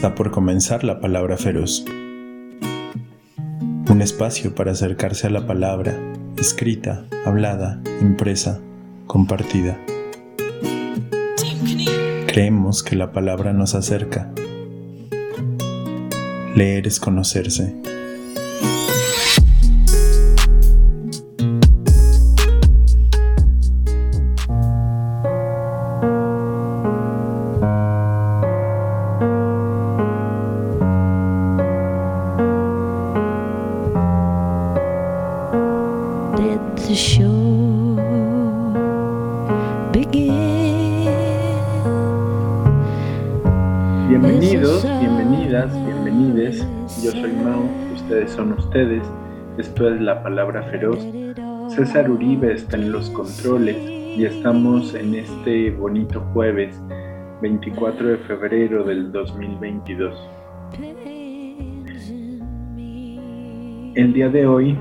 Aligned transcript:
Está 0.00 0.14
por 0.14 0.30
comenzar 0.30 0.82
la 0.82 0.98
palabra 0.98 1.36
feroz. 1.36 1.84
Un 3.90 4.00
espacio 4.00 4.54
para 4.54 4.72
acercarse 4.72 5.26
a 5.26 5.30
la 5.30 5.46
palabra, 5.46 5.94
escrita, 6.38 7.04
hablada, 7.26 7.82
impresa, 8.00 8.62
compartida. 9.06 9.78
Creemos 12.28 12.82
que 12.82 12.96
la 12.96 13.12
palabra 13.12 13.52
nos 13.52 13.74
acerca. 13.74 14.32
Leer 16.54 16.86
es 16.86 16.98
conocerse. 16.98 17.76
La 50.10 50.24
palabra 50.24 50.64
feroz. 50.64 50.98
César 51.68 52.10
Uribe 52.10 52.52
está 52.52 52.76
en 52.76 52.90
los 52.90 53.08
controles 53.10 53.76
y 53.78 54.24
estamos 54.24 54.92
en 54.96 55.14
este 55.14 55.70
bonito 55.70 56.20
jueves 56.32 56.76
24 57.40 58.08
de 58.08 58.16
febrero 58.16 58.82
del 58.82 59.12
2022. 59.12 60.28
El 63.94 64.12
día 64.12 64.28
de 64.28 64.48
hoy 64.48 64.76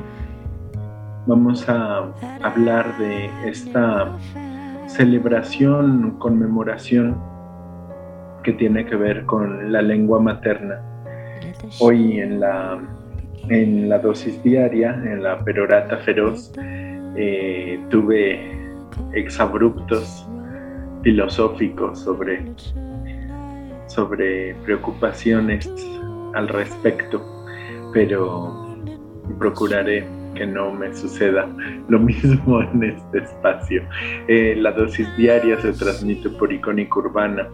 vamos 1.28 1.70
a 1.70 2.12
hablar 2.42 2.98
de 2.98 3.30
esta 3.48 4.12
celebración, 4.88 6.18
conmemoración 6.18 7.22
que 8.42 8.54
tiene 8.54 8.84
que 8.84 8.96
ver 8.96 9.28
con 9.28 9.72
la 9.72 9.84
lengua 9.84 10.20
materna. 10.20 10.82
Hoy 11.80 12.20
en 12.20 12.40
la, 12.40 12.80
en 13.50 13.90
la 13.90 14.00
dosis 14.00 14.42
diaria, 14.44 14.94
en 15.06 15.24
la 15.24 15.44
perorata 15.44 15.98
feroz, 15.98 16.52
eh, 17.16 17.80
tuve 17.90 18.40
exabruptos 19.14 20.28
filosóficos 21.04 22.00
sobre, 22.00 22.44
sobre 23.88 24.56
preocupaciones 24.66 25.72
al 26.34 26.48
respecto, 26.48 27.22
pero 27.94 28.68
procuraré 29.38 30.06
que 30.36 30.46
no 30.46 30.72
me 30.72 30.94
suceda 30.96 31.48
lo 31.88 32.00
mismo 32.00 32.62
en 32.74 32.84
este 32.84 33.20
espacio. 33.20 33.84
Eh, 34.28 34.56
la 34.58 34.72
dosis 34.72 35.08
diaria 35.18 35.60
se 35.60 35.74
transmite 35.74 36.30
por 36.30 36.52
Icónica 36.52 37.00
Urbana. 37.00 37.48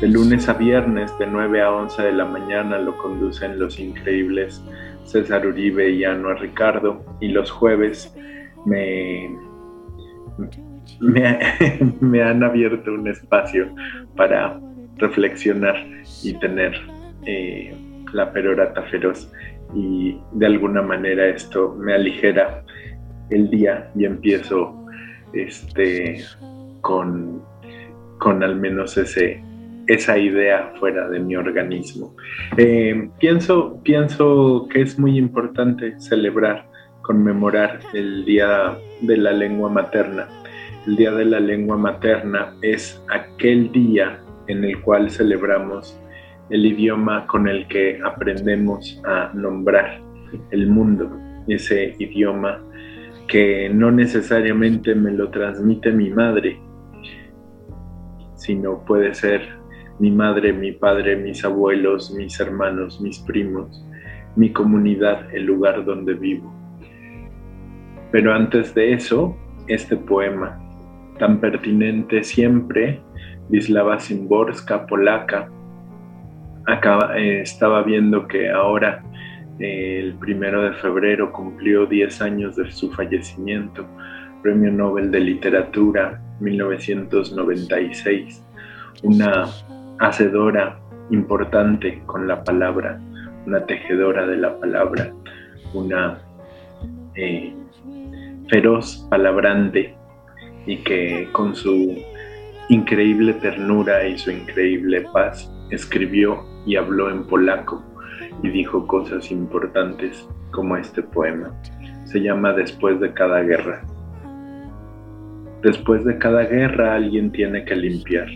De 0.00 0.06
lunes 0.06 0.48
a 0.48 0.52
viernes, 0.52 1.16
de 1.18 1.26
9 1.26 1.62
a 1.62 1.72
11 1.72 2.02
de 2.02 2.12
la 2.12 2.24
mañana, 2.24 2.78
lo 2.78 2.96
conducen 2.98 3.58
los 3.58 3.80
increíbles 3.80 4.62
César 5.10 5.46
Uribe 5.46 5.90
y 5.90 6.04
Anuar 6.04 6.40
Ricardo. 6.40 7.04
Y 7.20 7.28
los 7.28 7.50
jueves 7.50 8.14
me, 8.64 9.30
me, 12.00 12.22
han 12.22 12.42
abierto 12.42 12.92
un 12.92 13.08
espacio 13.08 13.74
para 14.16 14.60
reflexionar 14.96 15.76
y 16.22 16.34
tener 16.34 16.74
eh, 17.26 17.74
la 18.12 18.32
perorata 18.32 18.82
feroz 18.84 19.30
y 19.74 20.18
de 20.32 20.46
alguna 20.46 20.82
manera 20.82 21.28
esto 21.28 21.74
me 21.78 21.94
aligera 21.94 22.64
el 23.30 23.48
día 23.50 23.90
y 23.94 24.04
empiezo 24.04 24.76
este 25.32 26.24
con, 26.80 27.42
con 28.18 28.42
al 28.42 28.56
menos 28.56 28.96
ese, 28.96 29.42
esa 29.92 30.16
idea 30.16 30.72
fuera 30.78 31.08
de 31.08 31.18
mi 31.18 31.34
organismo. 31.34 32.14
Eh, 32.56 33.10
pienso, 33.18 33.80
pienso 33.82 34.68
que 34.70 34.82
es 34.82 34.96
muy 34.98 35.18
importante 35.18 35.98
celebrar, 35.98 36.64
conmemorar 37.02 37.80
el 37.92 38.24
Día 38.24 38.78
de 39.00 39.16
la 39.16 39.32
Lengua 39.32 39.68
Materna. 39.68 40.28
El 40.86 40.94
Día 40.94 41.10
de 41.10 41.24
la 41.24 41.40
Lengua 41.40 41.76
Materna 41.76 42.54
es 42.62 43.02
aquel 43.08 43.72
día 43.72 44.20
en 44.46 44.64
el 44.64 44.80
cual 44.80 45.10
celebramos 45.10 46.00
el 46.50 46.66
idioma 46.66 47.26
con 47.26 47.48
el 47.48 47.66
que 47.66 47.98
aprendemos 48.04 49.00
a 49.04 49.32
nombrar 49.34 50.00
el 50.52 50.68
mundo, 50.68 51.10
ese 51.48 51.96
idioma 51.98 52.62
que 53.26 53.68
no 53.68 53.90
necesariamente 53.90 54.94
me 54.94 55.10
lo 55.10 55.30
transmite 55.30 55.90
mi 55.90 56.10
madre, 56.10 56.60
sino 58.36 58.84
puede 58.84 59.14
ser 59.14 59.59
mi 60.00 60.10
madre, 60.10 60.52
mi 60.52 60.72
padre, 60.72 61.14
mis 61.14 61.44
abuelos, 61.44 62.10
mis 62.10 62.40
hermanos, 62.40 63.00
mis 63.02 63.18
primos, 63.18 63.84
mi 64.34 64.50
comunidad, 64.50 65.32
el 65.34 65.44
lugar 65.44 65.84
donde 65.84 66.14
vivo. 66.14 66.50
Pero 68.10 68.32
antes 68.32 68.74
de 68.74 68.94
eso, 68.94 69.36
este 69.68 69.96
poema, 69.96 70.58
tan 71.18 71.38
pertinente 71.38 72.24
siempre, 72.24 72.98
Wisława 73.50 74.00
Szymborska, 74.00 74.86
polaca, 74.86 75.50
eh, 77.16 77.40
estaba 77.42 77.82
viendo 77.82 78.26
que 78.26 78.48
ahora 78.48 79.04
eh, 79.58 80.00
el 80.00 80.14
primero 80.14 80.62
de 80.62 80.72
febrero 80.78 81.30
cumplió 81.30 81.84
10 81.84 82.22
años 82.22 82.56
de 82.56 82.70
su 82.70 82.90
fallecimiento, 82.90 83.86
Premio 84.42 84.72
Nobel 84.72 85.10
de 85.10 85.20
Literatura 85.20 86.22
1996, 86.40 88.42
una 89.02 89.44
hacedora 90.00 90.80
importante 91.10 92.02
con 92.06 92.26
la 92.26 92.42
palabra, 92.42 92.98
una 93.46 93.64
tejedora 93.66 94.26
de 94.26 94.36
la 94.38 94.58
palabra, 94.58 95.12
una 95.74 96.18
eh, 97.14 97.54
feroz 98.48 99.06
palabrante 99.10 99.94
y 100.66 100.78
que 100.78 101.28
con 101.32 101.54
su 101.54 101.96
increíble 102.68 103.34
ternura 103.34 104.06
y 104.06 104.16
su 104.18 104.30
increíble 104.30 105.06
paz 105.12 105.52
escribió 105.70 106.44
y 106.66 106.76
habló 106.76 107.10
en 107.10 107.24
polaco 107.26 107.82
y 108.42 108.48
dijo 108.48 108.86
cosas 108.86 109.30
importantes 109.30 110.26
como 110.50 110.76
este 110.76 111.02
poema. 111.02 111.52
Se 112.06 112.20
llama 112.20 112.52
Después 112.52 112.98
de 113.00 113.12
cada 113.12 113.42
guerra. 113.42 113.82
Después 115.62 116.04
de 116.04 116.16
cada 116.16 116.44
guerra 116.44 116.94
alguien 116.94 117.30
tiene 117.30 117.64
que 117.64 117.76
limpiar. 117.76 118.28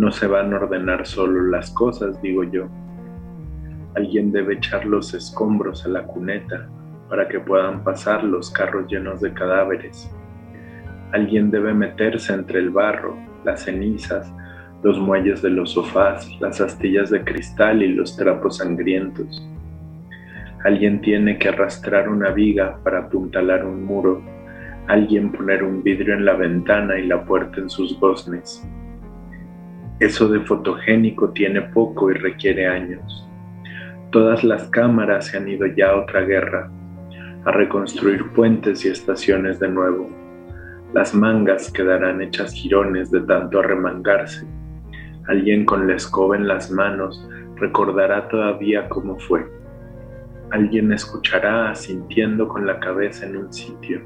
No 0.00 0.10
se 0.10 0.26
van 0.26 0.54
a 0.54 0.56
ordenar 0.56 1.06
solo 1.06 1.42
las 1.48 1.70
cosas, 1.72 2.22
digo 2.22 2.42
yo. 2.42 2.68
Alguien 3.94 4.32
debe 4.32 4.54
echar 4.54 4.86
los 4.86 5.12
escombros 5.12 5.84
a 5.84 5.90
la 5.90 6.04
cuneta 6.04 6.70
para 7.10 7.28
que 7.28 7.38
puedan 7.38 7.84
pasar 7.84 8.24
los 8.24 8.50
carros 8.50 8.90
llenos 8.90 9.20
de 9.20 9.34
cadáveres. 9.34 10.10
Alguien 11.12 11.50
debe 11.50 11.74
meterse 11.74 12.32
entre 12.32 12.60
el 12.60 12.70
barro, 12.70 13.14
las 13.44 13.64
cenizas, 13.64 14.32
los 14.82 14.98
muelles 14.98 15.42
de 15.42 15.50
los 15.50 15.72
sofás, 15.72 16.26
las 16.40 16.62
astillas 16.62 17.10
de 17.10 17.22
cristal 17.22 17.82
y 17.82 17.88
los 17.88 18.16
trapos 18.16 18.56
sangrientos. 18.56 19.46
Alguien 20.64 21.02
tiene 21.02 21.38
que 21.38 21.50
arrastrar 21.50 22.08
una 22.08 22.30
viga 22.30 22.78
para 22.82 23.00
apuntalar 23.00 23.66
un 23.66 23.84
muro, 23.84 24.22
alguien 24.86 25.30
poner 25.30 25.62
un 25.62 25.82
vidrio 25.82 26.14
en 26.14 26.24
la 26.24 26.36
ventana 26.36 26.98
y 26.98 27.06
la 27.06 27.22
puerta 27.22 27.60
en 27.60 27.68
sus 27.68 28.00
goznes. 28.00 28.66
Eso 30.00 30.28
de 30.28 30.40
fotogénico 30.40 31.30
tiene 31.30 31.62
poco 31.62 32.10
y 32.10 32.14
requiere 32.14 32.66
años. 32.66 33.28
Todas 34.10 34.42
las 34.42 34.68
cámaras 34.70 35.26
se 35.26 35.36
han 35.36 35.48
ido 35.48 35.66
ya 35.66 35.90
a 35.90 35.96
otra 35.96 36.22
guerra, 36.22 36.70
a 37.44 37.52
reconstruir 37.52 38.30
puentes 38.32 38.84
y 38.84 38.88
estaciones 38.88 39.60
de 39.60 39.68
nuevo. 39.68 40.10
Las 40.92 41.14
mangas 41.14 41.70
quedarán 41.70 42.20
hechas 42.20 42.52
jirones 42.52 43.10
de 43.12 43.20
tanto 43.20 43.60
arremangarse 43.60 44.46
Alguien 45.30 45.64
con 45.64 45.86
la 45.86 45.94
escoba 45.94 46.34
en 46.34 46.48
las 46.48 46.72
manos 46.72 47.24
recordará 47.54 48.26
todavía 48.28 48.88
cómo 48.88 49.16
fue. 49.16 49.46
Alguien 50.50 50.92
escuchará 50.92 51.70
asintiendo 51.70 52.48
con 52.48 52.66
la 52.66 52.80
cabeza 52.80 53.26
en 53.26 53.36
un 53.36 53.52
sitio. 53.52 54.00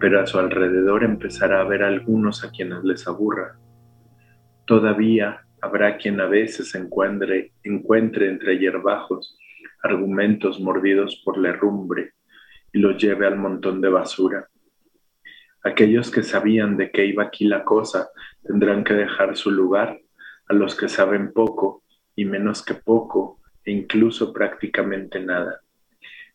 Pero 0.00 0.22
a 0.22 0.26
su 0.26 0.38
alrededor 0.38 1.04
empezará 1.04 1.60
a 1.60 1.64
ver 1.64 1.82
algunos 1.82 2.42
a 2.42 2.50
quienes 2.50 2.84
les 2.84 3.06
aburra. 3.06 3.56
Todavía 4.66 5.44
habrá 5.60 5.98
quien 5.98 6.20
a 6.20 6.26
veces 6.26 6.74
encuentre, 6.74 7.52
entre 7.64 8.58
hierbajos 8.58 9.36
argumentos 9.82 10.58
mordidos 10.58 11.20
por 11.22 11.36
la 11.36 11.50
herrumbre 11.50 12.12
y 12.72 12.78
los 12.78 12.96
lleve 12.96 13.26
al 13.26 13.36
montón 13.36 13.82
de 13.82 13.90
basura. 13.90 14.48
Aquellos 15.62 16.10
que 16.10 16.22
sabían 16.22 16.78
de 16.78 16.90
qué 16.90 17.04
iba 17.04 17.24
aquí 17.24 17.44
la 17.44 17.64
cosa 17.64 18.08
tendrán 18.42 18.84
que 18.84 18.94
dejar 18.94 19.36
su 19.36 19.50
lugar, 19.50 20.00
a 20.48 20.54
los 20.54 20.74
que 20.74 20.88
saben 20.88 21.32
poco 21.32 21.82
y 22.16 22.24
menos 22.24 22.64
que 22.64 22.74
poco 22.74 23.40
e 23.64 23.70
incluso 23.70 24.32
prácticamente 24.32 25.20
nada. 25.20 25.60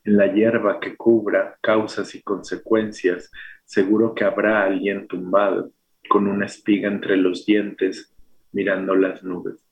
En 0.04 0.16
la 0.16 0.32
hierba 0.32 0.78
que 0.80 0.96
cubra 0.96 1.56
causas 1.60 2.14
y 2.14 2.22
consecuencias, 2.22 3.30
seguro 3.64 4.14
que 4.14 4.24
habrá 4.24 4.64
alguien 4.64 5.06
tumbado 5.08 5.72
con 6.08 6.26
una 6.26 6.46
espiga 6.46 6.88
entre 6.88 7.16
los 7.16 7.44
dientes 7.44 8.14
mirando 8.52 8.94
las 8.94 9.22
nubes. 9.22 9.66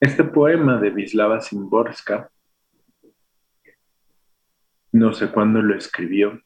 Este 0.00 0.24
poema 0.24 0.78
de 0.80 0.90
Vislava 0.90 1.40
Simborska, 1.40 2.30
no 4.92 5.12
sé 5.12 5.30
cuándo 5.30 5.62
lo 5.62 5.74
escribió. 5.74 6.40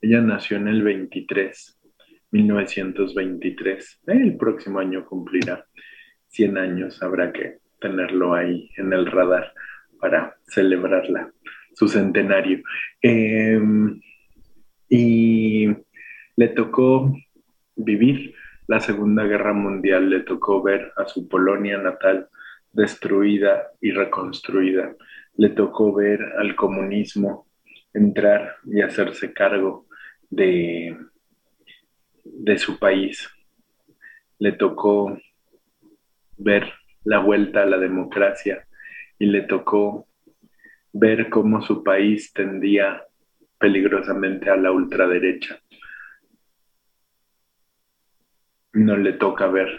Ella 0.00 0.20
nació 0.20 0.56
en 0.56 0.68
el 0.68 0.82
23, 0.82 1.80
1923. 2.30 4.00
El 4.06 4.36
próximo 4.36 4.78
año 4.78 5.04
cumplirá 5.04 5.66
100 6.28 6.58
años, 6.58 7.02
habrá 7.02 7.32
que 7.32 7.58
tenerlo 7.80 8.34
ahí 8.34 8.70
en 8.76 8.92
el 8.92 9.06
radar 9.06 9.52
para 10.00 10.36
celebrarla, 10.46 11.32
su 11.74 11.88
centenario. 11.88 12.62
Em, 13.02 14.00
y 14.88 15.68
le 16.36 16.48
tocó 16.48 17.12
vivir 17.76 18.34
la 18.68 18.80
Segunda 18.80 19.24
Guerra 19.24 19.54
Mundial, 19.54 20.10
le 20.10 20.20
tocó 20.20 20.62
ver 20.62 20.92
a 20.96 21.06
su 21.06 21.26
Polonia 21.26 21.78
natal 21.78 22.28
destruida 22.70 23.72
y 23.80 23.90
reconstruida, 23.92 24.94
le 25.36 25.48
tocó 25.48 25.94
ver 25.94 26.20
al 26.38 26.54
comunismo 26.54 27.48
entrar 27.94 28.56
y 28.66 28.82
hacerse 28.82 29.32
cargo 29.32 29.86
de, 30.28 30.96
su 32.58 32.78
país, 32.78 33.26
le 34.38 34.52
tocó 34.52 35.18
ver 36.36 36.70
la 37.04 37.20
vuelta 37.20 37.62
a 37.62 37.66
la 37.66 37.78
democracia 37.78 38.66
y 39.18 39.26
le 39.26 39.42
tocó 39.42 40.06
ver 40.92 41.30
cómo 41.30 41.62
su 41.62 41.82
país 41.82 42.32
tendía 42.34 43.02
peligrosamente 43.58 44.50
a 44.50 44.56
la 44.56 44.70
ultraderecha. 44.72 45.58
No 48.78 48.96
le 48.96 49.14
toca 49.14 49.48
ver 49.48 49.76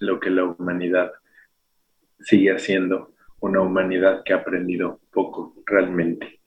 lo 0.00 0.18
que 0.18 0.28
la 0.28 0.42
humanidad 0.44 1.12
sigue 2.18 2.50
haciendo, 2.50 3.14
una 3.38 3.60
humanidad 3.60 4.22
que 4.24 4.32
ha 4.32 4.38
aprendido 4.38 4.98
poco 5.12 5.54
realmente. 5.66 6.40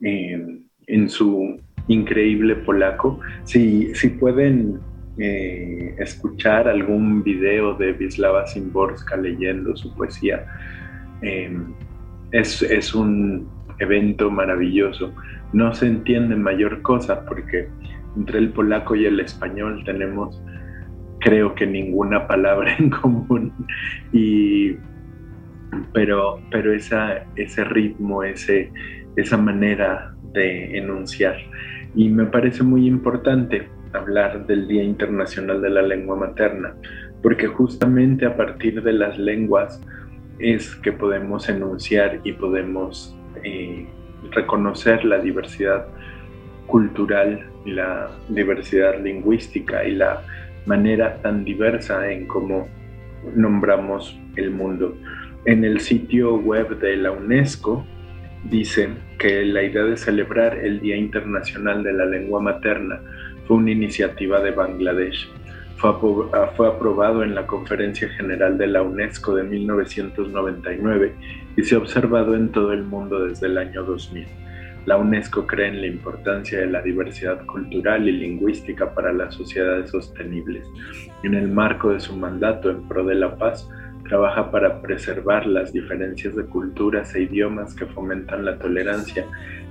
Eh, 0.00 0.62
en 0.86 1.08
su 1.10 1.60
increíble 1.88 2.56
polaco, 2.56 3.20
si, 3.44 3.94
si 3.94 4.08
pueden 4.08 4.80
eh, 5.18 5.94
escuchar 5.98 6.66
algún 6.66 7.22
video 7.22 7.74
de 7.74 7.92
Wisława 7.92 8.46
Szymborska 8.46 9.18
leyendo 9.18 9.76
su 9.76 9.94
poesía. 9.94 10.46
Em, 11.20 11.74
es, 12.32 12.62
es, 12.62 12.94
un 12.94 13.46
evento 13.80 14.30
maravilloso. 14.30 15.12
No 15.52 15.74
se 15.74 15.88
entiende 15.88 16.36
mayor 16.36 16.80
cosa 16.80 17.26
porque 17.26 17.68
entre 18.16 18.38
el 18.38 18.48
polaco 18.48 18.94
y 18.94 19.04
el 19.04 19.20
español 19.20 19.82
tenemos, 19.84 20.40
creo 21.26 21.56
que 21.56 21.66
ninguna 21.66 22.28
palabra 22.28 22.76
en 22.78 22.88
común. 22.90 23.52
Y, 24.12 24.76
pero 25.92 26.40
pero 26.50 26.72
esa, 26.72 27.24
ese 27.34 27.64
ritmo, 27.64 28.22
ese, 28.22 28.72
esa 29.16 29.36
manera 29.36 30.14
de 30.32 30.78
enunciar. 30.78 31.36
Y 31.96 32.08
me 32.10 32.26
parece 32.26 32.62
muy 32.62 32.86
importante 32.86 33.68
hablar 33.92 34.46
del 34.46 34.68
Día 34.68 34.84
Internacional 34.84 35.60
de 35.60 35.70
la 35.70 35.82
Lengua 35.82 36.16
Materna, 36.16 36.74
porque 37.22 37.48
justamente 37.48 38.26
a 38.26 38.36
partir 38.36 38.82
de 38.82 38.92
las 38.92 39.18
lenguas 39.18 39.82
es 40.38 40.76
que 40.76 40.92
podemos 40.92 41.48
enunciar 41.48 42.20
y 42.22 42.32
podemos 42.32 43.16
eh, 43.42 43.86
reconocer 44.30 45.04
la 45.04 45.18
diversidad 45.18 45.86
cultural 46.66 47.50
la 47.66 48.10
diversidad 48.28 49.00
lingüística 49.02 49.84
y 49.84 49.92
la 49.92 50.22
manera 50.66 51.20
tan 51.22 51.44
diversa 51.44 52.10
en 52.10 52.26
cómo 52.26 52.68
nombramos 53.34 54.18
el 54.36 54.50
mundo. 54.50 54.96
En 55.44 55.64
el 55.64 55.80
sitio 55.80 56.36
web 56.36 56.78
de 56.78 56.96
la 56.96 57.12
UNESCO 57.12 57.86
dicen 58.44 58.98
que 59.18 59.44
la 59.44 59.62
idea 59.62 59.84
de 59.84 59.96
celebrar 59.96 60.58
el 60.58 60.80
Día 60.80 60.96
Internacional 60.96 61.82
de 61.82 61.92
la 61.92 62.04
Lengua 62.04 62.40
Materna 62.40 63.00
fue 63.46 63.56
una 63.56 63.70
iniciativa 63.70 64.40
de 64.40 64.50
Bangladesh. 64.50 65.28
Ah, 65.82 66.50
fue, 66.56 66.68
aprobado 66.68 67.22
en 67.22 67.34
la 67.34 67.46
Conferencia 67.46 68.08
General 68.08 68.56
de 68.56 68.66
la 68.66 68.82
UNESCO 68.82 69.34
de 69.34 69.44
1999 69.44 71.12
y 71.56 71.62
se 71.62 71.74
ha 71.74 71.78
observado 71.78 72.34
en 72.34 72.48
todo 72.50 72.72
el 72.72 72.82
mundo 72.82 73.26
desde 73.26 73.46
el 73.46 73.58
año 73.58 73.84
2000. 73.84 74.26
La 74.86 74.96
UNESCO 74.96 75.46
cree 75.46 75.68
en 75.68 75.80
la 75.80 75.86
importancia 75.88 76.58
de 76.58 76.66
la 76.66 76.80
diversidad 76.80 77.44
cultural 77.46 78.08
y 78.08 78.12
lingüística 78.12 78.94
para 78.94 79.12
las 79.12 79.34
sociedades 79.34 79.90
sostenibles. 79.90 80.66
En 81.22 81.34
el 81.34 81.48
marco 81.48 81.90
de 81.90 82.00
su 82.00 82.16
mandato 82.16 82.70
en 82.70 82.86
pro 82.88 83.04
de 83.04 83.16
la 83.16 83.36
paz, 83.36 83.68
trabaja 84.08 84.50
para 84.50 84.80
preservar 84.80 85.46
las 85.46 85.72
diferencias 85.72 86.34
de 86.36 86.44
culturas 86.46 87.14
e 87.14 87.22
idiomas 87.22 87.74
que 87.74 87.86
fomentan 87.86 88.44
la 88.44 88.58
tolerancia 88.58 89.26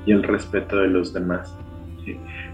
y 0.06 0.12
el 0.12 0.24
respeto 0.24 0.78
de 0.78 0.90
los 0.90 1.14
demás 1.14 1.58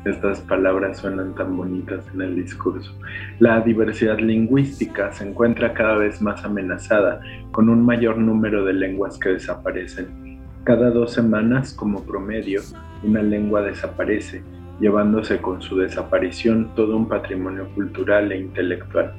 estas 0.05 0.39
palabras 0.41 0.97
suenan 0.97 1.35
tan 1.35 1.55
bonitas 1.55 2.05
en 2.13 2.21
el 2.21 2.35
discurso. 2.35 2.91
La 3.39 3.61
diversidad 3.61 4.19
lingüística 4.19 5.11
se 5.11 5.27
encuentra 5.27 5.73
cada 5.73 5.95
vez 5.95 6.21
más 6.21 6.43
amenazada, 6.43 7.21
con 7.51 7.69
un 7.69 7.85
mayor 7.85 8.17
número 8.17 8.65
de 8.65 8.73
lenguas 8.73 9.17
que 9.19 9.29
desaparecen. 9.29 10.30
Cada 10.63 10.91
dos 10.91 11.13
semanas, 11.13 11.73
como 11.73 12.03
promedio, 12.03 12.61
una 13.01 13.23
lengua 13.23 13.63
desaparece, 13.63 14.43
llevándose 14.79 15.39
con 15.39 15.59
su 15.59 15.77
desaparición 15.77 16.75
todo 16.75 16.95
un 16.95 17.07
patrimonio 17.07 17.67
cultural 17.73 18.31
e 18.31 18.37
intelectual. 18.37 19.11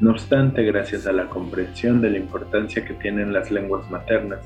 No 0.00 0.12
obstante, 0.12 0.62
gracias 0.62 1.06
a 1.06 1.12
la 1.12 1.28
comprensión 1.28 2.00
de 2.00 2.10
la 2.12 2.18
importancia 2.18 2.82
que 2.86 2.94
tienen 2.94 3.34
las 3.34 3.50
lenguas 3.50 3.90
maternas, 3.90 4.40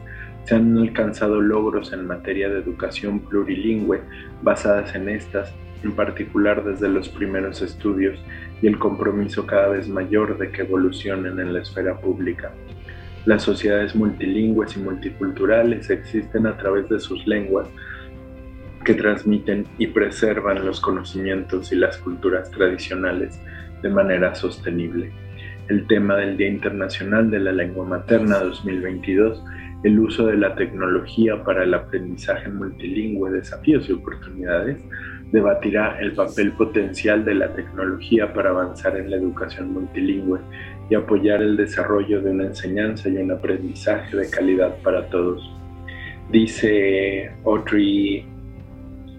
se 0.45 0.57
han 0.57 0.77
alcanzado 0.77 1.41
logros 1.41 1.93
en 1.93 2.09
materia 2.09 2.49
de 2.49 2.59
educación 2.59 3.21
plurilingüe 3.21 4.01
basadas 4.43 4.93
en 4.97 5.09
estas, 5.09 5.55
en 5.85 5.93
particular 5.93 6.65
desde 6.65 6.89
los 6.89 7.09
primeros 7.09 7.63
estudios 7.63 8.19
y 8.61 8.67
el 8.67 8.77
compromiso 8.77 9.47
cada 9.47 9.69
vez 9.69 9.89
mayor 9.89 10.37
de 10.39 10.51
que 10.51 10.63
evolucionen 10.63 11.39
en 11.39 11.53
la 11.53 11.61
esfera 11.61 12.01
pública. 12.01 12.51
Las 13.27 13.43
sociedades 13.43 13.95
multilingües 13.95 14.77
y 14.77 14.81
multiculturales 14.81 15.91
existen 15.91 16.47
a 16.47 16.57
través 16.57 16.89
de 16.89 16.99
sus 16.99 17.27
lenguas 17.27 17.69
que 18.85 18.95
transmiten 18.95 19.67
y 19.79 19.89
preservan 19.89 20.65
los 20.65 20.81
conocimientos 20.81 21.71
y 21.71 21.77
las 21.77 21.99
culturas 21.99 22.51
tradicionales 22.51 23.39
de 23.83 23.91
manera 23.91 24.35
sostenible. 24.35 25.13
El 25.69 25.87
tema 25.87 26.17
del 26.17 26.37
Día 26.37 26.49
Internacional 26.49 27.31
de 27.31 27.41
la 27.41 27.53
Lengua 27.53 27.85
Materna 27.85 28.39
2022 28.39 29.43
el 29.83 29.99
uso 29.99 30.27
de 30.27 30.37
la 30.37 30.55
tecnología 30.55 31.43
para 31.43 31.65
el 31.65 31.73
aprendizaje 31.73 32.51
multilingüe, 32.51 33.31
desafíos 33.31 33.89
y 33.89 33.93
oportunidades, 33.93 34.79
debatirá 35.33 35.99
el 36.01 36.13
papel 36.13 36.53
potencial 36.53 37.25
de 37.25 37.35
la 37.35 37.53
tecnología 37.55 38.33
para 38.33 38.51
avanzar 38.51 38.97
en 38.97 39.11
la 39.11 39.17
educación 39.17 39.73
multilingüe 39.73 40.41
y 40.91 40.97
apoyar 40.97 41.41
el 41.41 41.57
desarrollo 41.57 42.21
de 42.21 42.31
una 42.31 42.45
enseñanza 42.47 43.09
y 43.09 43.17
un 43.17 43.31
aprendizaje 43.31 44.17
de 44.17 44.29
calidad 44.29 44.77
para 44.83 45.07
todos. 45.09 45.41
Dice 46.31 47.31
Audrey 47.45 48.27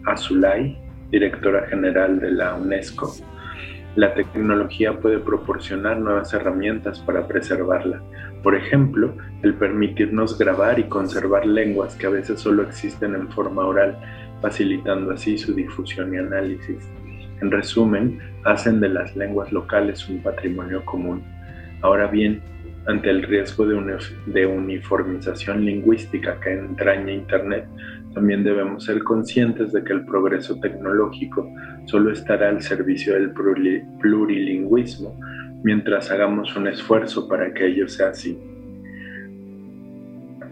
Azulay, 0.05 0.77
directora 1.09 1.67
general 1.67 2.19
de 2.19 2.31
la 2.31 2.55
UNESCO, 2.55 3.13
la 3.95 4.13
tecnología 4.13 4.99
puede 4.99 5.19
proporcionar 5.19 5.99
nuevas 5.99 6.33
herramientas 6.33 6.99
para 6.99 7.27
preservarla. 7.27 8.01
Por 8.41 8.55
ejemplo, 8.55 9.13
el 9.43 9.53
permitirnos 9.53 10.37
grabar 10.37 10.79
y 10.79 10.83
conservar 10.85 11.45
lenguas 11.45 11.95
que 11.95 12.07
a 12.07 12.09
veces 12.09 12.39
solo 12.39 12.63
existen 12.63 13.15
en 13.15 13.29
forma 13.29 13.65
oral, 13.65 13.97
facilitando 14.41 15.11
así 15.11 15.37
su 15.37 15.53
difusión 15.53 16.13
y 16.13 16.17
análisis. 16.17 16.89
En 17.41 17.51
resumen, 17.51 18.19
hacen 18.45 18.79
de 18.79 18.89
las 18.89 19.15
lenguas 19.15 19.51
locales 19.51 20.07
un 20.07 20.21
patrimonio 20.23 20.85
común. 20.85 21.21
Ahora 21.81 22.07
bien, 22.07 22.41
ante 22.87 23.09
el 23.09 23.23
riesgo 23.23 23.65
de, 23.65 24.45
uniformización 24.45 25.65
lingüística 25.65 26.39
que 26.39 26.53
entraña 26.53 27.11
Internet, 27.11 27.65
también 28.13 28.43
debemos 28.43 28.85
ser 28.85 29.03
conscientes 29.03 29.71
de 29.71 29.83
que 29.83 29.93
el 29.93 30.05
progreso 30.05 30.59
tecnológico 30.59 31.49
solo 31.85 32.11
estará 32.11 32.49
al 32.49 32.61
servicio 32.61 33.13
del 33.13 33.31
plurilingüismo 33.31 35.17
mientras 35.63 36.09
hagamos 36.11 36.55
un 36.55 36.67
esfuerzo 36.67 37.27
para 37.27 37.53
que 37.53 37.67
ello 37.67 37.87
sea 37.87 38.09
así. 38.09 38.37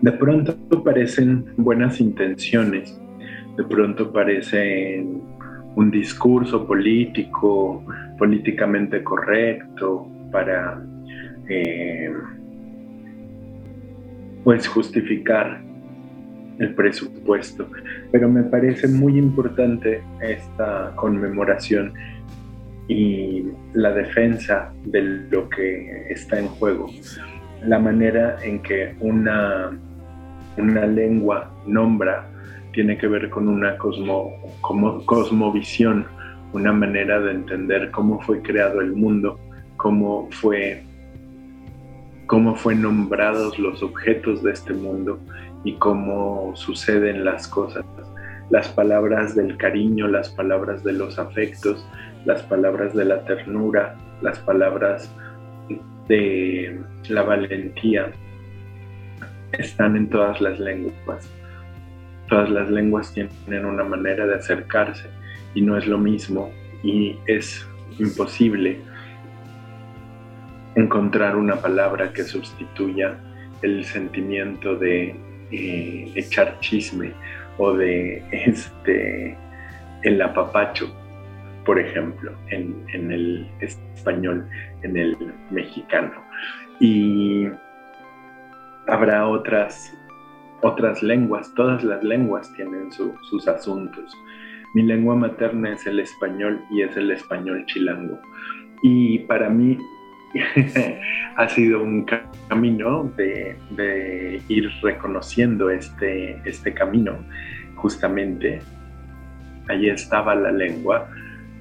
De 0.01 0.11
pronto 0.13 0.55
parecen 0.83 1.45
buenas 1.57 1.99
intenciones, 1.99 2.97
de 3.57 3.63
pronto 3.65 4.13
parecen 4.13 5.21
un 5.75 5.91
discurso 5.91 6.65
político, 6.65 7.83
políticamente 8.17 9.03
correcto, 9.03 10.07
para 10.31 10.81
eh, 11.49 12.13
pues 14.43 14.67
justificar 14.67 15.61
el 16.59 16.73
presupuesto. 16.75 17.67
Pero 18.11 18.29
me 18.29 18.43
parece 18.43 18.87
muy 18.87 19.17
importante 19.17 20.01
esta 20.21 20.93
conmemoración 20.95 21.93
y 22.87 23.45
la 23.73 23.91
defensa 23.93 24.71
de 24.85 25.01
lo 25.01 25.47
que 25.49 26.07
está 26.09 26.39
en 26.39 26.47
juego. 26.47 26.89
La 27.63 27.79
manera 27.79 28.37
en 28.43 28.61
que 28.61 28.95
una, 28.99 29.77
una 30.57 30.85
lengua 30.85 31.51
nombra 31.65 32.27
tiene 32.73 32.97
que 32.97 33.07
ver 33.07 33.29
con 33.29 33.47
una 33.47 33.77
cosmo, 33.77 34.31
cosmovisión, 35.05 36.05
una 36.53 36.73
manera 36.73 37.19
de 37.19 37.31
entender 37.31 37.91
cómo 37.91 38.19
fue 38.21 38.41
creado 38.41 38.81
el 38.81 38.93
mundo, 38.93 39.39
cómo 39.77 40.27
fue 40.31 40.83
cómo 42.29 42.55
fue 42.55 42.75
nombrados 42.75 43.57
los 43.57 43.81
objetos 43.81 44.43
de 44.43 44.51
este 44.51 44.71
mundo 44.71 45.19
y 45.63 45.73
cómo 45.73 46.51
suceden 46.55 47.25
las 47.25 47.47
cosas. 47.47 47.83
Las 48.51 48.67
palabras 48.67 49.35
del 49.35 49.57
cariño, 49.57 50.07
las 50.07 50.29
palabras 50.29 50.83
de 50.83 50.93
los 50.93 51.17
afectos, 51.17 51.83
las 52.25 52.43
palabras 52.43 52.93
de 52.93 53.05
la 53.05 53.25
ternura, 53.25 53.95
las 54.21 54.37
palabras 54.37 55.11
de 56.07 56.79
la 57.07 57.23
valentía, 57.23 58.11
están 59.53 59.95
en 59.95 60.07
todas 60.07 60.39
las 60.39 60.59
lenguas. 60.59 61.27
Todas 62.27 62.51
las 62.51 62.69
lenguas 62.69 63.11
tienen 63.11 63.65
una 63.65 63.83
manera 63.83 64.27
de 64.27 64.35
acercarse 64.35 65.09
y 65.55 65.63
no 65.63 65.79
es 65.79 65.87
lo 65.87 65.97
mismo 65.97 66.51
y 66.83 67.17
es 67.25 67.67
imposible 67.97 68.87
encontrar 70.79 71.35
una 71.35 71.55
palabra 71.55 72.13
que 72.13 72.23
sustituya 72.23 73.17
el 73.61 73.83
sentimiento 73.83 74.75
de 74.75 75.15
eh, 75.51 76.11
echar 76.15 76.59
chisme 76.59 77.11
o 77.57 77.73
de 77.73 78.23
este 78.31 79.37
el 80.03 80.21
apapacho, 80.21 80.89
por 81.65 81.77
ejemplo, 81.77 82.31
en, 82.47 82.85
en, 82.93 83.11
el 83.11 83.49
español, 83.59 84.47
en 84.81 84.95
el 84.95 85.17
mexicano. 85.49 86.13
Y 86.79 87.49
habrá 88.87 89.27
otras, 89.27 89.93
otras 90.61 91.03
lenguas, 91.03 91.53
todas 91.55 91.83
las 91.83 92.01
lenguas 92.01 92.49
tienen 92.55 92.89
sus 92.93 93.47
asuntos. 93.49 94.15
Mi 94.73 94.83
lengua 94.83 95.15
materna 95.15 95.73
es 95.73 95.85
el 95.85 95.99
español 95.99 96.61
y 96.71 96.83
es 96.83 96.95
el 96.95 97.11
español 97.11 97.65
chilango. 97.65 98.17
Y 98.81 99.19
para 99.19 99.49
mí 99.49 99.77
ha 101.35 101.49
sido 101.49 101.81
un 101.81 102.05
camino 102.47 103.11
de, 103.15 104.41
ir 104.47 104.69
reconociendo 104.81 105.69
este, 105.69 106.39
este 106.45 106.73
camino. 106.73 107.17
Justamente, 107.75 108.61
allí 109.67 109.89
estaba 109.89 110.35
la 110.35 110.51
lengua, 110.51 111.09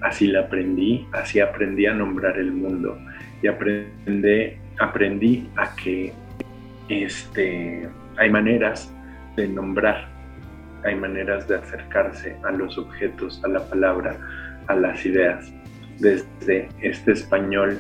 así 0.01 0.27
la 0.27 0.41
aprendí, 0.41 1.07
así 1.13 1.41
aprendí 1.41 1.87
a 1.87 1.95
nombrar 1.95 2.39
el 2.39 2.53
mundo 2.53 2.99
y 3.43 3.47
aprendí, 3.47 4.57
aprendí 4.79 5.49
a 5.57 5.75
que 5.77 6.13
este, 6.89 7.89
hay 8.17 8.31
maneras 8.31 8.93
de 9.37 9.49
nombrar, 9.49 10.09
hay 10.85 10.95
maneras 10.97 11.47
de 11.49 11.57
acercarse 11.57 12.37
a 12.45 12.51
los 12.51 12.77
objetos, 12.79 13.43
a 13.45 13.49
la 13.49 13.65
palabra, 13.69 14.17
a 14.67 14.75
las 14.75 15.05
ideas, 15.07 15.53
desde 15.99 16.69
este 16.81 17.13
español 17.13 17.79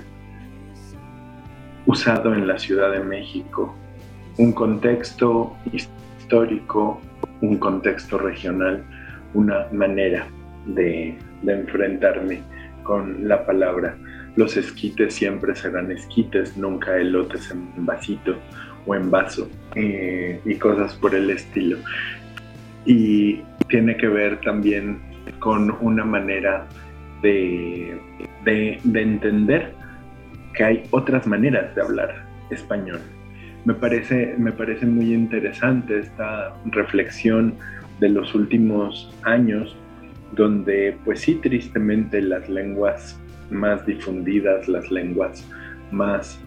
usado 1.88 2.34
en 2.34 2.46
la 2.46 2.58
Ciudad 2.58 2.92
de 2.92 3.00
México, 3.00 3.74
un 4.36 4.52
contexto 4.52 5.56
histórico, 5.72 7.00
un 7.40 7.56
contexto 7.56 8.18
regional, 8.18 8.84
una 9.32 9.66
manera 9.72 10.28
de, 10.66 11.16
enfrentarme 11.46 12.42
con 12.82 13.26
la 13.26 13.46
palabra. 13.46 13.96
Los 14.36 14.58
esquites 14.58 15.14
siempre 15.14 15.56
serán 15.56 15.90
esquites, 15.90 16.58
nunca 16.58 16.94
elotes 16.98 17.50
en 17.50 17.86
vasito 17.86 18.36
o 18.86 18.94
en 18.94 19.10
vaso 19.10 19.48
eh, 19.74 20.42
y 20.44 20.56
cosas 20.56 20.92
por 20.94 21.14
el 21.14 21.30
estilo. 21.30 21.78
Y 22.84 23.40
tiene 23.68 23.96
que 23.96 24.08
ver 24.08 24.38
también 24.42 25.00
con 25.38 25.74
una 25.80 26.04
manera 26.04 26.66
de, 27.22 27.98
de, 28.44 28.78
de 28.84 29.02
entender 29.02 29.77
que 30.58 30.64
hay 30.64 30.82
otras 30.90 31.24
maneras 31.24 31.72
de 31.76 31.82
hablar 31.82 32.26
español. 32.50 32.98
Me 33.64 33.74
parece, 33.74 34.34
me 34.38 34.50
parece 34.50 34.86
muy 34.86 35.14
interesante 35.14 36.00
esta 36.00 36.52
reflexión 36.64 37.54
de 38.00 38.08
los 38.08 38.34
últimos 38.34 39.14
años, 39.22 39.76
donde 40.32 40.96
pues 41.04 41.20
sí, 41.20 41.36
tristemente 41.36 42.20
las 42.20 42.48
lenguas 42.48 43.18
más 43.50 43.86
difundidas, 43.86 44.66
las 44.66 44.90
lenguas 44.90 45.48
más 45.92 46.40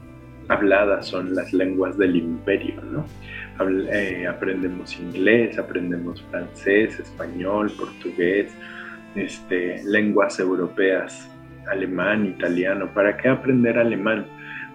habladas 0.50 1.08
son 1.08 1.34
las 1.34 1.54
lenguas 1.54 1.98
del 1.98 2.18
imperio, 2.18 2.82
¿no? 2.92 3.06
Eh, 3.94 4.28
aprendemos 4.28 5.00
inglés, 5.00 5.58
aprendemos 5.58 6.22
francés, 6.24 7.00
español, 7.00 7.72
portugués, 7.78 8.52
este, 9.16 9.82
lenguas 9.86 10.38
europeas 10.40 11.31
alemán, 11.70 12.26
italiano. 12.26 12.90
¿Para 12.94 13.18
qué 13.18 13.30
aprender 13.30 13.78
alemán 13.78 14.26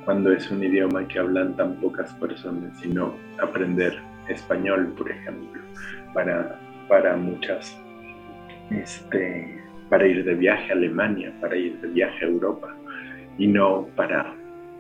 cuando 0.07 0.33
es 0.33 0.49
un 0.51 0.63
idioma 0.63 1.07
que 1.09 1.19
hablan 1.19 1.57
tan 1.57 1.75
pocas 1.81 2.13
personas, 2.15 2.79
sino 2.81 3.15
aprender 3.43 3.99
español, 4.29 4.95
por 4.97 5.11
ejemplo, 5.11 5.61
para, 6.15 6.59
para 6.89 7.17
muchas, 7.17 7.77
este, 8.71 9.61
para 9.91 10.07
ir 10.07 10.25
de 10.25 10.35
viaje 10.37 10.71
a 10.71 10.77
Alemania, 10.77 11.33
para 11.41 11.57
ir 11.57 11.81
de 11.81 11.89
viaje 11.89 12.25
a 12.25 12.29
Europa, 12.29 12.75
y 13.37 13.49
no 13.49 13.89
para 13.97 14.33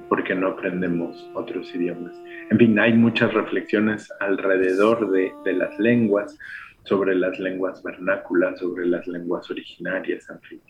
porque 0.08 0.36
no 0.36 0.46
aprendemos 0.46 1.28
otros 1.34 1.74
idiomas. 1.74 2.14
En 2.50 2.58
fin, 2.58 2.78
hay 2.78 2.92
muchas 2.92 3.34
reflexiones 3.34 4.08
alrededor 4.20 5.10
de, 5.10 5.32
de 5.44 5.52
las 5.54 5.76
lenguas, 5.80 6.38
sobre 6.84 7.16
las 7.16 7.36
lenguas 7.40 7.82
vernáculas, 7.82 8.60
sobre 8.60 8.86
las 8.86 9.04
lenguas 9.08 9.50
originarias, 9.50 10.30
en 10.30 10.40
fin 10.42 10.60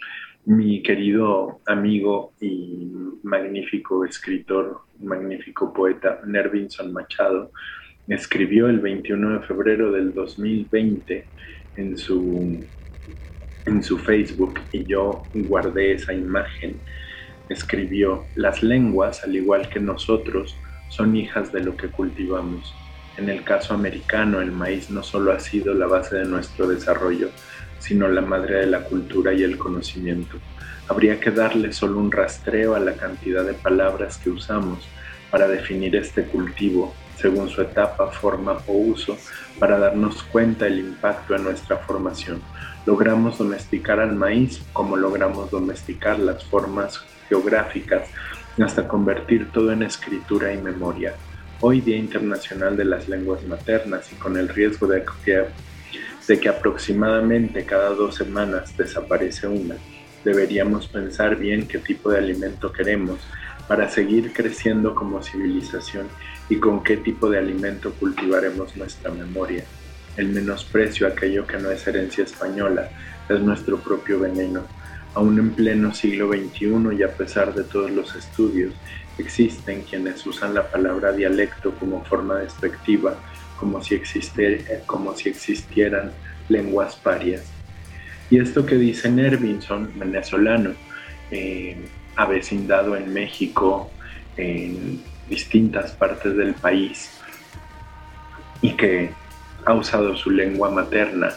mi 0.47 0.81
querido 0.81 1.61
amigo 1.67 2.33
y 2.41 2.89
magnífico 3.25 4.05
escritor, 4.05 4.81
magnífico 5.01 5.73
poeta 5.73 6.21
Nervinson 6.25 6.93
Machado, 6.93 7.51
escribió 8.07 8.69
el 8.69 8.79
21 8.79 9.41
de 9.41 9.47
febrero 9.47 9.91
del 9.91 10.15
2020 10.15 11.25
en 11.77 11.99
su, 11.99 12.65
en 13.67 13.83
su 13.83 13.99
Facebook 13.99 14.61
y 14.71 14.85
yo 14.85 15.25
guardé 15.35 15.95
esa 15.95 16.15
imagen. 16.15 16.77
Escribió, 17.49 18.25
las 18.37 18.63
lenguas, 18.63 19.25
al 19.25 19.35
igual 19.35 19.69
que 19.69 19.81
nosotros, 19.81 20.57
son 20.91 21.17
hijas 21.17 21.53
de 21.53 21.65
lo 21.65 21.77
que 21.77 21.89
cultivamos. 21.89 22.73
En 23.17 23.29
el 23.29 23.43
caso 23.43 23.75
americano, 23.75 24.41
el 24.41 24.53
maíz 24.53 24.91
no 24.91 25.03
solo 25.03 25.33
ha 25.33 25.41
sido 25.41 25.75
la 25.75 25.87
base 25.87 26.17
de 26.17 26.25
nuestro 26.27 26.69
desarrollo, 26.69 27.31
sino 27.79 28.09
la 28.09 28.21
madre 28.21 28.61
de 28.61 28.67
la 28.67 28.81
cultura 28.81 29.33
y 29.33 29.43
el 29.43 29.59
conocimiento. 29.59 30.39
Habría 30.89 31.19
que 31.19 31.31
darle 31.31 31.73
solo 31.73 31.99
un 31.99 32.13
rastreo 32.13 32.75
a 32.75 32.81
la 32.81 32.95
cantidad 32.95 33.45
de 33.45 33.55
palabras 33.55 34.19
que 34.19 34.31
usamos 34.31 34.87
para 35.31 35.49
definir 35.49 35.97
este 35.97 36.25
cultivo 36.25 36.95
según 37.17 37.49
su 37.49 37.63
etapa, 37.63 38.11
forma 38.11 38.59
o 38.67 38.73
uso 38.73 39.17
para 39.59 39.79
darnos 39.79 40.23
cuenta 40.23 40.67
del 40.67 40.81
impacto 40.81 41.35
en 41.35 41.45
nuestra 41.45 41.79
formación. 41.79 42.41
Logramos 42.85 43.39
domesticar 43.39 44.01
al 44.01 44.15
maíz 44.15 44.63
como 44.73 44.97
logramos 44.97 45.51
domesticar 45.51 46.19
las 46.19 46.45
formas 46.45 47.01
geográficas 47.29 48.09
hasta 48.63 48.87
convertir 48.87 49.51
todo 49.51 49.73
en 49.73 49.83
escritura 49.83 50.53
y 50.53 50.59
memoria. 50.59 51.15
Hoy 51.61 51.81
Día 51.81 51.97
Internacional 51.97 52.77
de 52.77 52.85
las 52.85 53.09
Lenguas 53.09 53.43
Maternas 53.45 54.13
y 54.13 54.17
con 54.17 54.37
el 54.37 54.49
riesgo 54.49 54.87
de 54.87 55.05
que 55.25 55.47
de 56.27 56.41
que 56.41 56.49
aproximadamente 56.49 57.65
cada 57.65 57.91
dos 57.91 58.17
semanas 58.17 58.77
desaparece 58.77 59.47
una, 59.47 59.77
deberíamos 60.25 60.89
pensar 60.89 61.37
bien 61.37 61.69
qué 61.69 61.79
tipo 61.79 62.11
de 62.11 62.19
alimento 62.19 62.73
queremos 62.73 63.21
para 63.69 63.89
seguir 63.89 64.33
creciendo 64.33 64.95
como 64.95 65.23
civilización 65.23 66.09
y 66.49 66.57
con 66.57 66.83
qué 66.83 66.97
tipo 66.97 67.29
de 67.31 67.39
alimento 67.39 67.93
cultivaremos 67.93 68.77
nuestra 68.77 69.11
memoria. 69.11 69.65
El 70.17 70.29
menosprecio 70.29 71.07
a 71.07 71.11
aquello 71.11 71.47
que 71.47 71.59
no 71.59 71.71
es 71.71 71.87
herencia 71.87 72.25
española 72.25 72.89
es 73.29 73.41
nuestro 73.41 73.79
propio 73.79 74.21
veneno. 74.21 74.65
Aún 75.15 75.39
en 75.39 75.51
pleno 75.51 75.95
siglo 75.95 76.29
XXI 76.29 76.97
y 76.99 77.03
a 77.03 77.13
pesar 77.17 77.55
de 77.55 77.65
todos 77.65 77.91
los 77.91 78.15
estudios, 78.15 78.75
existen 79.19 79.83
quienes 79.83 80.25
usan 80.27 80.55
la 80.55 80.71
palabra 80.71 81.13
dialecto 81.13 81.73
como 81.73 82.05
forma 82.05 82.37
despectiva 82.37 83.17
como 83.59 83.83
si, 83.83 84.01
como 84.87 85.15
si 85.17 85.29
existieran 85.29 86.13
lenguas 86.49 86.97
parias. 86.97 87.43
Y 88.31 88.39
esto 88.39 88.67
que 88.67 88.77
dice 88.77 89.11
Nervinson, 89.11 89.93
venezolano, 89.97 90.75
eh, 91.31 91.77
en 92.19 93.13
México 93.13 93.91
en 94.37 95.03
distintas 95.29 95.93
partes 95.93 96.37
del 96.37 96.55
país 96.55 97.11
y 98.63 98.73
que 98.73 99.11
ha 99.65 99.75
usado 99.75 100.17
su 100.17 100.31
lengua 100.31 100.71
materna 100.71 101.35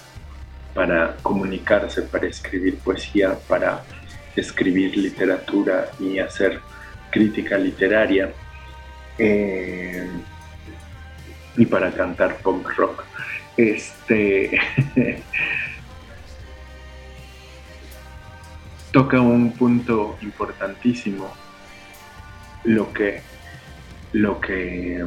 para 0.74 1.18
comunicarse, 1.18 2.04
para 2.04 2.28
escribir 2.28 2.78
poesía, 2.78 3.38
para 3.48 3.84
escribir 4.36 4.96
literatura 4.96 5.90
y 6.00 6.20
hacer 6.20 6.60
crítica 7.10 7.58
literaria 7.58 8.32
eh, 9.18 10.08
y 11.60 11.66
para 11.66 11.92
cantar 11.92 12.38
punk 12.38 12.70
rock. 12.78 13.04
Este 13.58 14.58
toca 18.94 19.20
un 19.20 19.52
punto 19.52 20.18
importantísimo 20.22 21.32
lo 22.64 22.92
que 22.94 23.22
lo 24.14 24.40
que 24.40 25.06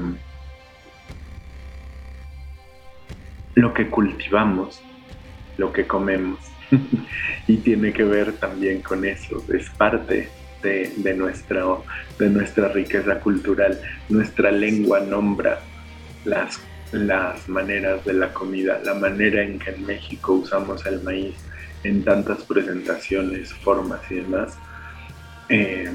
lo 3.54 3.72
que 3.72 3.88
cultivamos, 3.88 4.82
lo 5.56 5.72
que 5.72 5.86
comemos. 5.86 6.38
y 7.46 7.56
tiene 7.56 7.94
que 7.94 8.04
ver 8.04 8.34
también 8.34 8.82
con 8.82 9.04
eso, 9.06 9.42
es 9.54 9.70
parte 9.70 10.28
de, 10.62 11.14
nuestra, 11.16 11.64
de 12.18 12.30
nuestra 12.30 12.68
riqueza 12.68 13.20
cultural. 13.20 13.80
Nuestra 14.08 14.50
lengua 14.50 15.00
nombra 15.00 15.60
las, 16.24 16.60
las 16.92 17.48
maneras 17.48 18.04
de 18.04 18.12
la 18.14 18.32
comida, 18.32 18.80
la 18.84 18.94
manera 18.94 19.42
en 19.42 19.58
que 19.58 19.70
en 19.70 19.86
México 19.86 20.34
usamos 20.34 20.84
el 20.86 21.02
maíz 21.02 21.34
en 21.84 22.04
tantas 22.04 22.42
presentaciones, 22.44 23.52
formas 23.54 24.00
y 24.10 24.16
demás, 24.16 24.56
eh, 25.48 25.90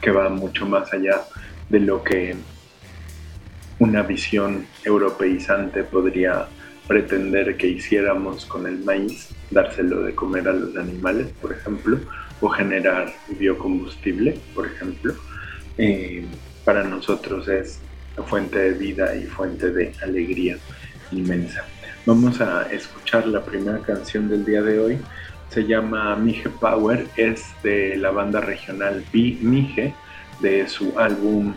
que 0.00 0.10
va 0.10 0.28
mucho 0.28 0.66
más 0.66 0.92
allá 0.92 1.22
de 1.68 1.80
lo 1.80 2.02
que 2.02 2.36
una 3.78 4.02
visión 4.02 4.66
europeizante 4.84 5.84
podría 5.84 6.46
pretender 6.86 7.56
que 7.56 7.68
hiciéramos 7.68 8.46
con 8.46 8.66
el 8.66 8.78
maíz, 8.84 9.28
dárselo 9.50 10.02
de 10.02 10.14
comer 10.14 10.48
a 10.48 10.52
los 10.52 10.76
animales, 10.76 11.28
por 11.40 11.52
ejemplo, 11.52 11.98
o 12.40 12.48
generar 12.48 13.12
biocombustible, 13.38 14.38
por 14.54 14.66
ejemplo, 14.66 15.14
eh, 15.76 16.24
para 16.64 16.84
nosotros 16.84 17.46
es 17.48 17.80
fuente 18.22 18.58
de 18.58 18.72
vida 18.72 19.14
y 19.14 19.24
fuente 19.24 19.70
de 19.70 19.92
alegría 20.02 20.56
inmensa. 21.12 21.64
Vamos 22.06 22.40
a 22.40 22.70
escuchar 22.72 23.26
la 23.26 23.44
primera 23.44 23.78
canción 23.80 24.28
del 24.28 24.44
día 24.44 24.62
de 24.62 24.78
hoy. 24.78 24.98
Se 25.50 25.66
llama 25.66 26.16
Mije 26.16 26.48
Power, 26.48 27.06
es 27.16 27.44
de 27.62 27.96
la 27.96 28.10
banda 28.10 28.40
regional 28.40 29.04
B 29.12 29.38
Mije, 29.40 29.94
de 30.40 30.68
su 30.68 30.98
álbum, 30.98 31.54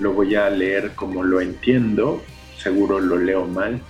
lo 0.00 0.12
voy 0.12 0.34
a 0.34 0.50
leer 0.50 0.92
como 0.94 1.22
lo 1.22 1.40
entiendo, 1.40 2.22
seguro 2.58 3.00
lo 3.00 3.16
leo 3.16 3.46
mal, 3.46 3.80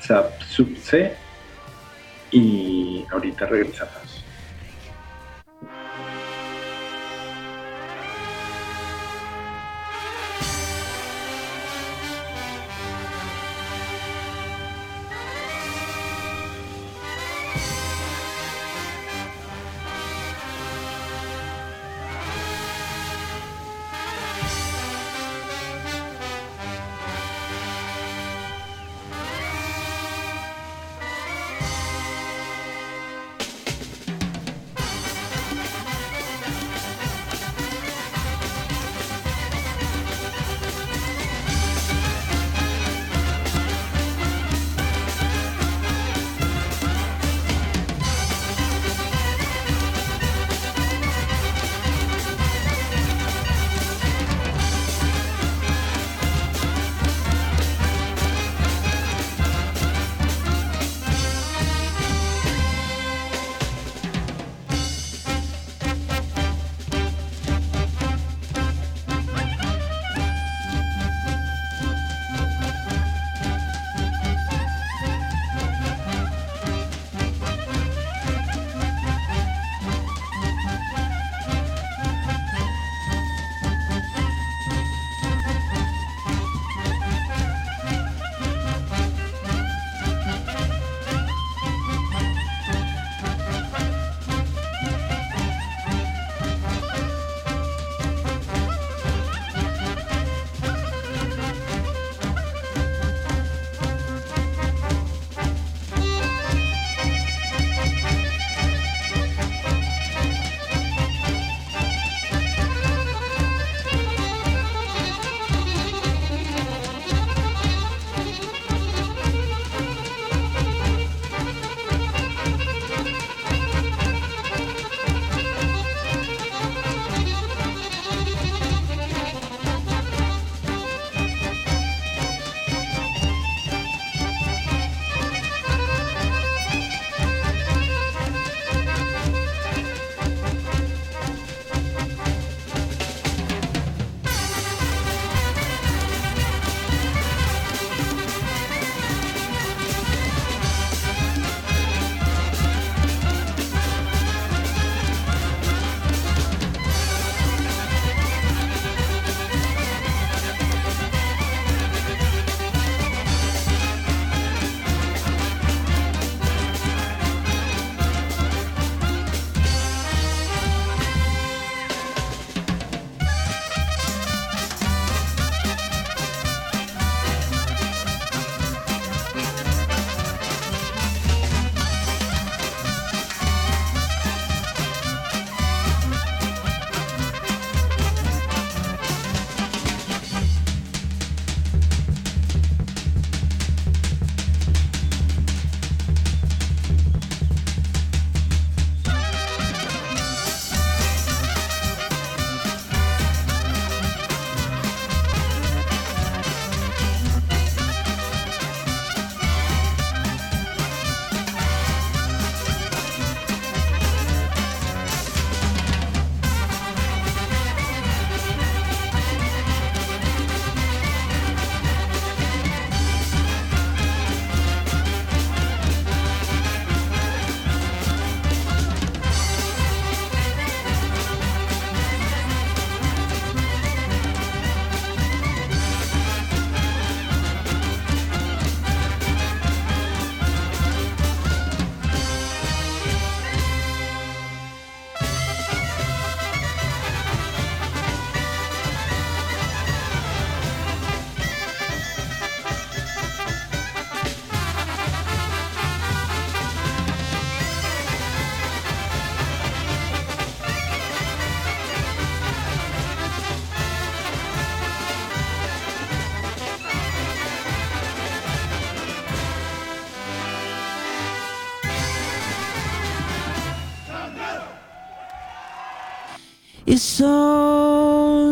Sapsupse 0.00 1.14
y 2.32 3.04
ahorita 3.12 3.46
regresamos. 3.46 4.01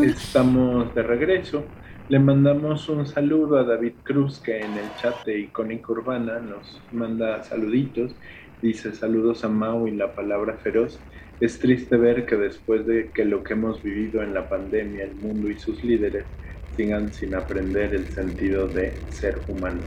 Estamos 0.03 0.94
de 0.94 1.03
regreso. 1.03 1.62
Le 2.09 2.18
mandamos 2.18 2.88
un 2.88 3.07
saludo 3.07 3.59
a 3.59 3.64
David 3.64 3.92
Cruz 4.03 4.38
que 4.38 4.61
en 4.61 4.79
el 4.79 4.87
chat 4.96 5.26
de 5.26 5.40
Icónica 5.40 5.92
Urbana 5.92 6.38
nos 6.38 6.81
manda 6.90 7.42
saluditos. 7.42 8.12
Dice 8.62 8.94
saludos 8.94 9.44
a 9.44 9.48
Mau 9.50 9.87
y 9.87 9.90
la 9.90 10.14
palabra 10.14 10.57
feroz. 10.57 10.98
Es 11.38 11.59
triste 11.59 11.98
ver 11.98 12.24
que 12.24 12.37
después 12.37 12.87
de 12.87 13.11
que 13.11 13.26
lo 13.26 13.44
que 13.44 13.53
hemos 13.53 13.83
vivido 13.83 14.22
en 14.22 14.33
la 14.33 14.48
pandemia, 14.48 15.05
el 15.05 15.16
mundo 15.16 15.50
y 15.50 15.59
sus 15.59 15.85
líderes 15.85 16.24
sigan 16.79 17.12
sin 17.12 17.35
aprender 17.35 17.94
el 17.94 18.07
sentido 18.07 18.66
de 18.66 18.94
ser 19.11 19.38
humano. 19.48 19.83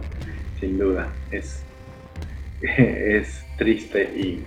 Sin 0.59 0.77
duda, 0.77 1.11
es, 1.31 1.65
es 2.61 3.43
triste 3.57 4.03
y 4.15 4.43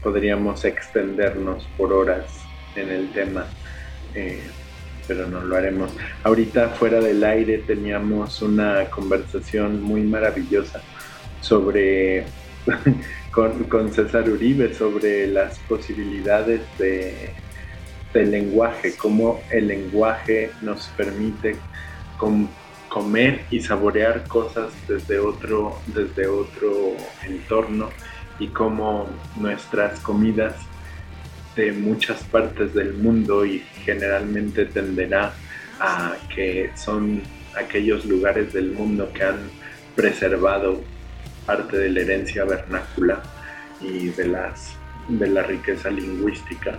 podríamos 0.00 0.64
extendernos 0.64 1.66
por 1.76 1.92
horas 1.92 2.47
en 2.78 2.90
el 2.90 3.10
tema, 3.10 3.46
eh, 4.14 4.40
pero 5.06 5.26
no 5.26 5.40
lo 5.40 5.56
haremos. 5.56 5.90
Ahorita 6.22 6.70
fuera 6.70 7.00
del 7.00 7.22
aire 7.24 7.58
teníamos 7.58 8.42
una 8.42 8.84
conversación 8.86 9.82
muy 9.82 10.02
maravillosa 10.02 10.80
sobre 11.40 12.24
con, 13.68 13.92
César 13.92 14.28
Uribe 14.28 14.74
sobre 14.74 15.26
las 15.26 15.58
posibilidades 15.60 16.60
de, 16.78 17.30
del 18.12 18.30
lenguaje, 18.30 18.94
cómo 18.96 19.40
el 19.50 19.68
lenguaje 19.68 20.50
nos 20.62 20.88
permite 20.96 21.56
comer 22.88 23.44
y 23.50 23.60
saborear 23.60 24.26
cosas 24.26 24.72
desde 24.88 25.18
otro, 25.18 25.78
desde 25.86 26.26
otro 26.26 26.96
entorno 27.24 27.90
y 28.38 28.48
cómo 28.48 29.08
nuestras 29.36 30.00
comidas 30.00 30.54
de 31.58 31.72
muchas 31.72 32.22
partes 32.22 32.72
del 32.72 32.94
mundo 32.94 33.44
y 33.44 33.58
generalmente 33.84 34.64
tenderá 34.64 35.32
a 35.80 36.14
que 36.32 36.70
son 36.76 37.20
aquellos 37.56 38.04
lugares 38.04 38.52
del 38.52 38.70
mundo 38.70 39.10
que 39.12 39.24
han 39.24 39.50
preservado 39.96 40.80
parte 41.44 41.76
de 41.76 41.90
la 41.90 42.00
herencia 42.02 42.44
vernácula 42.44 43.24
y 43.80 44.10
de, 44.10 44.28
las, 44.28 44.76
de 45.08 45.26
la 45.26 45.42
riqueza 45.42 45.90
lingüística 45.90 46.78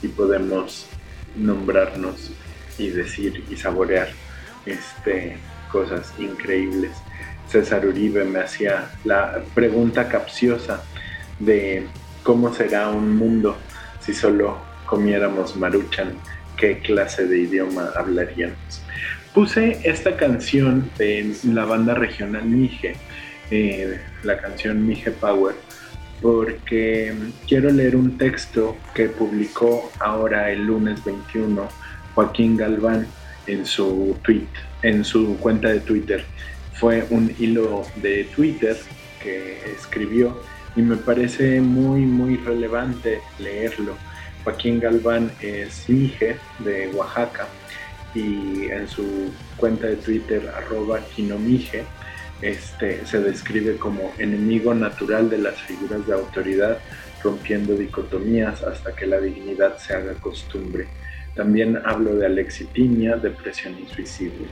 y 0.00 0.06
podemos 0.06 0.86
nombrarnos 1.34 2.30
y 2.78 2.90
decir 2.90 3.42
y 3.50 3.56
saborear 3.56 4.10
este, 4.64 5.38
cosas 5.72 6.14
increíbles. 6.20 6.92
César 7.48 7.84
Uribe 7.84 8.24
me 8.24 8.38
hacía 8.38 8.92
la 9.02 9.42
pregunta 9.56 10.08
capciosa 10.08 10.84
de 11.40 11.88
cómo 12.22 12.54
será 12.54 12.90
un 12.90 13.16
mundo 13.16 13.56
si 14.10 14.16
solo 14.16 14.58
comiéramos 14.86 15.56
maruchan, 15.56 16.14
qué 16.56 16.78
clase 16.80 17.26
de 17.28 17.42
idioma 17.42 17.90
hablaríamos. 17.96 18.82
Puse 19.32 19.78
esta 19.84 20.16
canción 20.16 20.90
de 20.98 21.32
la 21.44 21.64
banda 21.64 21.94
regional 21.94 22.44
Mije, 22.44 22.96
eh, 23.52 24.00
la 24.24 24.36
canción 24.38 24.84
Mije 24.84 25.12
Power, 25.12 25.54
porque 26.20 27.14
quiero 27.46 27.70
leer 27.70 27.94
un 27.94 28.18
texto 28.18 28.76
que 28.92 29.08
publicó 29.08 29.92
ahora 30.00 30.50
el 30.50 30.66
lunes 30.66 31.04
21 31.04 31.68
Joaquín 32.16 32.56
Galván 32.56 33.06
en 33.46 33.64
su 33.64 34.16
tweet, 34.22 34.48
en 34.82 35.04
su 35.04 35.36
cuenta 35.38 35.68
de 35.68 35.80
Twitter. 35.80 36.24
Fue 36.74 37.06
un 37.10 37.32
hilo 37.38 37.84
de 38.02 38.24
Twitter 38.34 38.76
que 39.22 39.60
escribió 39.78 40.42
y 40.76 40.82
me 40.82 40.96
parece 40.96 41.60
muy, 41.60 42.00
muy 42.00 42.36
relevante 42.36 43.20
leerlo. 43.38 43.96
Joaquín 44.44 44.80
Galván 44.80 45.30
es 45.40 45.88
Mije 45.88 46.36
de 46.60 46.88
Oaxaca 46.94 47.46
y 48.14 48.66
en 48.66 48.88
su 48.88 49.30
cuenta 49.56 49.86
de 49.86 49.96
Twitter, 49.96 50.48
arroba 50.56 51.00
Quinomige, 51.00 51.84
este, 52.42 53.04
se 53.06 53.20
describe 53.20 53.76
como 53.76 54.12
enemigo 54.18 54.74
natural 54.74 55.28
de 55.28 55.38
las 55.38 55.56
figuras 55.60 56.06
de 56.06 56.14
autoridad, 56.14 56.78
rompiendo 57.22 57.74
dicotomías 57.74 58.62
hasta 58.62 58.94
que 58.94 59.06
la 59.06 59.20
dignidad 59.20 59.76
se 59.76 59.94
haga 59.94 60.14
costumbre. 60.14 60.88
También 61.34 61.78
hablo 61.84 62.16
de 62.16 62.26
alexitimia, 62.26 63.16
depresión 63.16 63.76
y 63.78 63.86
suicidio. 63.94 64.46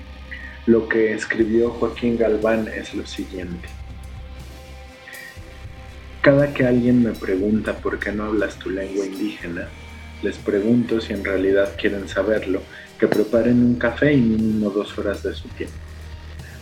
Lo 0.66 0.86
que 0.86 1.14
escribió 1.14 1.70
Joaquín 1.70 2.18
Galván 2.18 2.68
es 2.68 2.94
lo 2.94 3.06
siguiente. 3.06 3.68
Cada 6.28 6.52
que 6.52 6.66
alguien 6.66 7.02
me 7.02 7.12
pregunta 7.12 7.72
por 7.72 7.98
qué 7.98 8.12
no 8.12 8.24
hablas 8.24 8.58
tu 8.58 8.68
lengua 8.68 9.06
indígena, 9.06 9.66
les 10.22 10.36
pregunto 10.36 11.00
si 11.00 11.14
en 11.14 11.24
realidad 11.24 11.72
quieren 11.80 12.06
saberlo, 12.06 12.60
que 13.00 13.08
preparen 13.08 13.64
un 13.64 13.76
café 13.76 14.12
y 14.12 14.20
mínimo 14.20 14.68
dos 14.68 14.98
horas 14.98 15.22
de 15.22 15.32
su 15.32 15.48
tiempo. 15.48 15.74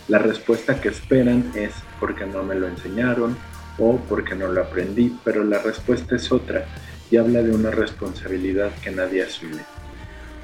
La 0.07 0.19
respuesta 0.19 0.79
que 0.79 0.87
esperan 0.87 1.51
es 1.53 1.73
porque 1.99 2.25
no 2.25 2.43
me 2.43 2.55
lo 2.55 2.65
enseñaron 2.65 3.35
o 3.77 3.97
porque 4.07 4.35
no 4.35 4.47
lo 4.47 4.61
aprendí, 4.61 5.13
pero 5.25 5.43
la 5.43 5.61
respuesta 5.61 6.15
es 6.15 6.31
otra 6.31 6.63
y 7.11 7.17
habla 7.17 7.43
de 7.43 7.51
una 7.51 7.69
responsabilidad 7.69 8.71
que 8.81 8.91
nadie 8.91 9.23
asume. 9.23 9.63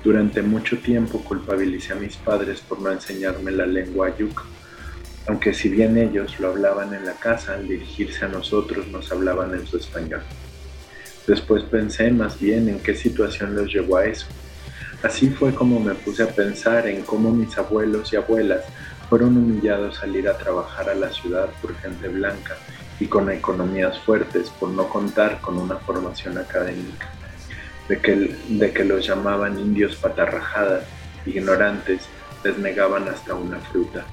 Durante 0.03 0.41
mucho 0.41 0.79
tiempo 0.79 1.23
culpabilicé 1.23 1.93
a 1.93 1.95
mis 1.95 2.17
padres 2.17 2.59
por 2.59 2.81
no 2.81 2.91
enseñarme 2.91 3.51
la 3.51 3.65
lengua 3.65 4.07
ayuk 4.07 4.43
aunque 5.27 5.53
si 5.53 5.69
bien 5.69 5.97
ellos 5.97 6.39
lo 6.39 6.49
hablaban 6.49 6.93
en 6.93 7.05
la 7.05 7.13
casa, 7.13 7.53
al 7.53 7.67
dirigirse 7.67 8.25
a 8.25 8.27
nosotros 8.27 8.87
nos 8.87 9.11
hablaban 9.11 9.53
en 9.53 9.65
su 9.65 9.77
español. 9.77 10.21
Después 11.27 11.63
pensé 11.63 12.11
más 12.11 12.39
bien 12.39 12.67
en 12.67 12.79
qué 12.79 12.95
situación 12.95 13.55
los 13.55 13.71
llevó 13.73 13.97
a 13.97 14.05
eso. 14.05 14.27
Así 15.01 15.29
fue 15.29 15.53
como 15.53 15.79
me 15.79 15.95
puse 15.95 16.23
a 16.23 16.27
pensar 16.27 16.87
en 16.87 17.03
cómo 17.03 17.31
mis 17.31 17.57
abuelos 17.57 18.11
y 18.11 18.17
abuelas 18.17 18.63
fueron 19.09 19.37
humillados 19.37 20.01
al 20.01 20.15
ir 20.15 20.27
a 20.27 20.37
trabajar 20.37 20.89
a 20.89 20.95
la 20.95 21.11
ciudad 21.11 21.49
por 21.61 21.75
gente 21.77 22.07
blanca 22.07 22.57
y 22.99 23.07
con 23.07 23.29
economías 23.29 23.99
fuertes 23.99 24.49
por 24.49 24.69
no 24.69 24.89
contar 24.89 25.39
con 25.41 25.57
una 25.57 25.77
formación 25.77 26.37
académica, 26.37 27.09
de 27.87 27.99
que, 27.99 28.35
de 28.47 28.71
que 28.71 28.83
los 28.83 29.05
llamaban 29.05 29.59
indios 29.59 29.95
patarrajadas, 29.95 30.85
ignorantes, 31.25 32.03
les 32.43 32.57
negaban 32.57 33.07
hasta 33.07 33.35
una 33.35 33.59
fruta. 33.59 34.05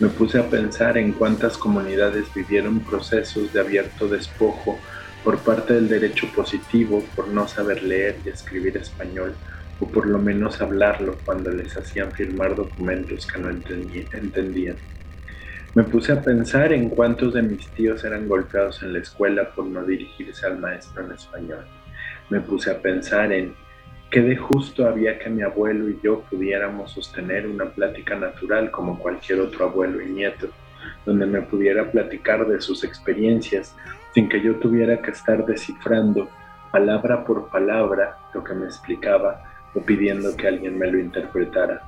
Me 0.00 0.08
puse 0.08 0.38
a 0.38 0.48
pensar 0.48 0.96
en 0.96 1.12
cuántas 1.12 1.58
comunidades 1.58 2.32
vivieron 2.32 2.80
procesos 2.80 3.52
de 3.52 3.60
abierto 3.60 4.08
despojo 4.08 4.78
por 5.22 5.40
parte 5.40 5.74
del 5.74 5.90
derecho 5.90 6.26
positivo 6.34 7.04
por 7.14 7.28
no 7.28 7.46
saber 7.46 7.82
leer 7.82 8.16
y 8.24 8.30
escribir 8.30 8.78
español 8.78 9.36
o 9.78 9.90
por 9.90 10.06
lo 10.06 10.18
menos 10.18 10.62
hablarlo 10.62 11.18
cuando 11.22 11.50
les 11.50 11.76
hacían 11.76 12.12
firmar 12.12 12.56
documentos 12.56 13.26
que 13.26 13.40
no 13.40 13.50
entendían. 13.50 14.78
Me 15.74 15.84
puse 15.84 16.12
a 16.12 16.22
pensar 16.22 16.72
en 16.72 16.88
cuántos 16.88 17.34
de 17.34 17.42
mis 17.42 17.68
tíos 17.74 18.02
eran 18.02 18.26
golpeados 18.26 18.82
en 18.82 18.94
la 18.94 19.00
escuela 19.00 19.52
por 19.54 19.66
no 19.66 19.84
dirigirse 19.84 20.46
al 20.46 20.58
maestro 20.58 21.04
en 21.04 21.12
español. 21.12 21.66
Me 22.30 22.40
puse 22.40 22.70
a 22.70 22.80
pensar 22.80 23.34
en 23.34 23.54
Qué 24.10 24.22
de 24.22 24.36
justo 24.36 24.88
había 24.88 25.20
que 25.20 25.30
mi 25.30 25.42
abuelo 25.42 25.88
y 25.88 26.00
yo 26.02 26.22
pudiéramos 26.22 26.90
sostener 26.90 27.46
una 27.46 27.66
plática 27.66 28.16
natural 28.16 28.68
como 28.72 28.98
cualquier 28.98 29.38
otro 29.40 29.66
abuelo 29.66 30.02
y 30.02 30.06
nieto, 30.10 30.48
donde 31.06 31.26
me 31.26 31.42
pudiera 31.42 31.88
platicar 31.88 32.44
de 32.48 32.60
sus 32.60 32.82
experiencias 32.82 33.76
sin 34.12 34.28
que 34.28 34.42
yo 34.42 34.56
tuviera 34.56 35.00
que 35.00 35.12
estar 35.12 35.46
descifrando 35.46 36.28
palabra 36.72 37.24
por 37.24 37.50
palabra 37.50 38.18
lo 38.34 38.42
que 38.42 38.52
me 38.52 38.64
explicaba 38.64 39.44
o 39.74 39.80
pidiendo 39.80 40.36
que 40.36 40.48
alguien 40.48 40.76
me 40.76 40.90
lo 40.90 40.98
interpretara. 40.98 41.80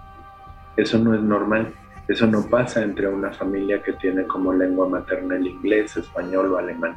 Eso 0.76 1.00
no 1.00 1.16
es 1.16 1.20
normal, 1.22 1.74
eso 2.06 2.28
no 2.28 2.46
pasa 2.48 2.84
entre 2.84 3.08
una 3.08 3.32
familia 3.32 3.82
que 3.82 3.94
tiene 3.94 4.28
como 4.28 4.52
lengua 4.52 4.88
materna 4.88 5.34
el 5.34 5.48
inglés, 5.48 5.96
español 5.96 6.52
o 6.52 6.58
alemán. 6.58 6.96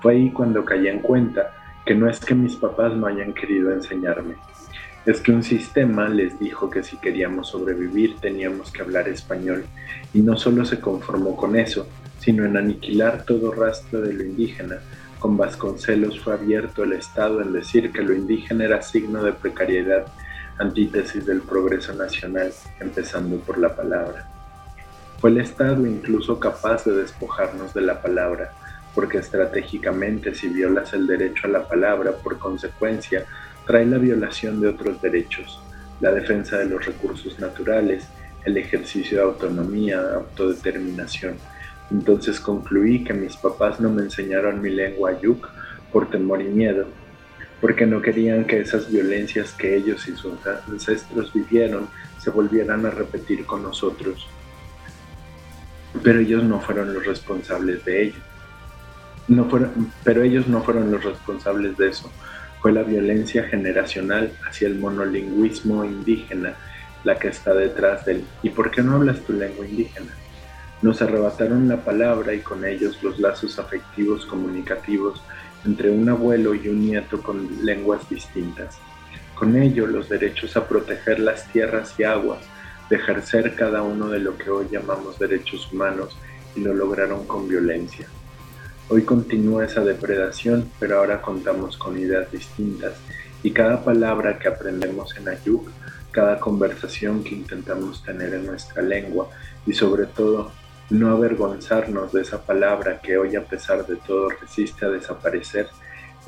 Fue 0.00 0.12
ahí 0.12 0.30
cuando 0.30 0.64
caí 0.64 0.86
en 0.86 1.00
cuenta 1.00 1.52
que 1.86 1.94
no 1.94 2.10
es 2.10 2.20
que 2.20 2.34
mis 2.34 2.56
papás 2.56 2.94
no 2.94 3.06
hayan 3.06 3.32
querido 3.32 3.72
enseñarme, 3.72 4.34
es 5.06 5.20
que 5.20 5.30
un 5.30 5.44
sistema 5.44 6.08
les 6.08 6.38
dijo 6.40 6.68
que 6.68 6.82
si 6.82 6.96
queríamos 6.96 7.48
sobrevivir 7.48 8.16
teníamos 8.20 8.72
que 8.72 8.82
hablar 8.82 9.08
español 9.08 9.64
y 10.12 10.20
no 10.20 10.36
solo 10.36 10.64
se 10.64 10.80
conformó 10.80 11.36
con 11.36 11.54
eso, 11.54 11.86
sino 12.18 12.44
en 12.44 12.56
aniquilar 12.56 13.24
todo 13.24 13.52
rastro 13.52 14.00
de 14.00 14.12
lo 14.12 14.24
indígena. 14.24 14.78
Con 15.20 15.36
Vasconcelos 15.36 16.18
fue 16.20 16.34
abierto 16.34 16.82
el 16.82 16.92
Estado 16.92 17.40
en 17.40 17.52
decir 17.52 17.92
que 17.92 18.02
lo 18.02 18.12
indígena 18.14 18.64
era 18.64 18.82
signo 18.82 19.22
de 19.22 19.32
precariedad, 19.32 20.06
antítesis 20.58 21.24
del 21.24 21.40
progreso 21.40 21.94
nacional, 21.94 22.52
empezando 22.80 23.36
por 23.38 23.58
la 23.58 23.76
palabra. 23.76 24.28
Fue 25.20 25.30
el 25.30 25.38
Estado 25.38 25.86
incluso 25.86 26.40
capaz 26.40 26.84
de 26.84 26.96
despojarnos 26.96 27.72
de 27.72 27.82
la 27.82 28.02
palabra, 28.02 28.52
porque 28.96 29.18
estratégicamente 29.18 30.34
si 30.34 30.48
violas 30.48 30.94
el 30.94 31.06
derecho 31.06 31.46
a 31.46 31.50
la 31.50 31.68
palabra, 31.68 32.12
por 32.12 32.38
consecuencia, 32.38 33.26
trae 33.66 33.84
la 33.84 33.98
violación 33.98 34.58
de 34.58 34.68
otros 34.68 35.02
derechos, 35.02 35.60
la 36.00 36.12
defensa 36.12 36.56
de 36.56 36.64
los 36.64 36.86
recursos 36.86 37.38
naturales, 37.38 38.08
el 38.46 38.56
ejercicio 38.56 39.18
de 39.18 39.24
autonomía, 39.24 40.00
autodeterminación. 40.14 41.34
Entonces 41.90 42.40
concluí 42.40 43.04
que 43.04 43.12
mis 43.12 43.36
papás 43.36 43.80
no 43.80 43.90
me 43.90 44.02
enseñaron 44.02 44.62
mi 44.62 44.70
lengua 44.70 45.20
yuk 45.20 45.46
por 45.92 46.08
temor 46.08 46.40
y 46.40 46.48
miedo, 46.48 46.86
porque 47.60 47.84
no 47.84 48.00
querían 48.00 48.46
que 48.46 48.60
esas 48.60 48.90
violencias 48.90 49.52
que 49.52 49.76
ellos 49.76 50.08
y 50.08 50.16
sus 50.16 50.34
ancestros 50.46 51.34
vivieron 51.34 51.86
se 52.18 52.30
volvieran 52.30 52.86
a 52.86 52.90
repetir 52.90 53.44
con 53.44 53.62
nosotros. 53.62 54.26
Pero 56.02 56.20
ellos 56.20 56.44
no 56.44 56.60
fueron 56.60 56.94
los 56.94 57.04
responsables 57.04 57.84
de 57.84 58.04
ello. 58.04 58.25
No 59.28 59.46
fueron, 59.46 59.92
pero 60.04 60.22
ellos 60.22 60.46
no 60.46 60.62
fueron 60.62 60.90
los 60.90 61.02
responsables 61.02 61.76
de 61.76 61.88
eso. 61.88 62.10
Fue 62.60 62.72
la 62.72 62.82
violencia 62.82 63.44
generacional 63.44 64.32
hacia 64.48 64.68
el 64.68 64.76
monolingüismo 64.76 65.84
indígena 65.84 66.56
la 67.06 67.18
que 67.18 67.28
está 67.28 67.54
detrás 67.54 68.04
del 68.04 68.24
¿y 68.42 68.50
por 68.50 68.70
qué 68.70 68.82
no 68.82 68.96
hablas 68.96 69.20
tu 69.20 69.32
lengua 69.32 69.64
indígena? 69.64 70.12
Nos 70.82 71.00
arrebataron 71.00 71.68
la 71.68 71.78
palabra 71.78 72.34
y 72.34 72.40
con 72.40 72.64
ellos 72.64 73.02
los 73.02 73.18
lazos 73.20 73.58
afectivos 73.58 74.26
comunicativos 74.26 75.22
entre 75.64 75.90
un 75.90 76.08
abuelo 76.08 76.54
y 76.54 76.68
un 76.68 76.80
nieto 76.80 77.22
con 77.22 77.64
lenguas 77.64 78.08
distintas. 78.08 78.78
Con 79.34 79.56
ello 79.56 79.86
los 79.86 80.08
derechos 80.08 80.56
a 80.56 80.66
proteger 80.66 81.20
las 81.20 81.46
tierras 81.52 81.94
y 81.98 82.04
aguas, 82.04 82.40
de 82.90 82.96
ejercer 82.96 83.54
cada 83.54 83.82
uno 83.82 84.08
de 84.08 84.18
lo 84.18 84.36
que 84.36 84.50
hoy 84.50 84.66
llamamos 84.70 85.18
derechos 85.18 85.72
humanos 85.72 86.16
y 86.54 86.60
lo 86.60 86.74
lograron 86.74 87.26
con 87.26 87.48
violencia. 87.48 88.06
Hoy 88.88 89.02
continúa 89.02 89.64
esa 89.64 89.82
depredación, 89.82 90.70
pero 90.78 90.98
ahora 90.98 91.20
contamos 91.20 91.76
con 91.76 91.98
ideas 91.98 92.30
distintas. 92.30 92.94
Y 93.42 93.50
cada 93.50 93.82
palabra 93.82 94.38
que 94.38 94.46
aprendemos 94.46 95.16
en 95.16 95.28
Ayuk, 95.28 95.68
cada 96.12 96.38
conversación 96.38 97.24
que 97.24 97.34
intentamos 97.34 98.04
tener 98.04 98.32
en 98.32 98.46
nuestra 98.46 98.82
lengua 98.82 99.28
y 99.66 99.72
sobre 99.72 100.06
todo 100.06 100.52
no 100.88 101.10
avergonzarnos 101.10 102.12
de 102.12 102.22
esa 102.22 102.46
palabra 102.46 103.00
que 103.00 103.18
hoy 103.18 103.34
a 103.34 103.42
pesar 103.42 103.84
de 103.88 103.96
todo 103.96 104.28
resiste 104.28 104.86
a 104.86 104.90
desaparecer, 104.90 105.66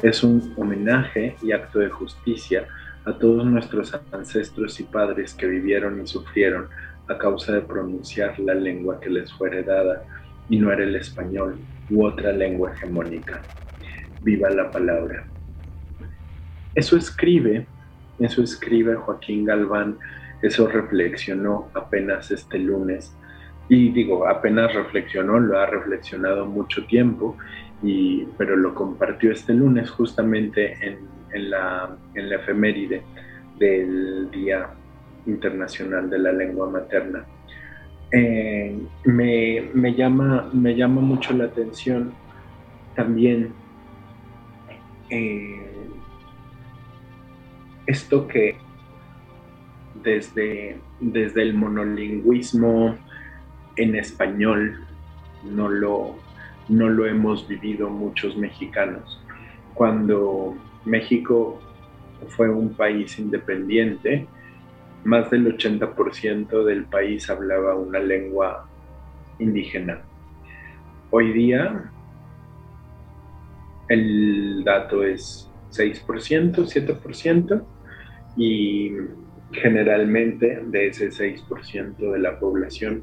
es 0.03 0.25
un 0.25 0.53
homenaje 0.57 1.37
y 1.41 1.53
acto 1.53 1.79
de 1.79 1.91
justicia 1.91 2.67
a 3.05 3.13
todos 3.13 3.47
nuestros 3.47 3.95
ancestros 4.11 4.81
y 4.81 4.83
padres 4.83 5.33
que 5.33 5.47
vivieron 5.47 6.03
y 6.03 6.09
sufrieron 6.09 6.67
a 7.07 7.17
causa 7.19 7.53
de 7.53 7.61
pronunciar 7.61 8.37
la 8.41 8.55
lengua 8.55 8.99
que 8.99 9.11
les 9.11 9.33
fue 9.33 9.49
heredada 9.49 10.03
y 10.49 10.59
no 10.59 10.73
era 10.73 10.85
el 10.85 10.97
español 10.97 11.59
u 11.91 12.05
otra 12.05 12.33
lengua 12.33 12.73
hegemónica. 12.73 13.45
Viva 14.21 14.51
la 14.51 14.71
palabra. 14.71 15.27
Eso 16.75 16.97
escribe, 16.97 17.67
eso 18.19 18.43
escribe 18.43 18.95
Joaquín 18.95 19.45
Galván, 19.45 19.99
eso 20.43 20.69
reflexionó 20.69 21.71
apenas 21.75 22.31
este 22.31 22.59
lunes 22.59 23.15
y 23.69 23.91
digo, 23.91 24.27
apenas 24.27 24.75
reflexionó, 24.75 25.39
lo 25.39 25.59
ha 25.59 25.67
reflexionado 25.67 26.47
mucho 26.47 26.87
tiempo, 26.87 27.37
y, 27.83 28.25
pero 28.39 28.57
lo 28.57 28.75
compartió 28.75 29.31
este 29.31 29.53
lunes 29.53 29.91
justamente 29.91 30.75
en, 31.33 31.51
la, 31.51 31.97
en 32.15 32.31
la 32.31 32.37
efeméride 32.37 33.03
del 33.59 34.31
Día 34.31 34.71
Internacional 35.27 36.09
de 36.09 36.19
la 36.19 36.33
Lengua 36.33 36.71
Materna. 36.71 37.27
Eh, 38.11 38.75
me, 39.05 39.95
llama, 39.95 40.49
me 40.55 40.75
llama 40.75 41.03
mucho 41.03 41.35
la 41.35 41.45
atención 41.45 42.15
también 42.97 43.53
eh, 45.11 45.69
esto 47.87 48.27
que 48.27 48.57
desde, 50.03 50.81
desde 51.01 51.43
el 51.43 51.55
monolingüismo 51.55 52.97
en 53.77 53.95
español 53.95 54.87
no 55.45 55.69
lo, 55.69 56.17
no 56.69 56.89
lo 56.89 57.07
hemos 57.07 57.47
vivido 57.47 57.91
muchos 57.91 58.37
mexicanos. 58.37 59.23
Cuando 59.75 60.57
México 60.85 61.61
fue 62.29 62.49
un 62.49 62.75
país 62.75 63.19
independiente, 63.19 64.27
más 65.05 65.31
del 65.31 65.57
80% 65.57 66.65
del 66.65 66.85
país 66.85 67.29
hablaba 67.31 67.75
una 67.75 67.99
lengua 67.99 68.69
indígena. 69.39 70.03
Hoy 71.11 71.33
día 71.33 71.91
el 73.89 74.63
dato 74.65 75.03
es 75.03 75.51
6%, 75.71 76.55
7%, 76.55 77.65
y 78.37 78.93
generalmente 79.53 80.63
de 80.67 80.89
ese 80.89 81.09
6% 81.09 81.97
de 81.97 82.19
la 82.19 82.39
población, 82.39 83.03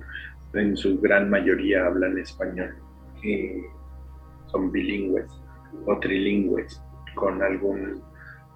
en 0.53 0.77
su 0.77 0.99
gran 1.01 1.29
mayoría 1.29 1.85
hablan 1.85 2.17
español. 2.17 2.75
Y 3.23 3.49
son 4.47 4.71
bilingües 4.71 5.27
o 5.85 5.99
trilingües, 5.99 6.81
con 7.15 7.41
algún, 7.41 8.01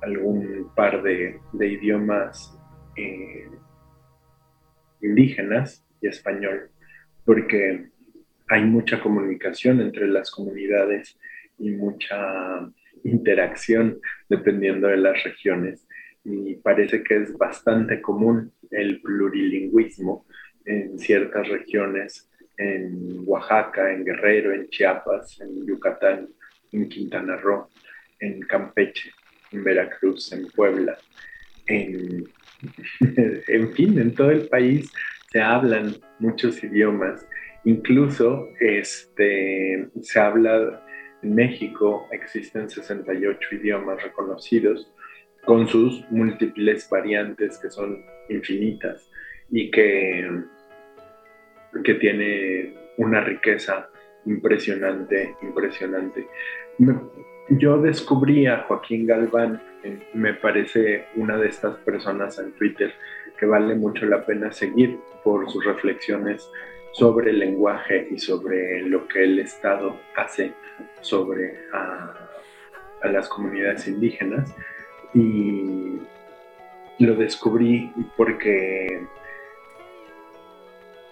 algún 0.04 0.70
par 0.76 1.02
de, 1.02 1.40
de 1.54 1.68
idiomas 1.68 2.59
eh, 3.00 3.50
indígenas 5.02 5.86
y 6.02 6.08
español, 6.08 6.70
porque 7.26 7.90
hay 8.48 8.64
mucha 8.64 9.00
comunicación 9.00 9.80
entre 9.82 10.08
las 10.08 10.32
comunidades 10.32 11.18
y 11.58 11.72
mucha 11.72 12.70
interacción 13.04 14.00
dependiendo 14.28 14.88
de 14.88 14.98
las 14.98 15.24
regiones. 15.24 15.88
Y 16.24 16.56
parece 16.56 17.04
que 17.04 17.18
es 17.18 17.38
bastante 17.38 18.02
común 18.02 18.52
el 18.72 19.02
plurilingüismo 19.02 20.26
en 20.66 21.00
ciertas 21.00 21.48
regiones, 21.48 22.30
en 22.58 23.24
Oaxaca, 23.26 23.92
en 23.94 24.04
Guerrero, 24.04 24.54
en 24.54 24.68
Chiapas, 24.70 25.40
en 25.42 25.66
Yucatán, 25.66 26.28
en 26.72 26.90
Quintana 26.90 27.38
Roo, 27.38 27.70
en 28.20 28.42
Campeche, 28.42 29.12
en 29.52 29.64
Veracruz, 29.64 30.32
en 30.34 30.48
Puebla, 30.48 30.98
en 31.66 32.28
en 33.48 33.74
fin, 33.74 34.00
en 34.00 34.14
todo 34.14 34.32
el 34.32 34.48
país 34.48 34.92
se 35.32 35.42
hablan 35.42 35.96
muchos 36.20 36.64
idiomas. 36.64 37.28
Incluso 37.66 38.50
este, 38.60 39.90
se 40.02 40.20
habla 40.20 40.84
en 41.22 41.36
México, 41.36 42.08
existen 42.12 42.70
68 42.70 43.40
idiomas 43.52 44.02
reconocidos 44.02 44.92
con 45.46 45.68
sus 45.68 46.04
múltiples 46.10 46.90
variantes 46.90 47.58
que 47.58 47.70
son 47.70 48.04
infinitas 48.30 49.10
y 49.52 49.72
que, 49.72 50.30
que 51.84 51.94
tiene 51.96 52.74
una 52.98 53.22
riqueza 53.22 53.90
impresionante, 54.26 55.36
impresionante. 55.42 56.28
Yo 57.50 57.82
descubrí 57.82 58.46
a 58.46 58.60
Joaquín 58.68 59.08
Galván, 59.08 59.62
me 60.14 60.34
parece 60.34 61.06
una 61.16 61.38
de 61.38 61.48
estas 61.48 61.78
personas 61.78 62.38
en 62.40 62.52
Twitter 62.54 62.94
que 63.38 63.46
vale 63.46 63.76
mucho 63.76 64.06
la 64.06 64.26
pena 64.26 64.52
seguir 64.52 65.00
por 65.24 65.50
sus 65.50 65.64
reflexiones 65.66 66.50
sobre 66.92 67.32
el 67.32 67.40
lenguaje 67.40 68.08
y 68.12 68.20
sobre 68.20 68.82
lo 68.82 69.08
que 69.08 69.24
el 69.24 69.40
Estado 69.40 69.96
hace 70.16 70.54
sobre 71.02 71.60
a, 71.74 72.16
las 73.04 73.30
comunidades 73.30 73.88
indígenas. 73.88 74.54
Y 75.14 76.00
lo 77.00 77.16
descubrí 77.16 77.92
porque 78.18 79.02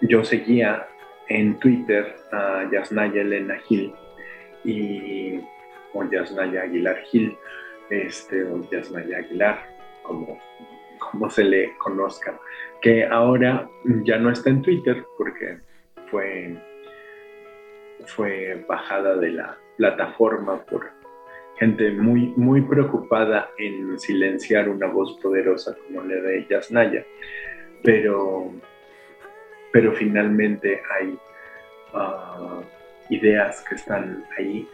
yo 0.02 0.22
seguía 0.24 0.86
en 1.28 1.58
Twitter 1.58 2.16
a 2.30 2.68
Yasnaya 2.70 3.22
Elena 3.22 3.58
Gil 3.60 3.94
y 4.64 5.40
o 5.94 6.04
Yasnaya 6.04 6.62
Aguilar 6.62 6.98
Gil, 7.10 7.36
este, 7.90 8.44
o 8.44 8.68
Yasnaya 8.70 9.18
Aguilar, 9.18 9.58
como, 10.02 10.38
como 10.98 11.30
se 11.30 11.44
le 11.44 11.76
conozca, 11.78 12.38
que 12.80 13.04
ahora 13.04 13.68
ya 14.04 14.18
no 14.18 14.30
está 14.30 14.50
en 14.50 14.62
Twitter 14.62 15.04
porque 15.16 15.58
fue, 16.10 16.56
fue 18.06 18.64
bajada 18.68 19.16
de 19.16 19.30
la 19.32 19.58
plataforma 19.76 20.64
por 20.64 20.98
gente 21.58 21.90
muy, 21.90 22.32
muy 22.36 22.62
preocupada 22.62 23.50
en 23.58 23.98
silenciar 23.98 24.68
una 24.68 24.86
voz 24.86 25.18
poderosa 25.20 25.76
como 25.86 26.02
la 26.02 26.16
de 26.16 26.46
Yasnaya, 26.48 27.04
pero, 27.82 28.52
pero 29.72 29.92
finalmente 29.92 30.80
hay 30.98 31.18
ah, 31.94 32.60
ideas 33.10 33.64
que 33.68 33.74
están 33.74 34.24
ahí 34.36 34.68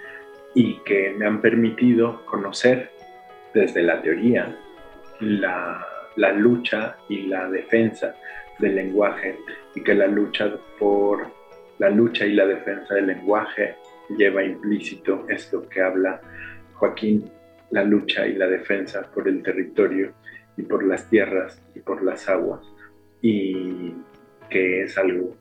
y 0.55 0.79
que 0.81 1.15
me 1.17 1.27
han 1.27 1.41
permitido 1.41 2.25
conocer 2.27 2.91
desde 3.55 3.83
la 3.83 4.03
teoría 4.03 4.55
la, 5.21 5.87
lucha 6.37 6.97
y 7.09 7.23
la 7.23 7.49
defensa 7.49 8.15
del 8.59 8.75
lenguaje 8.75 9.39
y 9.75 9.83
que 9.83 9.95
la 9.95 10.07
lucha 10.07 10.53
por 10.79 11.27
la 11.79 11.91
lucha 11.91 12.27
y 12.27 12.35
la 12.35 12.47
defensa 12.47 12.95
del 12.95 13.07
lenguaje 13.07 13.77
lleva 14.17 14.45
implícito 14.45 15.27
esto 15.29 15.69
que 15.69 15.81
habla 15.81 16.21
Joaquín, 16.75 17.31
la 17.71 17.85
lucha 17.85 18.27
y 18.27 18.35
la 18.35 18.47
defensa 18.47 19.03
por 19.13 19.29
el 19.29 19.43
territorio 19.43 20.13
y 20.57 20.63
por 20.63 20.85
las 20.85 21.09
tierras 21.09 21.61
y 21.75 21.81
por 21.81 22.03
las 22.03 22.29
aguas 22.29 22.61
y 23.23 23.95
que 24.51 24.83
es 24.83 24.99
algo 24.99 25.37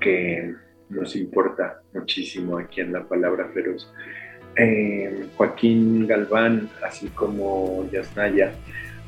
que 0.00 0.54
nos 0.88 1.16
importa 1.16 1.80
muchísimo 1.92 2.58
aquí 2.58 2.80
en 2.80 2.92
la 2.92 3.04
palabra 3.04 3.48
feroz 3.52 3.92
eh, 4.56 5.26
Joaquín 5.36 6.06
Galván, 6.06 6.68
así 6.84 7.08
como 7.08 7.88
Yasnaya, 7.90 8.52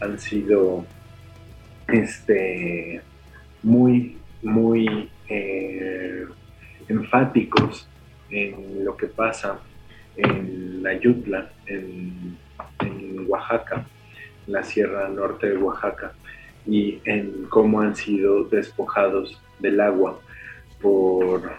han 0.00 0.18
sido 0.18 0.84
este, 1.88 3.00
muy, 3.62 4.18
muy 4.42 5.10
eh, 5.28 6.26
enfáticos 6.88 7.88
en 8.30 8.84
lo 8.84 8.96
que 8.96 9.06
pasa 9.06 9.58
en 10.16 10.86
Ayutla, 10.86 11.50
en, 11.66 12.36
en 12.80 13.24
Oaxaca, 13.28 13.86
la 14.46 14.62
Sierra 14.62 15.08
Norte 15.08 15.50
de 15.50 15.56
Oaxaca, 15.56 16.12
y 16.66 17.00
en 17.04 17.44
cómo 17.48 17.80
han 17.80 17.96
sido 17.96 18.44
despojados 18.44 19.40
del 19.58 19.80
agua 19.80 20.20
por 20.80 21.52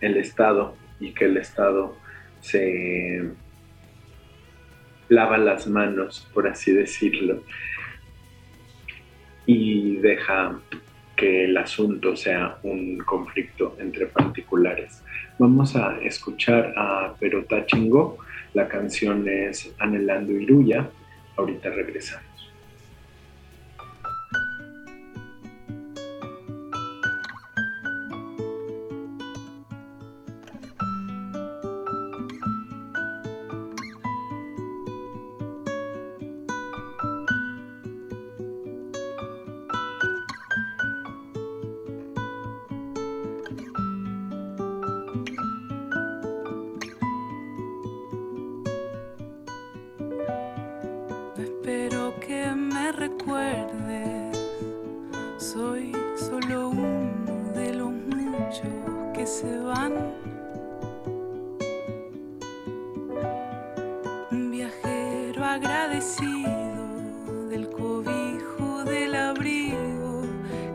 el 0.00 0.16
Estado 0.16 0.76
y 1.00 1.12
que 1.12 1.26
el 1.26 1.36
Estado 1.36 1.96
se 2.44 3.22
lava 5.08 5.38
las 5.38 5.66
manos, 5.66 6.28
por 6.34 6.46
así 6.46 6.72
decirlo, 6.72 7.42
y 9.46 9.96
deja 9.96 10.60
que 11.16 11.44
el 11.44 11.56
asunto 11.56 12.16
sea 12.16 12.58
un 12.62 12.98
conflicto 12.98 13.76
entre 13.80 14.06
particulares. 14.06 15.02
Vamos 15.38 15.74
a 15.74 15.98
escuchar 16.02 16.74
a 16.76 17.14
Perota 17.18 17.64
Chingo, 17.64 18.18
la 18.52 18.68
canción 18.68 19.26
es 19.26 19.74
Anhelando 19.78 20.32
Iruya, 20.32 20.90
ahorita 21.36 21.70
regresamos. 21.70 22.33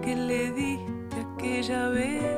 que 0.10 0.16
le 0.16 0.52
diste 0.52 1.18
aquella 1.22 1.90
vez. 1.90 2.29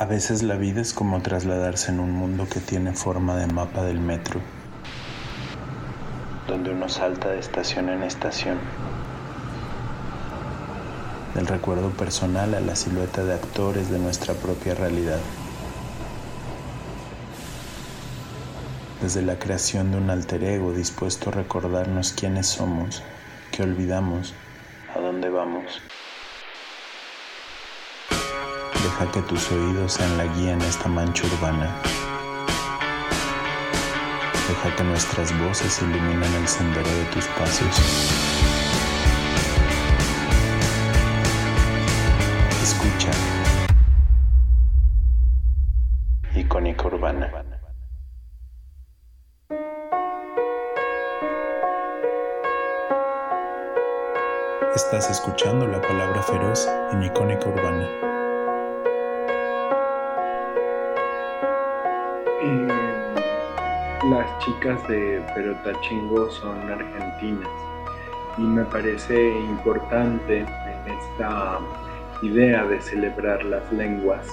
A 0.00 0.04
veces 0.04 0.44
la 0.44 0.54
vida 0.54 0.80
es 0.80 0.92
como 0.92 1.20
trasladarse 1.22 1.90
en 1.90 1.98
un 1.98 2.12
mundo 2.12 2.46
que 2.48 2.60
tiene 2.60 2.92
forma 2.92 3.34
de 3.34 3.48
mapa 3.48 3.82
del 3.82 3.98
metro, 3.98 4.38
donde 6.46 6.70
uno 6.70 6.88
salta 6.88 7.30
de 7.30 7.40
estación 7.40 7.88
en 7.88 8.04
estación, 8.04 8.58
del 11.34 11.48
recuerdo 11.48 11.90
personal 11.90 12.54
a 12.54 12.60
la 12.60 12.76
silueta 12.76 13.24
de 13.24 13.34
actores 13.34 13.90
de 13.90 13.98
nuestra 13.98 14.34
propia 14.34 14.76
realidad. 14.76 15.18
Desde 19.02 19.22
la 19.22 19.40
creación 19.40 19.90
de 19.90 19.96
un 19.96 20.10
alter 20.10 20.44
ego 20.44 20.72
dispuesto 20.72 21.30
a 21.30 21.32
recordarnos 21.32 22.12
quiénes 22.12 22.46
somos, 22.46 23.02
qué 23.50 23.64
olvidamos, 23.64 24.32
a 24.94 25.00
dónde 25.00 25.28
vamos. 25.28 25.82
Deja 28.98 29.12
que 29.12 29.22
tus 29.22 29.52
oídos 29.52 29.92
sean 29.92 30.18
la 30.18 30.24
guía 30.24 30.54
en 30.54 30.62
esta 30.62 30.88
mancha 30.88 31.24
urbana. 31.24 31.72
Deja 34.48 34.74
que 34.74 34.82
nuestras 34.82 35.38
voces 35.38 35.80
iluminen 35.82 36.34
el 36.34 36.48
sendero 36.48 36.90
de 36.90 37.04
tus 37.04 37.24
pasos. 37.26 38.27
Las 62.40 64.38
chicas 64.38 64.86
de 64.86 65.20
Perotachingo 65.34 66.30
son 66.30 66.70
argentinas 66.70 67.48
y 68.36 68.42
me 68.42 68.64
parece 68.64 69.40
importante 69.40 70.38
en 70.38 70.92
esta 70.92 71.58
idea 72.22 72.64
de 72.64 72.80
celebrar 72.80 73.44
las 73.44 73.72
lenguas 73.72 74.24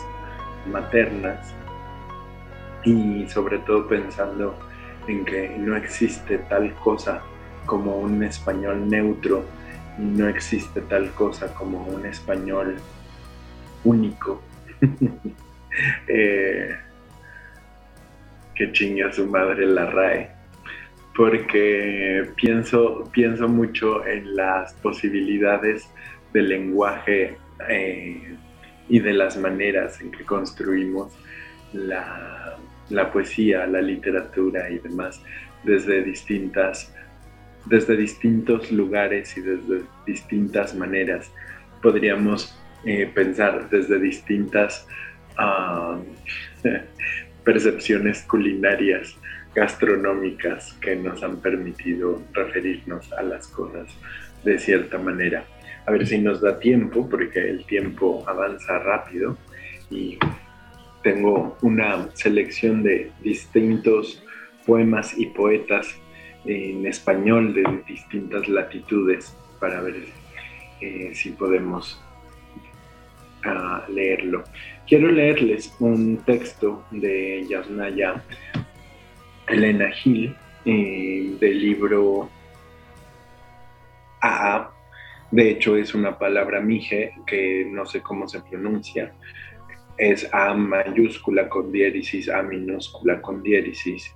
maternas 0.72 1.52
y 2.84 3.28
sobre 3.28 3.58
todo 3.60 3.88
pensando 3.88 4.56
en 5.08 5.26
que 5.26 5.50
no 5.58 5.76
existe 5.76 6.38
tal 6.38 6.76
cosa 6.76 7.24
como 7.66 7.98
un 7.98 8.24
español 8.24 8.88
neutro 8.88 9.44
y 9.98 10.04
no 10.04 10.28
existe 10.28 10.82
tal 10.82 11.10
cosa 11.12 11.52
como 11.56 11.84
un 11.86 12.06
español 12.06 12.76
único. 13.84 14.42
eh, 16.08 16.78
que 18.56 18.72
chingue 18.72 19.04
a 19.04 19.12
su 19.12 19.28
madre 19.28 19.66
la 19.66 19.86
RAE, 19.88 20.30
porque 21.16 22.30
pienso, 22.36 23.10
pienso 23.12 23.48
mucho 23.48 24.06
en 24.06 24.36
las 24.36 24.74
posibilidades 24.76 25.90
del 26.34 26.50
lenguaje 26.50 27.38
eh, 27.70 28.36
y 28.90 29.00
de 29.00 29.14
las 29.14 29.38
maneras 29.38 30.02
en 30.02 30.12
que 30.12 30.24
construimos 30.24 31.14
la, 31.74 32.58
la, 32.90 33.12
poesía, 33.12 33.66
la 33.68 33.82
literatura 33.82 34.70
y 34.70 34.80
demás 34.80 35.22
desde 35.64 36.04
distintas 36.04 36.94
desde 37.66 37.98
distintos 37.98 38.72
lugares 38.72 39.36
y 39.38 39.42
desde 39.42 39.84
distintas 40.06 40.76
maneras. 40.76 41.32
Podríamos 41.82 42.56
eh, 42.86 43.10
pensar 43.14 43.70
desde 43.70 44.00
distintas 44.00 44.88
uh, 45.40 46.00
percepciones 47.46 48.24
culinarias, 48.24 49.16
gastronómicas 49.54 50.74
que 50.82 50.98
nos 50.98 51.24
han 51.24 51.38
permitido 51.38 52.22
referirnos 52.34 53.12
a 53.14 53.24
las 53.24 53.48
cosas 53.48 53.88
de 54.44 54.60
cierta 54.60 54.98
manera. 54.98 55.46
A 55.86 55.92
ver 55.92 56.06
si 56.06 56.18
nos 56.18 56.42
da 56.42 56.60
tiempo, 56.60 57.08
porque 57.08 57.50
el 57.50 57.66
tiempo 57.66 58.26
avanza 58.28 58.80
rápido 58.80 59.38
y 59.90 60.18
tengo 61.04 61.58
una 61.62 62.10
selección 62.16 62.84
de 62.84 63.12
distintos 63.22 64.24
poemas 64.66 65.18
y 65.18 65.28
poetas 65.28 65.96
en 66.46 66.86
español 66.86 67.54
de 67.54 67.64
distintas 67.88 68.48
latitudes 68.48 69.38
para 69.60 69.82
ver 69.82 69.96
eh, 70.82 71.12
si 71.14 71.30
podemos 71.30 72.02
ah, 73.46 73.86
leerlo. 73.90 74.44
Quiero 74.88 75.12
leerles 75.12 75.76
un 75.80 76.18
texto 76.26 76.86
de 76.92 77.44
Yasnaya 77.50 78.24
Elena 79.48 79.90
Gil 79.90 80.36
eh, 80.64 81.36
del 81.40 81.60
libro 81.60 82.30
AA. 84.22 84.72
De 85.32 85.50
hecho, 85.50 85.76
es 85.76 85.96
una 85.96 86.20
palabra 86.20 86.62
mije 86.62 87.14
que 87.26 87.66
no 87.68 87.88
sé 87.88 88.02
cómo 88.02 88.28
se 88.28 88.42
pronuncia. 88.42 89.12
Es 89.98 90.30
A 90.32 90.54
mayúscula 90.54 91.50
con 91.50 91.72
diéresis, 91.72 92.30
A 92.30 92.44
minúscula 92.44 93.20
con 93.24 93.42
diéresis. 93.42 94.14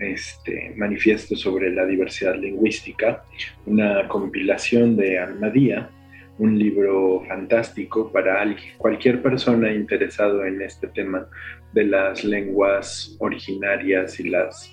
Este, 0.00 0.74
manifiesto 0.76 1.36
sobre 1.36 1.70
la 1.70 1.86
diversidad 1.86 2.34
lingüística, 2.34 3.22
una 3.66 4.08
compilación 4.08 4.96
de 4.96 5.20
Almadía 5.20 5.88
un 6.40 6.58
libro 6.58 7.22
fantástico 7.28 8.10
para 8.10 8.42
cualquier 8.78 9.20
persona 9.20 9.70
interesado 9.72 10.44
en 10.46 10.62
este 10.62 10.86
tema 10.88 11.26
de 11.72 11.84
las 11.84 12.24
lenguas 12.24 13.14
originarias 13.20 14.18
y 14.18 14.30
las 14.30 14.72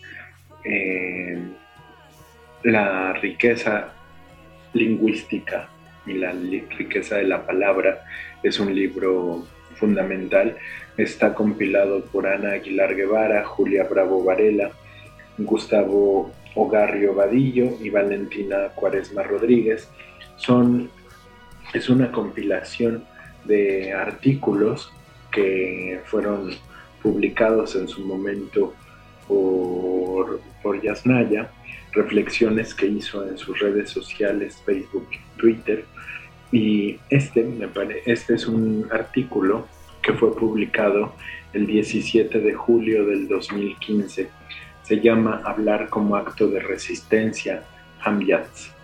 eh, 0.63 1.37
la 2.63 3.13
riqueza 3.13 3.89
lingüística 4.73 5.67
y 6.05 6.13
la 6.13 6.31
riqueza 6.77 7.17
de 7.17 7.23
la 7.23 7.45
palabra 7.45 8.05
es 8.43 8.59
un 8.59 8.73
libro 8.73 9.45
fundamental. 9.75 10.57
Está 10.97 11.33
compilado 11.33 12.05
por 12.05 12.27
Ana 12.27 12.53
Aguilar 12.53 12.95
Guevara, 12.95 13.43
Julia 13.43 13.83
Bravo 13.83 14.23
Varela, 14.23 14.71
Gustavo 15.37 16.31
Ogarrio 16.55 17.13
Vadillo 17.13 17.71
y 17.81 17.89
Valentina 17.89 18.69
Cuaresma 18.73 19.23
Rodríguez. 19.23 19.89
Son 20.37 20.89
es 21.73 21.89
una 21.89 22.11
compilación 22.11 23.03
de 23.45 23.93
artículos 23.93 24.91
que 25.31 26.01
fueron 26.05 26.51
publicados 27.01 27.75
en 27.75 27.87
su 27.87 28.01
momento 28.05 28.73
por, 29.27 30.39
por 30.61 30.81
Yasnaya, 30.81 31.51
reflexiones 31.91 32.73
que 32.73 32.87
hizo 32.87 33.27
en 33.27 33.37
sus 33.37 33.59
redes 33.59 33.89
sociales, 33.89 34.61
Facebook, 34.65 35.07
Twitter. 35.37 35.85
Y 36.51 36.99
este, 37.09 37.43
me 37.43 37.67
este 38.05 38.35
es 38.35 38.47
un 38.47 38.87
artículo 38.91 39.67
que 40.01 40.13
fue 40.13 40.35
publicado 40.35 41.13
el 41.53 41.67
17 41.67 42.39
de 42.39 42.53
julio 42.53 43.05
del 43.05 43.27
2015. 43.27 44.29
Se 44.83 44.99
llama 45.01 45.41
Hablar 45.43 45.89
como 45.89 46.15
acto 46.15 46.47
de 46.47 46.59
resistencia, 46.59 47.63
Hamyats. 48.01 48.76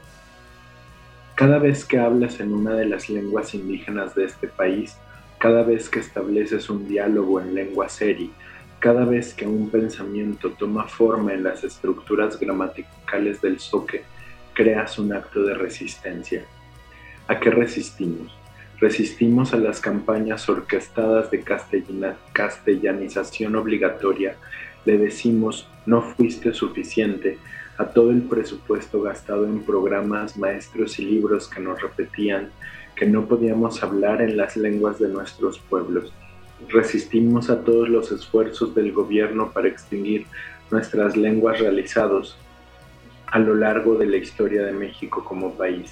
Cada 1.35 1.57
vez 1.57 1.83
que 1.83 1.97
hablas 1.97 2.39
en 2.39 2.53
una 2.53 2.75
de 2.75 2.85
las 2.85 3.09
lenguas 3.09 3.55
indígenas 3.55 4.13
de 4.13 4.25
este 4.25 4.47
país, 4.47 4.97
cada 5.39 5.63
vez 5.63 5.89
que 5.89 5.99
estableces 5.99 6.69
un 6.69 6.87
diálogo 6.87 7.41
en 7.41 7.55
lengua 7.55 7.89
seri, 7.89 8.31
cada 8.77 9.03
vez 9.03 9.33
que 9.33 9.47
un 9.47 9.69
pensamiento 9.69 10.51
toma 10.51 10.87
forma 10.87 11.33
en 11.33 11.43
las 11.43 11.63
estructuras 11.63 12.39
gramaticales 12.39 13.41
del 13.41 13.59
soque, 13.59 14.03
creas 14.53 14.99
un 14.99 15.11
acto 15.11 15.43
de 15.43 15.55
resistencia. 15.55 16.45
¿A 17.27 17.39
qué 17.39 17.49
resistimos? 17.49 18.31
Resistimos 18.79 19.53
a 19.53 19.57
las 19.57 19.79
campañas 19.79 20.47
orquestadas 20.49 21.31
de 21.31 21.43
castellanización 22.33 23.55
obligatoria. 23.55 24.35
Le 24.85 24.97
decimos, 24.97 25.67
no 25.85 26.01
fuiste 26.01 26.53
suficiente, 26.53 27.39
a 27.77 27.85
todo 27.85 28.11
el 28.11 28.23
presupuesto 28.23 29.01
gastado 29.01 29.45
en 29.45 29.63
programas, 29.63 30.37
maestros 30.37 30.99
y 30.99 31.05
libros 31.05 31.47
que 31.47 31.59
nos 31.59 31.81
repetían 31.81 32.49
que 32.95 33.05
no 33.07 33.25
podíamos 33.25 33.81
hablar 33.81 34.21
en 34.21 34.37
las 34.37 34.55
lenguas 34.55 34.99
de 34.99 35.07
nuestros 35.07 35.59
pueblos. 35.59 36.13
Resistimos 36.69 37.49
a 37.49 37.63
todos 37.63 37.89
los 37.89 38.11
esfuerzos 38.11 38.75
del 38.75 38.91
gobierno 38.91 39.51
para 39.51 39.67
extinguir 39.67 40.27
nuestras 40.69 41.17
lenguas 41.17 41.59
realizados 41.59 42.37
a 43.27 43.39
lo 43.39 43.55
largo 43.55 43.95
de 43.95 44.05
la 44.05 44.17
historia 44.17 44.63
de 44.63 44.73
México 44.73 45.25
como 45.25 45.55
país. 45.55 45.91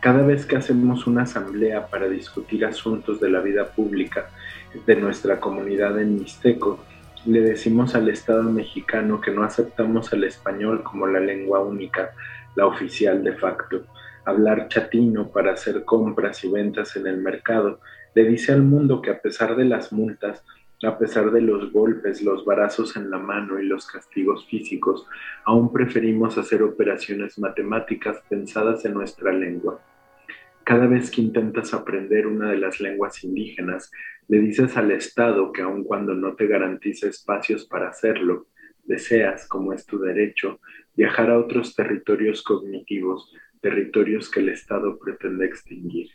Cada 0.00 0.26
vez 0.26 0.44
que 0.44 0.56
hacemos 0.56 1.06
una 1.06 1.22
asamblea 1.22 1.86
para 1.86 2.08
discutir 2.08 2.64
asuntos 2.64 3.20
de 3.20 3.30
la 3.30 3.40
vida 3.40 3.66
pública 3.66 4.30
de 4.84 4.96
nuestra 4.96 5.38
comunidad 5.38 6.00
en 6.00 6.16
Mixteco, 6.16 6.80
le 7.24 7.40
decimos 7.40 7.94
al 7.94 8.08
Estado 8.08 8.42
mexicano 8.42 9.20
que 9.20 9.30
no 9.30 9.44
aceptamos 9.44 10.12
el 10.12 10.24
español 10.24 10.82
como 10.82 11.06
la 11.06 11.20
lengua 11.20 11.60
única, 11.60 12.10
la 12.56 12.66
oficial 12.66 13.22
de 13.22 13.34
facto. 13.34 13.84
Hablar 14.24 14.68
chatino 14.68 15.28
para 15.30 15.52
hacer 15.52 15.84
compras 15.84 16.42
y 16.44 16.50
ventas 16.50 16.96
en 16.96 17.06
el 17.06 17.18
mercado 17.18 17.80
le 18.14 18.24
dice 18.24 18.52
al 18.52 18.62
mundo 18.62 19.00
que 19.00 19.10
a 19.10 19.20
pesar 19.20 19.56
de 19.56 19.64
las 19.64 19.92
multas, 19.92 20.44
A 20.84 20.98
pesar 20.98 21.30
de 21.30 21.40
los 21.40 21.72
golpes, 21.72 22.22
los 22.22 22.44
barazos 22.44 22.96
en 22.96 23.08
la 23.08 23.18
mano 23.18 23.60
y 23.60 23.66
los 23.66 23.86
castigos 23.86 24.44
físicos, 24.48 25.06
aún 25.44 25.72
preferimos 25.72 26.36
hacer 26.38 26.60
operaciones 26.60 27.38
matemáticas 27.38 28.20
pensadas 28.28 28.84
en 28.84 28.94
nuestra 28.94 29.32
lengua. 29.32 29.78
Cada 30.64 30.86
vez 30.86 31.10
que 31.10 31.20
intentas 31.20 31.74
aprender 31.74 32.26
una 32.26 32.50
de 32.50 32.56
las 32.56 32.80
lenguas 32.80 33.24
indígenas, 33.24 33.90
le 34.28 34.38
dices 34.38 34.76
al 34.76 34.92
Estado 34.92 35.50
que 35.50 35.62
aun 35.62 35.82
cuando 35.82 36.14
no 36.14 36.34
te 36.34 36.46
garantiza 36.46 37.08
espacios 37.08 37.66
para 37.66 37.88
hacerlo, 37.88 38.46
deseas, 38.84 39.48
como 39.48 39.72
es 39.72 39.84
tu 39.86 39.98
derecho, 39.98 40.60
viajar 40.94 41.30
a 41.30 41.38
otros 41.38 41.74
territorios 41.74 42.42
cognitivos, 42.42 43.32
territorios 43.60 44.30
que 44.30 44.40
el 44.40 44.50
Estado 44.50 44.98
pretende 44.98 45.46
extinguir. 45.46 46.10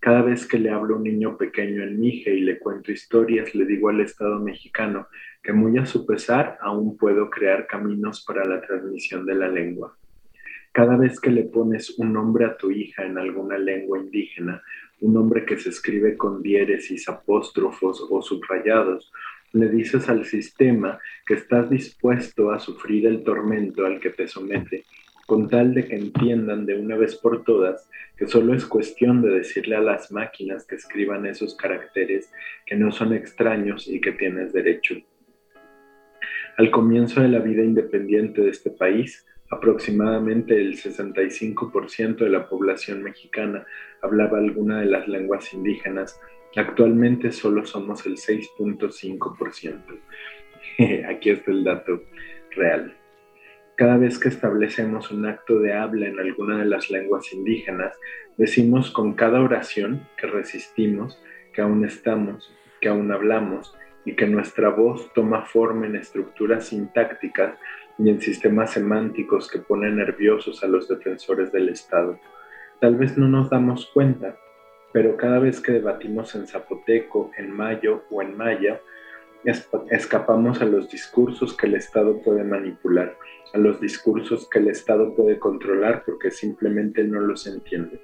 Cada 0.00 0.22
vez 0.22 0.46
que 0.46 0.58
le 0.58 0.70
hablo 0.70 0.94
a 0.94 0.98
un 0.98 1.04
niño 1.04 1.36
pequeño 1.36 1.82
en 1.82 2.00
Mije 2.00 2.34
y 2.34 2.40
le 2.40 2.58
cuento 2.58 2.90
historias, 2.90 3.54
le 3.54 3.66
digo 3.66 3.90
al 3.90 4.00
Estado 4.00 4.40
mexicano 4.40 5.08
que 5.42 5.52
muy 5.52 5.76
a 5.76 5.84
su 5.84 6.06
pesar 6.06 6.56
aún 6.62 6.96
puedo 6.96 7.28
crear 7.28 7.66
caminos 7.66 8.24
para 8.24 8.46
la 8.46 8.62
transmisión 8.62 9.26
de 9.26 9.34
la 9.34 9.48
lengua. 9.48 9.99
Cada 10.72 10.96
vez 10.96 11.20
que 11.20 11.30
le 11.30 11.44
pones 11.44 11.98
un 11.98 12.12
nombre 12.12 12.44
a 12.44 12.56
tu 12.56 12.70
hija 12.70 13.04
en 13.04 13.18
alguna 13.18 13.58
lengua 13.58 13.98
indígena, 13.98 14.62
un 15.00 15.14
nombre 15.14 15.44
que 15.44 15.58
se 15.58 15.70
escribe 15.70 16.16
con 16.16 16.42
diéresis, 16.42 17.08
apóstrofos 17.08 18.06
o 18.08 18.22
subrayados, 18.22 19.12
le 19.52 19.68
dices 19.68 20.08
al 20.08 20.24
sistema 20.24 20.98
que 21.26 21.34
estás 21.34 21.68
dispuesto 21.68 22.52
a 22.52 22.60
sufrir 22.60 23.06
el 23.06 23.24
tormento 23.24 23.84
al 23.84 23.98
que 23.98 24.10
te 24.10 24.28
somete 24.28 24.84
con 25.30 25.48
tal 25.48 25.74
de 25.74 25.86
que 25.86 25.94
entiendan 25.94 26.66
de 26.66 26.76
una 26.76 26.96
vez 26.96 27.14
por 27.14 27.44
todas 27.44 27.88
que 28.16 28.26
solo 28.26 28.52
es 28.52 28.66
cuestión 28.66 29.22
de 29.22 29.30
decirle 29.30 29.76
a 29.76 29.80
las 29.80 30.10
máquinas 30.10 30.66
que 30.66 30.74
escriban 30.74 31.24
esos 31.24 31.54
caracteres 31.54 32.32
que 32.66 32.74
no 32.74 32.90
son 32.90 33.12
extraños 33.12 33.86
y 33.86 34.00
que 34.00 34.10
tienes 34.10 34.52
derecho. 34.52 34.96
Al 36.56 36.72
comienzo 36.72 37.20
de 37.20 37.28
la 37.28 37.38
vida 37.38 37.62
independiente 37.62 38.40
de 38.40 38.50
este 38.50 38.70
país, 38.70 39.24
aproximadamente 39.50 40.54
el 40.54 40.76
65% 40.76 42.16
de 42.18 42.30
la 42.30 42.48
población 42.48 43.02
mexicana 43.02 43.66
hablaba 44.00 44.38
alguna 44.38 44.80
de 44.80 44.86
las 44.86 45.08
lenguas 45.08 45.52
indígenas. 45.52 46.20
Actualmente 46.56 47.32
solo 47.32 47.66
somos 47.66 48.06
el 48.06 48.16
6.5%. 48.16 49.98
Aquí 51.08 51.30
está 51.30 51.50
el 51.50 51.64
dato 51.64 52.04
real. 52.52 52.96
Cada 53.76 53.96
vez 53.96 54.18
que 54.18 54.28
establecemos 54.28 55.10
un 55.10 55.26
acto 55.26 55.58
de 55.58 55.72
habla 55.72 56.06
en 56.06 56.20
alguna 56.20 56.58
de 56.58 56.66
las 56.66 56.90
lenguas 56.90 57.32
indígenas, 57.32 57.98
decimos 58.36 58.90
con 58.90 59.14
cada 59.14 59.40
oración 59.40 60.06
que 60.16 60.26
resistimos, 60.26 61.20
que 61.52 61.62
aún 61.62 61.84
estamos, 61.84 62.54
que 62.80 62.88
aún 62.88 63.10
hablamos 63.10 63.74
y 64.04 64.14
que 64.16 64.26
nuestra 64.26 64.68
voz 64.68 65.12
toma 65.14 65.44
forma 65.46 65.86
en 65.86 65.96
estructuras 65.96 66.68
sintácticas 66.68 67.54
y 68.02 68.08
en 68.08 68.20
sistemas 68.20 68.72
semánticos 68.72 69.50
que 69.50 69.58
ponen 69.58 69.96
nerviosos 69.96 70.64
a 70.64 70.66
los 70.66 70.88
defensores 70.88 71.52
del 71.52 71.68
Estado. 71.68 72.18
Tal 72.80 72.96
vez 72.96 73.18
no 73.18 73.28
nos 73.28 73.50
damos 73.50 73.90
cuenta, 73.92 74.38
pero 74.92 75.16
cada 75.16 75.38
vez 75.38 75.60
que 75.60 75.72
debatimos 75.72 76.34
en 76.34 76.46
zapoteco, 76.46 77.30
en 77.36 77.50
mayo 77.50 78.04
o 78.10 78.22
en 78.22 78.36
maya, 78.36 78.80
escapamos 79.90 80.62
a 80.62 80.64
los 80.64 80.90
discursos 80.90 81.54
que 81.54 81.66
el 81.66 81.74
Estado 81.74 82.20
puede 82.22 82.42
manipular, 82.42 83.16
a 83.52 83.58
los 83.58 83.80
discursos 83.80 84.48
que 84.48 84.60
el 84.60 84.68
Estado 84.68 85.14
puede 85.14 85.38
controlar 85.38 86.02
porque 86.06 86.30
simplemente 86.30 87.04
no 87.04 87.20
los 87.20 87.46
entiende. 87.46 88.00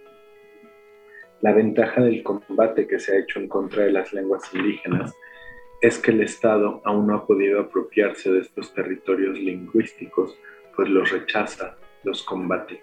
La 1.40 1.52
ventaja 1.52 2.02
del 2.02 2.22
combate 2.22 2.86
que 2.86 2.98
se 2.98 3.12
ha 3.12 3.18
hecho 3.18 3.40
en 3.40 3.48
contra 3.48 3.84
de 3.84 3.92
las 3.92 4.12
lenguas 4.12 4.42
indígenas 4.54 5.14
es 5.80 5.98
que 5.98 6.10
el 6.10 6.22
Estado 6.22 6.80
aún 6.84 7.06
no 7.06 7.14
ha 7.14 7.26
podido 7.26 7.60
apropiarse 7.60 8.32
de 8.32 8.40
estos 8.40 8.72
territorios 8.74 9.38
lingüísticos, 9.38 10.36
pues 10.74 10.88
los 10.88 11.10
rechaza, 11.10 11.76
los 12.04 12.22
combate. 12.22 12.82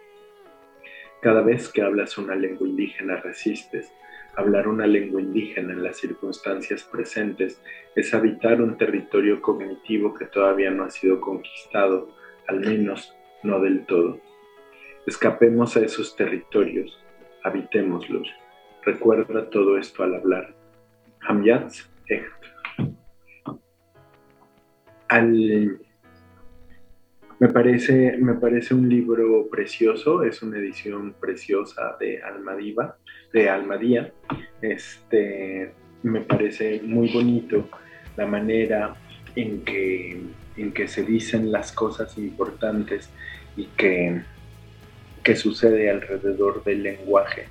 Cada 1.21 1.41
vez 1.41 1.69
que 1.69 1.81
hablas 1.81 2.17
una 2.17 2.35
lengua 2.35 2.67
indígena 2.67 3.17
resistes, 3.17 3.91
Hablar 4.35 4.67
una 4.67 4.87
lengua 4.87 5.21
indígena 5.21 5.73
en 5.73 5.83
las 5.83 5.97
circunstancias 5.97 6.83
presentes 6.83 7.61
es 7.95 8.15
habitar 8.15 8.63
un 8.63 8.77
territorio 8.77 9.39
cognitivo 9.41 10.15
que 10.15 10.25
todavía 10.25 10.71
no 10.71 10.85
ha 10.85 10.89
sido 10.89 11.21
conquistado, 11.21 12.09
al 12.47 12.61
menos 12.61 13.15
no 13.43 13.59
del 13.59 13.85
todo. 13.85 14.19
Escapemos 15.05 15.77
a 15.77 15.81
esos 15.81 16.15
territorios, 16.15 16.99
habitémoslos. 17.43 18.27
Recuerda 18.81 19.51
todo 19.51 19.77
esto 19.77 20.01
al 20.01 20.15
hablar. 20.15 20.55
Hamyatz 21.21 21.87
Echt. 22.07 22.52
Me 27.39 27.49
parece, 27.49 28.17
me 28.17 28.33
parece 28.33 28.73
un 28.73 28.89
libro 28.89 29.47
precioso, 29.51 30.23
es 30.23 30.41
una 30.41 30.57
edición 30.57 31.13
preciosa 31.19 31.97
de 31.99 32.21
Almadiva, 32.23 32.97
de 33.31 33.49
Almadía. 33.49 34.11
Este, 34.61 35.71
me 36.01 36.21
parece 36.21 36.81
muy 36.83 37.11
bonito 37.11 37.69
la 38.17 38.25
manera 38.25 38.95
en 39.35 39.61
que, 39.61 40.21
en 40.57 40.71
que 40.71 40.87
se 40.87 41.03
dicen 41.03 41.51
las 41.51 41.71
cosas 41.71 42.17
importantes 42.17 43.09
y 43.55 43.65
que, 43.77 44.21
que 45.23 45.35
sucede 45.35 45.91
alrededor 45.91 46.63
del 46.63 46.81
lenguaje. 46.81 47.49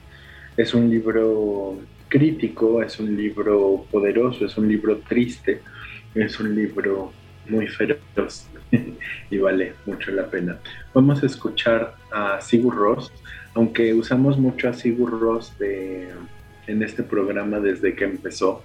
Es 0.57 0.75
un 0.75 0.91
libro 0.91 1.79
crítico, 2.09 2.83
es 2.83 2.99
un 2.99 3.17
libro 3.17 3.87
poderoso, 3.91 4.47
es 4.47 4.57
un 4.57 4.69
libro 4.69 4.99
triste, 4.99 5.61
es 6.15 6.41
un 6.41 6.55
libro 6.55 7.13
muy 7.49 7.67
feroz 7.69 8.49
y 9.31 9.39
vale 9.39 9.75
mucho 9.87 10.11
la 10.11 10.27
pena. 10.27 10.59
Vamos 10.95 11.23
a 11.23 11.27
escuchar 11.27 11.95
a 12.11 12.41
Sigur 12.41 12.75
Ross, 12.75 13.13
aunque 13.55 13.95
usamos 13.95 14.39
mucho 14.39 14.69
a 14.69 14.73
Sigur 14.73 15.21
Ross 15.21 15.53
en 15.61 16.83
este 16.83 17.03
programa 17.03 17.61
desde 17.61 17.95
que 17.95 18.05
empezó 18.05 18.63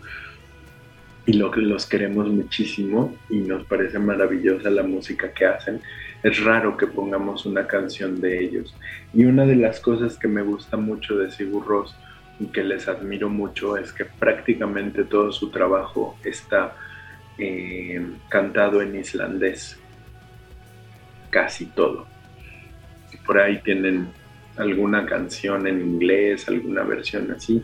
y 1.28 1.34
lo 1.34 1.54
los 1.54 1.86
queremos 1.86 2.30
muchísimo 2.30 3.14
y 3.30 3.40
nos 3.40 3.66
parece 3.66 4.00
maravillosa 4.00 4.70
la 4.70 4.84
música 4.84 5.34
que 5.34 5.46
hacen. 5.46 5.82
Es 6.24 6.44
raro 6.44 6.78
que 6.78 6.88
pongamos 6.88 7.46
una 7.46 7.68
canción 7.68 8.22
de 8.22 8.40
ellos. 8.40 8.74
Y 9.14 9.26
una 9.26 9.46
de 9.46 9.58
las 9.58 9.82
cosas 9.82 10.18
que 10.18 10.30
me 10.30 10.42
gusta 10.42 10.78
mucho 10.78 11.18
de 11.18 11.30
Sigur 11.30 11.68
Ross 11.68 11.96
y 12.40 12.46
que 12.46 12.64
les 12.64 12.88
admiro 12.88 13.30
mucho 13.30 13.76
es 13.76 13.92
que 13.92 14.06
prácticamente 14.06 15.04
todo 15.04 15.34
su 15.34 15.50
trabajo 15.50 16.18
está 16.24 16.76
eh, 17.38 18.06
cantado 18.30 18.82
en 18.82 18.96
islandés, 18.96 19.78
casi 21.30 21.66
todo. 21.68 22.08
Por 23.26 23.40
ahí 23.40 23.62
tienen 23.62 24.08
alguna 24.58 25.06
canción 25.06 25.68
en 25.68 25.82
inglés, 25.82 26.48
alguna 26.48 26.84
versión 26.84 27.32
así, 27.32 27.64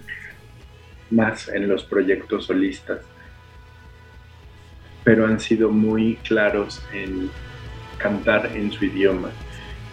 más 1.09 1.47
en 1.49 1.67
los 1.67 1.83
proyectos 1.83 2.45
solistas, 2.45 2.99
pero 5.03 5.25
han 5.25 5.39
sido 5.39 5.69
muy 5.69 6.15
claros 6.17 6.81
en 6.93 7.29
cantar 7.97 8.51
en 8.55 8.71
su 8.71 8.85
idioma, 8.85 9.31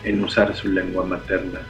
en 0.04 0.22
usar 0.22 0.54
su 0.54 0.68
lengua 0.68 1.04
materna, 1.04 1.60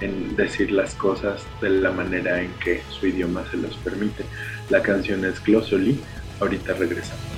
en 0.00 0.36
decir 0.36 0.70
las 0.70 0.94
cosas 0.94 1.44
de 1.60 1.70
la 1.70 1.90
manera 1.90 2.40
en 2.40 2.52
que 2.54 2.82
su 2.90 3.06
idioma 3.06 3.44
se 3.50 3.56
los 3.56 3.76
permite. 3.78 4.24
La 4.70 4.82
canción 4.82 5.24
es 5.24 5.42
Glossoli, 5.42 6.00
ahorita 6.40 6.74
regresamos. 6.74 7.37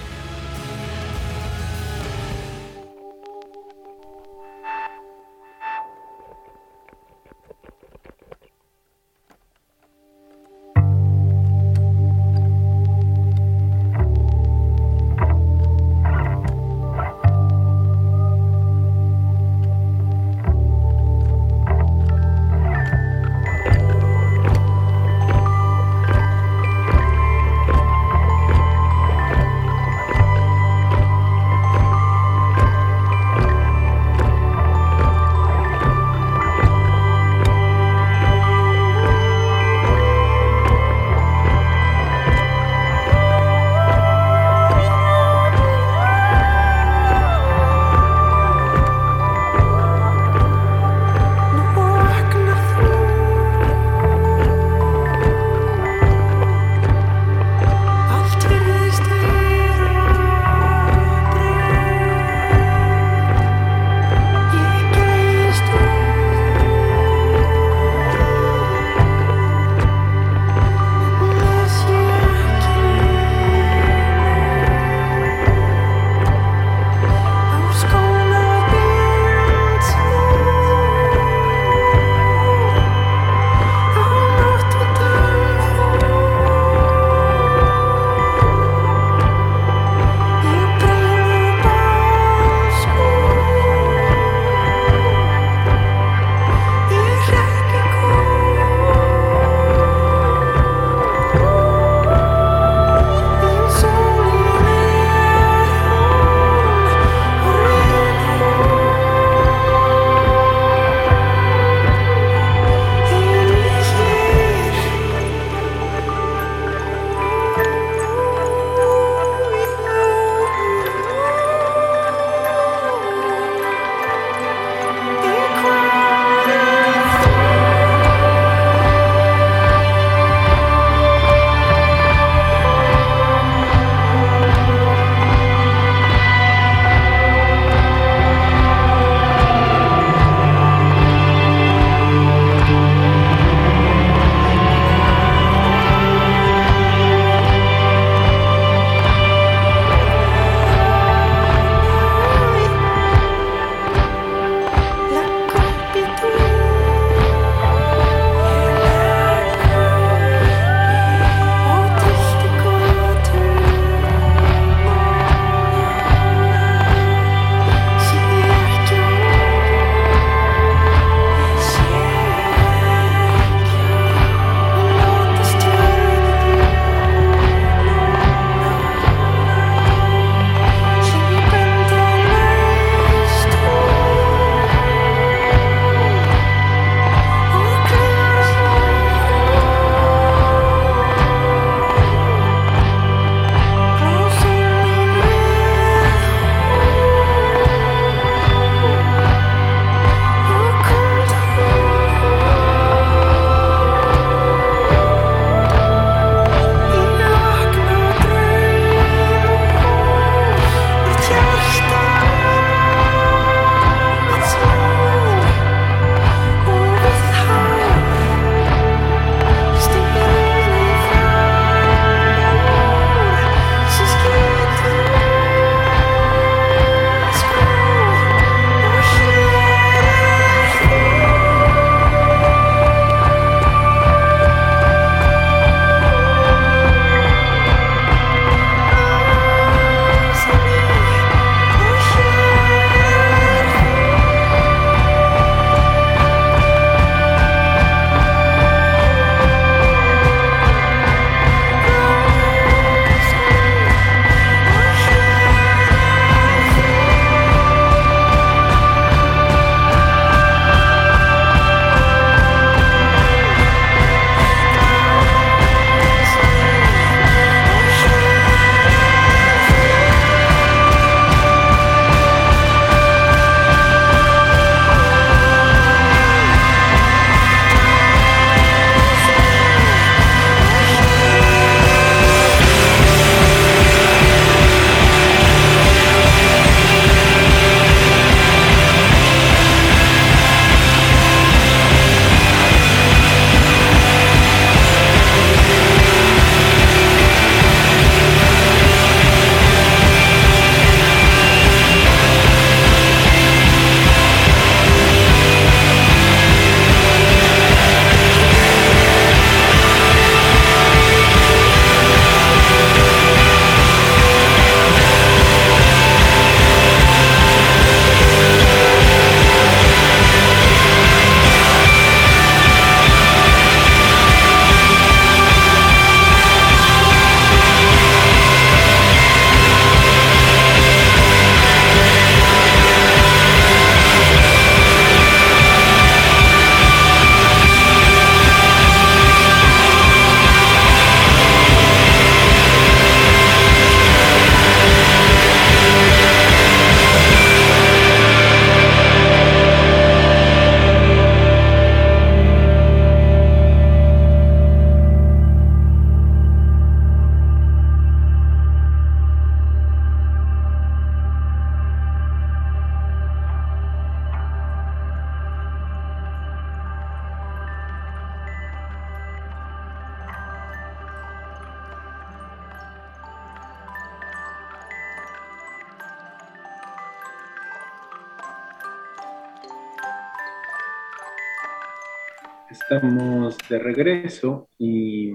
Estamos 382.83 383.57
de 383.69 383.79
regreso 383.79 384.69
y 384.77 385.33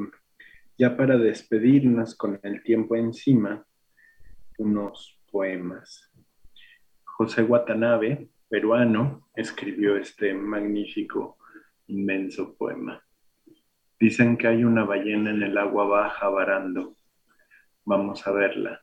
ya 0.78 0.98
para 0.98 1.18
despedirnos 1.18 2.16
con 2.16 2.40
el 2.44 2.64
tiempo 2.64 2.96
encima, 2.96 3.66
unos 4.58 5.22
poemas. 5.32 6.12
José 7.04 7.44
Watanabe, 7.44 8.30
peruano, 8.50 9.30
escribió 9.36 9.96
este 9.96 10.34
magnífico, 10.34 11.38
inmenso 11.88 12.56
poema. 12.58 13.02
Dicen 14.00 14.38
que 14.38 14.48
hay 14.48 14.64
una 14.64 14.84
ballena 14.84 15.30
en 15.30 15.44
el 15.44 15.58
agua 15.58 15.86
baja 15.86 16.28
varando. 16.28 16.98
Vamos 17.86 18.28
a 18.28 18.32
verla. 18.32 18.82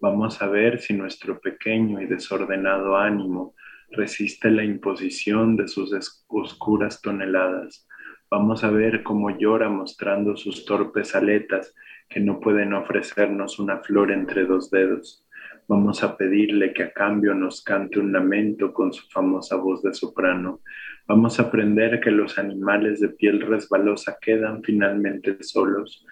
Vamos 0.00 0.42
a 0.42 0.48
ver 0.48 0.80
si 0.80 0.92
nuestro 0.92 1.40
pequeño 1.40 2.02
y 2.02 2.06
desordenado 2.06 2.96
ánimo 2.98 3.54
resiste 3.90 4.50
la 4.50 4.64
imposición 4.64 5.56
de 5.56 5.68
sus 5.68 5.92
oscuras 6.28 7.00
toneladas. 7.00 7.86
Vamos 8.30 8.64
a 8.64 8.70
ver 8.70 9.02
cómo 9.02 9.30
llora 9.30 9.68
mostrando 9.68 10.36
sus 10.36 10.64
torpes 10.64 11.14
aletas 11.14 11.74
que 12.08 12.20
no 12.20 12.40
pueden 12.40 12.74
ofrecernos 12.74 13.58
una 13.58 13.78
flor 13.78 14.10
entre 14.10 14.44
dos 14.44 14.70
dedos. 14.70 15.24
Vamos 15.66 16.02
a 16.02 16.16
pedirle 16.16 16.72
que 16.72 16.82
a 16.82 16.92
cambio 16.92 17.34
nos 17.34 17.62
cante 17.62 17.98
un 17.98 18.12
lamento 18.12 18.72
con 18.72 18.92
su 18.92 19.08
famosa 19.08 19.56
voz 19.56 19.82
de 19.82 19.94
soprano. 19.94 20.60
Vamos 21.06 21.38
a 21.38 21.44
aprender 21.44 22.00
que 22.00 22.10
los 22.10 22.38
animales 22.38 23.00
de 23.00 23.08
piel 23.08 23.40
resbalosa 23.40 24.18
quedan 24.20 24.62
finalmente 24.62 25.36
solos. 25.42 26.04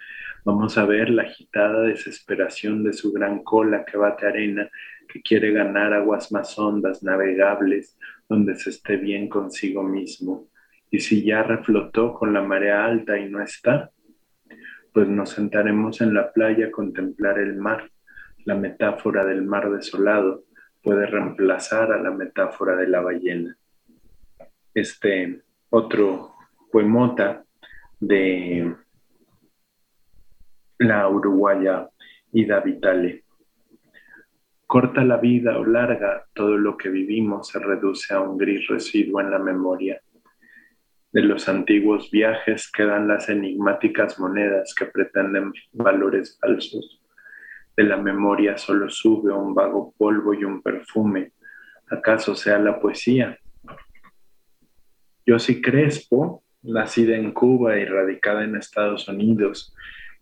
Vamos 0.45 0.77
a 0.77 0.85
ver 0.85 1.09
la 1.09 1.23
agitada 1.23 1.83
desesperación 1.83 2.83
de 2.83 2.93
su 2.93 3.11
gran 3.11 3.43
cola 3.43 3.85
que 3.85 3.97
bate 3.97 4.25
arena 4.25 4.69
que 5.13 5.21
quiere 5.21 5.51
ganar 5.51 5.93
aguas 5.93 6.31
más 6.31 6.57
hondas, 6.57 7.03
navegables, 7.03 7.99
donde 8.27 8.55
se 8.55 8.71
esté 8.71 8.97
bien 8.97 9.29
consigo 9.29 9.83
mismo. 9.83 10.47
Y 10.89 11.01
si 11.01 11.23
ya 11.23 11.43
reflotó 11.43 12.15
con 12.15 12.33
la 12.33 12.41
marea 12.41 12.83
alta 12.83 13.19
y 13.19 13.29
no 13.29 13.39
está, 13.39 13.91
pues 14.91 15.07
nos 15.07 15.29
sentaremos 15.29 16.01
en 16.01 16.15
la 16.15 16.33
playa 16.33 16.67
a 16.67 16.71
contemplar 16.71 17.37
el 17.37 17.55
mar. 17.57 17.91
La 18.45 18.55
metáfora 18.55 19.23
del 19.23 19.43
mar 19.43 19.69
desolado 19.69 20.45
puede 20.81 21.05
reemplazar 21.05 21.91
a 21.91 22.01
la 22.01 22.09
metáfora 22.09 22.75
de 22.75 22.87
la 22.87 23.01
ballena. 23.01 23.55
Este 24.73 25.43
otro 25.69 26.33
poemota 26.71 27.45
de 27.99 28.75
la 30.79 31.07
uruguaya 31.07 31.87
Ida 32.31 32.61
Vitale 32.61 33.22
Corta 34.73 35.05
la 35.05 35.17
vida 35.17 35.59
o 35.59 35.63
larga, 35.63 36.25
todo 36.33 36.57
lo 36.57 36.75
que 36.77 36.89
vivimos 36.89 37.49
se 37.49 37.59
reduce 37.59 38.11
a 38.11 38.21
un 38.21 38.39
gris 38.39 38.67
residuo 38.67 39.21
en 39.21 39.29
la 39.29 39.37
memoria. 39.37 40.01
De 41.11 41.21
los 41.21 41.47
antiguos 41.47 42.09
viajes 42.09 42.71
quedan 42.71 43.07
las 43.07 43.29
enigmáticas 43.29 44.19
monedas 44.19 44.73
que 44.73 44.87
pretenden 44.87 45.53
valores 45.73 46.39
falsos. 46.41 47.03
De 47.77 47.83
la 47.83 47.97
memoria 47.97 48.57
solo 48.57 48.89
sube 48.89 49.31
un 49.31 49.53
vago 49.53 49.93
polvo 49.95 50.33
y 50.33 50.43
un 50.43 50.63
perfume. 50.63 51.33
¿Acaso 51.91 52.33
sea 52.33 52.57
la 52.57 52.79
poesía? 52.79 53.37
Yo 55.23 55.37
sí 55.37 55.61
Crespo, 55.61 56.43
nacida 56.63 57.15
en 57.15 57.31
Cuba 57.31 57.77
y 57.77 57.85
radicada 57.85 58.43
en 58.43 58.55
Estados 58.55 59.07
Unidos, 59.07 59.75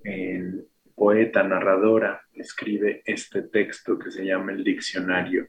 en 0.04 0.66
poeta, 1.02 1.42
narradora, 1.42 2.22
escribe 2.32 3.02
este 3.08 3.42
texto 3.42 3.98
que 3.98 4.12
se 4.12 4.24
llama 4.24 4.52
El 4.52 4.64
Diccionario. 4.64 5.48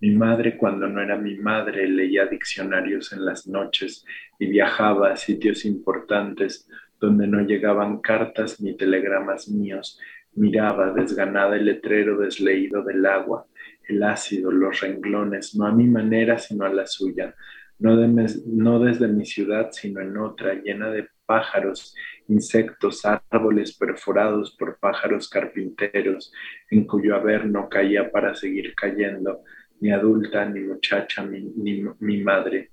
Mi 0.00 0.10
madre, 0.10 0.56
cuando 0.56 0.88
no 0.88 1.00
era 1.00 1.16
mi 1.16 1.36
madre, 1.36 1.86
leía 1.86 2.26
diccionarios 2.26 3.12
en 3.12 3.24
las 3.24 3.46
noches 3.46 4.04
y 4.36 4.46
viajaba 4.46 5.12
a 5.12 5.16
sitios 5.16 5.64
importantes 5.64 6.68
donde 6.98 7.28
no 7.28 7.42
llegaban 7.42 8.00
cartas 8.00 8.60
ni 8.60 8.76
telegramas 8.76 9.48
míos. 9.48 10.00
Miraba 10.32 10.92
desganada 10.92 11.54
el 11.54 11.66
letrero 11.66 12.18
desleído 12.18 12.82
del 12.82 13.06
agua, 13.06 13.46
el 13.88 14.02
ácido, 14.02 14.50
los 14.50 14.80
renglones, 14.80 15.54
no 15.54 15.66
a 15.68 15.72
mi 15.72 15.86
manera, 15.86 16.36
sino 16.36 16.64
a 16.64 16.74
la 16.74 16.88
suya, 16.88 17.32
no, 17.78 17.94
no 17.94 18.80
desde 18.80 19.06
mi 19.06 19.24
ciudad, 19.24 19.68
sino 19.70 20.00
en 20.00 20.16
otra, 20.16 20.54
llena 20.54 20.90
de 20.90 21.13
pájaros 21.26 21.94
insectos, 22.28 23.02
árboles 23.04 23.76
perforados 23.76 24.56
por 24.56 24.78
pájaros 24.78 25.28
carpinteros, 25.28 26.32
en 26.70 26.86
cuyo 26.86 27.16
haber 27.16 27.46
no 27.46 27.68
caía 27.68 28.10
para 28.10 28.34
seguir 28.34 28.74
cayendo, 28.74 29.42
ni 29.80 29.90
adulta, 29.90 30.44
ni 30.46 30.60
muchacha, 30.60 31.24
ni, 31.24 31.84
mi 31.98 32.22
madre. 32.22 32.70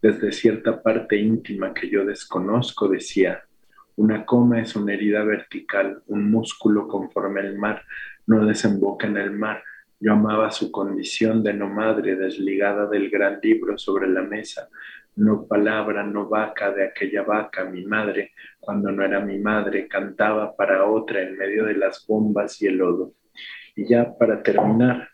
Desde 0.00 0.32
cierta 0.32 0.82
parte 0.82 1.16
íntima 1.16 1.72
que 1.74 1.88
yo 1.88 2.04
desconozco, 2.04 2.88
decía, 2.88 3.42
una 3.96 4.24
coma 4.24 4.60
es 4.60 4.74
una 4.74 4.94
herida 4.94 5.22
vertical, 5.22 6.02
un 6.06 6.30
músculo 6.30 6.88
conforme 6.88 7.40
el 7.40 7.58
mar 7.58 7.82
no 8.26 8.46
desemboca 8.46 9.06
en 9.06 9.16
el 9.16 9.32
mar. 9.32 9.62
Yo 10.00 10.12
amaba 10.12 10.50
su 10.50 10.72
condición 10.72 11.42
de 11.42 11.54
no 11.54 11.68
madre 11.68 12.16
desligada 12.16 12.86
del 12.86 13.10
gran 13.10 13.38
libro 13.42 13.78
sobre 13.78 14.08
la 14.08 14.22
mesa, 14.22 14.68
no 15.16 15.46
palabra, 15.46 16.02
no 16.04 16.28
vaca 16.28 16.72
de 16.72 16.84
aquella 16.84 17.22
vaca, 17.22 17.64
mi 17.64 17.84
madre, 17.84 18.32
cuando 18.58 18.90
no 18.90 19.04
era 19.04 19.20
mi 19.20 19.38
madre, 19.38 19.88
cantaba 19.88 20.56
para 20.56 20.86
otra 20.86 21.22
en 21.22 21.36
medio 21.36 21.64
de 21.66 21.74
las 21.74 22.06
bombas 22.06 22.60
y 22.62 22.66
el 22.66 22.76
lodo. 22.76 23.14
Y 23.76 23.88
ya 23.88 24.16
para 24.16 24.42
terminar, 24.42 25.08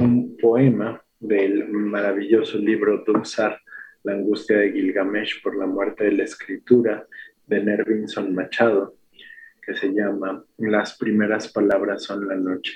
un 0.00 0.36
poema 0.36 1.02
del 1.20 1.68
maravilloso 1.68 2.58
libro 2.58 3.04
Dulzar, 3.04 3.60
La 4.02 4.12
angustia 4.12 4.58
de 4.58 4.72
Gilgamesh 4.72 5.42
por 5.42 5.56
la 5.56 5.66
muerte 5.66 6.04
de 6.04 6.12
la 6.12 6.24
escritura, 6.24 7.06
de 7.46 7.62
Nervinson 7.62 8.34
Machado, 8.34 8.96
que 9.62 9.74
se 9.74 9.92
llama 9.92 10.44
Las 10.58 10.96
primeras 10.96 11.52
palabras 11.52 12.04
son 12.04 12.28
la 12.28 12.36
noche. 12.36 12.74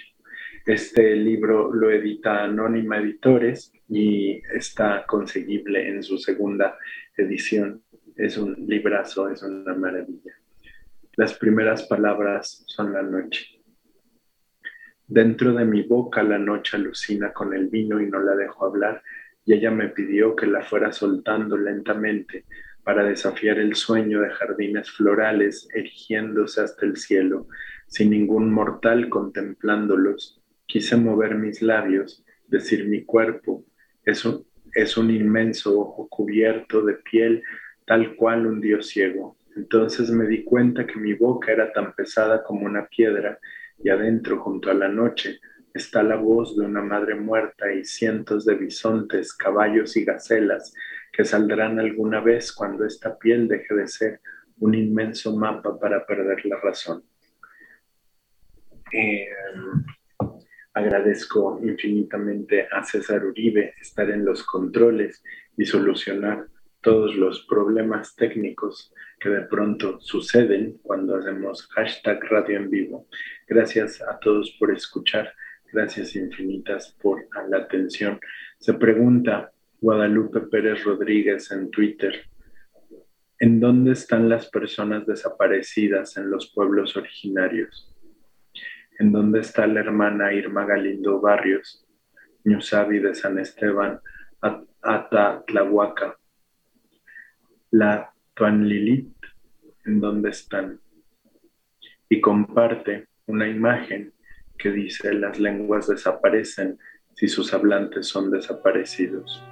Este 0.65 1.17
libro 1.17 1.73
lo 1.73 1.91
edita 1.91 2.45
Anónima 2.45 2.99
Editores 2.99 3.73
y 3.93 4.41
está 4.55 5.05
conseguible 5.07 5.87
en 5.87 6.03
su 6.03 6.17
segunda 6.17 6.79
edición. 7.17 7.83
Es 8.17 8.39
un 8.39 8.55
librazo, 8.67 9.29
es 9.29 9.43
una 9.43 9.75
maravilla. 9.75 10.33
Las 11.17 11.35
primeras 11.35 11.83
palabras 11.83 12.65
son 12.67 12.93
la 12.93 13.03
noche. 13.03 13.61
Dentro 15.07 15.53
de 15.53 15.67
mi 15.67 15.83
boca 15.83 16.23
la 16.23 16.39
noche 16.39 16.79
alucina 16.79 17.35
con 17.35 17.53
el 17.53 17.69
vino 17.69 18.01
y 18.01 18.09
no 18.09 18.21
la 18.21 18.35
dejo 18.35 18.65
hablar, 18.65 19.03
y 19.45 19.53
ella 19.53 19.71
me 19.71 19.89
pidió 19.89 20.35
que 20.35 20.47
la 20.47 20.63
fuera 20.63 20.93
soltando 20.93 21.59
lentamente 21.59 22.47
para 22.83 23.05
desafiar 23.05 23.59
el 23.59 23.75
sueño 23.75 24.21
de 24.21 24.31
jardines 24.31 24.91
florales 24.91 25.69
erigiéndose 25.75 26.63
hasta 26.63 26.87
el 26.87 26.97
cielo, 26.97 27.47
sin 27.89 28.11
ningún 28.11 28.51
mortal 28.53 29.11
contemplándolos, 29.11 30.43
Quise 30.73 30.97
mover 30.97 31.35
mis 31.35 31.61
labios, 31.61 32.25
decir 32.49 32.89
mi 32.89 33.05
cuerpo, 33.05 33.67
es 34.05 34.25
un, 34.25 34.45
es 34.75 34.97
un 34.97 35.11
inmenso 35.11 35.79
ojo 35.79 36.09
cubierto 36.09 36.83
de 36.83 36.95
piel, 36.95 37.43
tal 37.87 38.17
cual 38.17 38.47
un 38.47 38.61
dios 38.61 38.89
ciego. 38.89 39.37
Entonces 39.57 40.11
me 40.11 40.27
di 40.27 40.45
cuenta 40.45 40.87
que 40.87 40.99
mi 40.99 41.15
boca 41.15 41.53
era 41.53 41.73
tan 41.73 41.95
pesada 41.95 42.43
como 42.43 42.67
una 42.67 42.87
piedra 42.87 43.39
y 43.83 43.91
adentro, 43.91 44.41
junto 44.41 44.71
a 44.71 44.75
la 44.75 44.89
noche, 44.89 45.41
está 45.75 46.03
la 46.03 46.17
voz 46.17 46.57
de 46.57 46.65
una 46.65 46.83
madre 46.83 47.15
muerta 47.15 47.73
y 47.73 47.85
cientos 47.85 48.45
de 48.45 48.55
bisontes, 48.55 49.35
caballos 49.35 49.97
y 49.97 50.05
gacelas 50.05 50.75
que 51.13 51.25
saldrán 51.25 51.79
alguna 51.79 52.21
vez 52.21 52.53
cuando 52.53 52.87
esta 52.87 53.19
piel 53.19 53.49
deje 53.49 53.75
de 53.75 53.89
ser 53.89 54.21
un 54.61 54.75
inmenso 54.75 55.37
mapa 55.37 55.79
para 55.79 56.07
perder 56.07 56.45
la 56.47 56.57
razón. 56.61 57.03
Eh, 58.93 59.27
Agradezco 60.75 61.61
infinitamente 61.63 62.67
a 62.71 62.83
César 62.83 63.25
Uribe 63.25 63.75
estar 63.81 64.11
en 64.11 64.25
los 64.25 64.43
controles 64.43 65.23
y 65.57 65.67
solucionar 65.67 66.47
todos 66.81 67.15
los 67.15 67.47
problemas 67.47 68.17
técnicos 68.17 68.93
que 69.21 69.29
de 69.29 69.43
pronto 69.43 70.01
suceden 70.01 70.79
cuando 70.83 71.17
hacemos 71.17 71.69
hashtag 71.69 72.25
radio 72.25 72.57
en 72.57 72.71
vivo. 72.71 73.07
Gracias 73.47 74.03
a 74.03 74.19
todos 74.19 74.57
por 74.59 74.73
escuchar. 74.73 75.33
Gracias 75.73 76.17
infinitas 76.17 76.97
por 77.01 77.29
la 77.49 77.59
atención. 77.59 78.19
Se 78.59 78.75
pregunta 78.75 79.53
Guadalupe 79.83 80.43
Pérez 80.43 80.85
Rodríguez 80.85 81.51
en 81.51 81.69
Twitter, 81.69 82.25
¿en 83.41 83.59
dónde 83.59 83.93
están 83.93 84.29
las 84.29 84.49
personas 84.49 85.05
desaparecidas 85.07 86.17
en 86.17 86.31
los 86.31 86.53
pueblos 86.53 86.97
originarios? 86.97 87.92
En 89.03 89.11
donde 89.11 89.41
está 89.41 89.67
la 89.67 89.81
hermana 89.81 90.33
Irma 90.33 90.65
Galindo 90.65 91.21
Barrios, 91.21 91.85
Ñusabi 92.45 93.01
de 93.01 93.17
San 93.17 93.37
Esteban, 93.37 93.99
Atatlahuaca, 94.81 96.17
la 97.73 98.13
Tuanlilit, 98.35 99.13
en 99.87 100.01
donde 100.01 100.31
están. 100.31 100.81
Y 102.09 102.21
comparte 102.21 103.09
una 103.27 103.49
imagen 103.49 104.13
que 104.57 104.71
dice 104.71 105.13
las 105.13 105.41
lenguas 105.41 105.89
desaparecen 105.89 106.79
si 107.17 107.27
sus 107.27 107.53
hablantes 107.53 108.07
son 108.07 108.31
desaparecidos. 108.31 109.43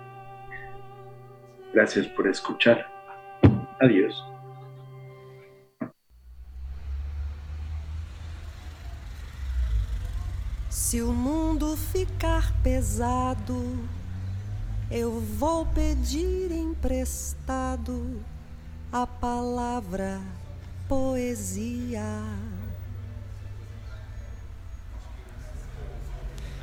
Gracias 1.74 2.06
por 2.06 2.28
escuchar. 2.28 2.86
Adiós. 3.80 4.29
Se 10.90 11.00
o 11.02 11.12
mundo 11.12 11.76
ficar 11.76 12.52
pesado, 12.64 13.78
eu 14.90 15.20
vou 15.20 15.64
pedir 15.66 16.50
emprestado 16.50 18.20
a 18.90 19.06
palavra 19.06 20.20
poesia. 20.88 22.02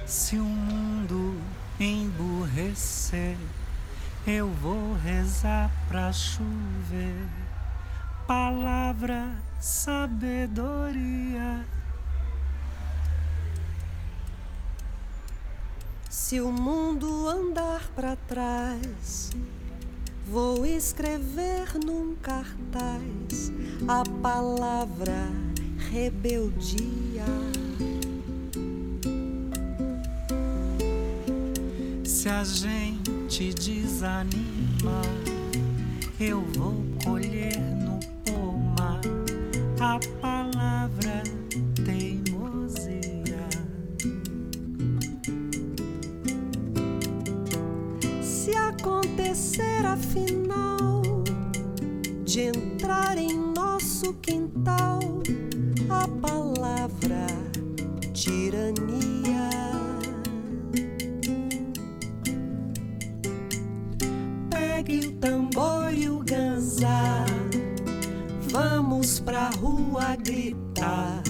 Se 0.05 0.36
o 0.36 0.43
mundo 0.43 1.39
emburrecer, 1.80 3.38
eu 4.28 4.49
vou 4.55 4.93
rezar 4.95 5.71
pra 5.88 6.11
chover. 6.11 7.30
Palavra, 8.28 9.38
sabedoria. 9.61 10.57
Se 16.28 16.41
o 16.41 16.51
mundo 16.51 17.30
andar 17.30 17.89
para 17.95 18.17
trás, 18.28 19.30
vou 20.30 20.65
escrever 20.65 21.69
num 21.86 22.17
cartaz 22.21 23.49
a 23.88 24.03
palavra 24.21 25.32
rebeldia. 25.89 27.23
Se 32.03 32.28
a 32.28 32.43
gente 32.43 33.53
desanima, 33.53 35.01
eu 36.19 36.41
vou 36.57 36.84
colher 37.05 37.57
no 37.57 38.01
pomar 38.25 38.99
a 39.80 39.97
palavra 40.19 41.23
teimosia. 41.23 41.47
Acontecer 49.38 49.85
afinal 49.85 51.01
de 52.23 52.41
entrar 52.41 53.17
em 53.17 53.38
nosso 53.55 54.13
quintal 54.15 54.99
a 55.89 56.07
palavra 56.07 57.27
tirania. 58.13 59.49
Pegue 64.49 65.07
o 65.07 65.11
tambor 65.13 65.93
e 65.93 66.09
o 66.09 66.19
ganzá, 66.19 67.23
vamos 68.49 69.19
pra 69.19 69.49
rua 69.51 70.15
gritar 70.15 71.21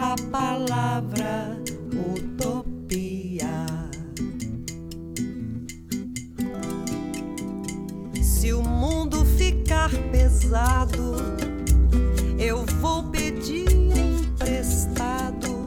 a 0.00 0.16
palavra 0.30 1.56
utopia. 1.58 1.73
Pesado, 10.10 11.14
eu 12.38 12.64
vou 12.80 13.02
pedir 13.04 13.66
emprestado 13.70 15.64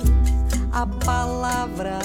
a 0.72 0.86
palavra 0.88 2.00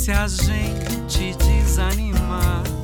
se 0.00 0.12
a 0.12 0.26
gente 0.26 1.36
desanimar. 1.36 2.79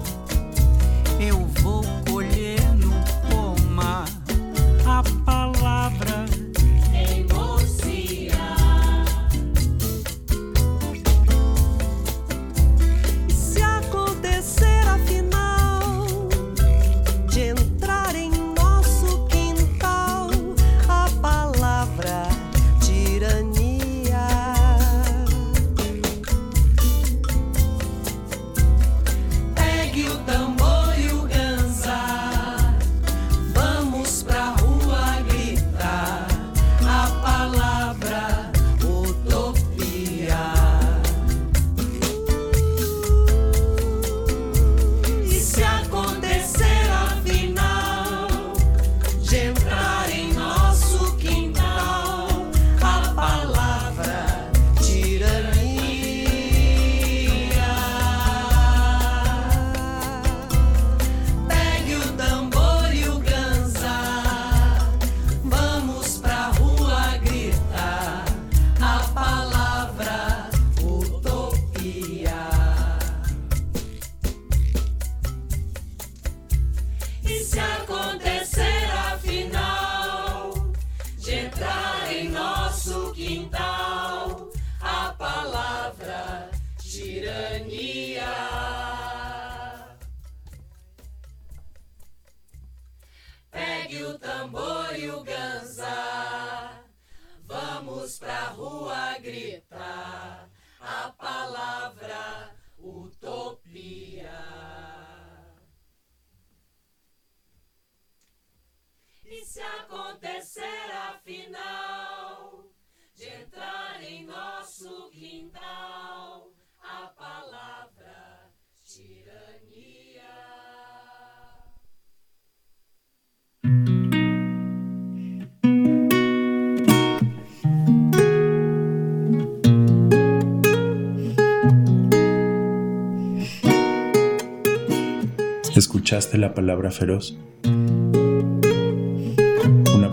Escuchaste 136.07 136.39
la 136.39 136.55
palabra 136.55 136.93
feroz, 136.93 137.37
una 137.65 138.61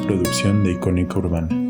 producción 0.07 0.63
de 0.63 0.71
Icónica 0.71 1.19
Urbana. 1.19 1.62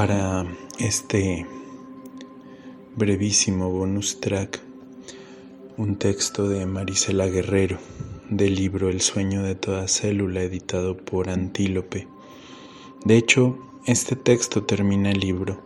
Para 0.00 0.46
este 0.78 1.44
brevísimo 2.96 3.68
bonus 3.68 4.18
track 4.18 4.58
un 5.76 5.96
texto 5.96 6.48
de 6.48 6.64
Marisela 6.64 7.26
Guerrero 7.26 7.76
del 8.30 8.54
libro 8.54 8.88
El 8.88 9.02
sueño 9.02 9.42
de 9.42 9.56
toda 9.56 9.88
célula 9.88 10.40
editado 10.40 10.96
por 10.96 11.28
Antílope. 11.28 12.08
De 13.04 13.18
hecho, 13.18 13.58
este 13.84 14.16
texto 14.16 14.62
termina 14.62 15.10
el 15.10 15.20
libro. 15.20 15.60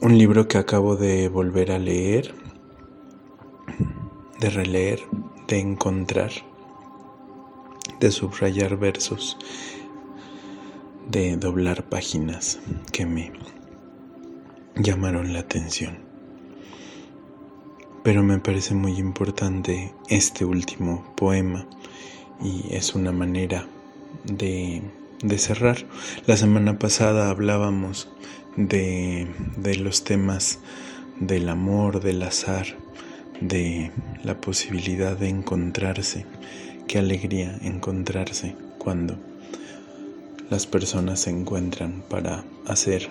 Un 0.00 0.16
libro 0.16 0.48
que 0.48 0.56
acabo 0.56 0.96
de 0.96 1.28
volver 1.28 1.70
a 1.70 1.78
leer, 1.78 2.34
de 4.40 4.48
releer, 4.48 5.02
de 5.48 5.58
encontrar, 5.58 6.30
de 8.00 8.10
subrayar 8.10 8.78
versos 8.78 9.36
de 11.12 11.36
doblar 11.36 11.84
páginas 11.84 12.58
que 12.90 13.04
me 13.04 13.32
llamaron 14.76 15.34
la 15.34 15.40
atención. 15.40 15.98
Pero 18.02 18.22
me 18.22 18.38
parece 18.38 18.74
muy 18.74 18.96
importante 18.96 19.92
este 20.08 20.46
último 20.46 21.12
poema 21.14 21.66
y 22.42 22.74
es 22.74 22.94
una 22.94 23.12
manera 23.12 23.66
de, 24.24 24.80
de 25.22 25.38
cerrar. 25.38 25.86
La 26.26 26.38
semana 26.38 26.78
pasada 26.78 27.28
hablábamos 27.28 28.08
de, 28.56 29.28
de 29.58 29.76
los 29.76 30.04
temas 30.04 30.60
del 31.20 31.50
amor, 31.50 32.00
del 32.00 32.22
azar, 32.22 32.66
de 33.42 33.92
la 34.24 34.40
posibilidad 34.40 35.14
de 35.14 35.28
encontrarse. 35.28 36.24
Qué 36.88 36.98
alegría 36.98 37.58
encontrarse 37.60 38.56
cuando 38.78 39.18
las 40.52 40.66
personas 40.66 41.20
se 41.20 41.30
encuentran 41.30 42.02
para 42.10 42.44
hacer 42.66 43.08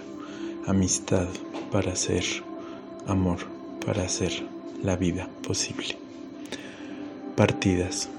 amistad, 0.67 1.27
para 1.71 1.93
hacer 1.93 2.23
amor, 3.07 3.39
para 3.83 4.03
hacer 4.03 4.31
la 4.83 4.95
vida 4.95 5.27
posible. 5.41 5.97
Partidas. 7.35 8.09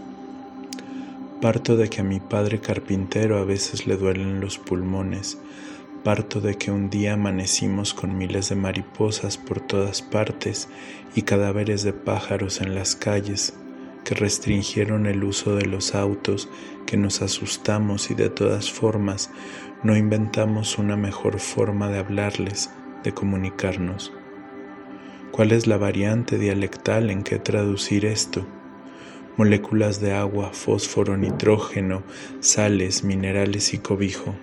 Parto 1.41 1.77
de 1.77 1.89
que 1.89 2.01
a 2.01 2.05
mi 2.05 2.19
padre 2.19 2.61
carpintero 2.61 3.39
a 3.39 3.45
veces 3.45 3.87
le 3.87 3.97
duelen 3.97 4.41
los 4.41 4.59
pulmones. 4.59 5.39
Parto 6.03 6.41
de 6.41 6.57
que 6.57 6.73
un 6.73 6.91
día 6.91 7.13
amanecimos 7.13 7.95
con 7.95 8.19
miles 8.19 8.49
de 8.49 8.57
mariposas 8.57 9.39
por 9.39 9.61
todas 9.61 10.03
partes 10.03 10.69
y 11.15 11.23
cadáveres 11.23 11.85
de 11.85 11.93
pájaros 11.93 12.61
en 12.61 12.75
las 12.75 12.97
calles 12.97 13.55
que 14.05 14.15
restringieron 14.17 15.07
el 15.07 15.23
uso 15.23 15.55
de 15.55 15.67
los 15.67 15.95
autos, 15.95 16.49
que 16.93 16.99
nos 16.99 17.23
asustamos 17.23 18.11
y 18.11 18.15
de 18.15 18.29
todas 18.29 18.71
formas 18.71 19.31
no 19.83 19.97
inventamos 19.97 20.77
una 20.77 20.95
mejor 20.95 21.41
forma 21.41 21.89
de 21.89 21.99
hablarles, 21.99 22.69
de 23.03 23.15
comunicarnos. 23.15 24.13
¿Cuál 25.31 25.53
es 25.53 25.67
la 25.67 25.79
variante 25.79 26.37
dialectal 26.37 27.09
en 27.09 27.23
que 27.23 27.39
traducir 27.39 28.05
esto? 28.05 28.47
Moléculas 29.39 30.03
de 30.03 30.13
agua, 30.13 30.51
fósforo, 30.53 31.17
nitrógeno, 31.17 32.03
sales, 32.41 33.05
minerales 33.05 33.73
y 33.73 33.79
cobijo. 33.79 34.35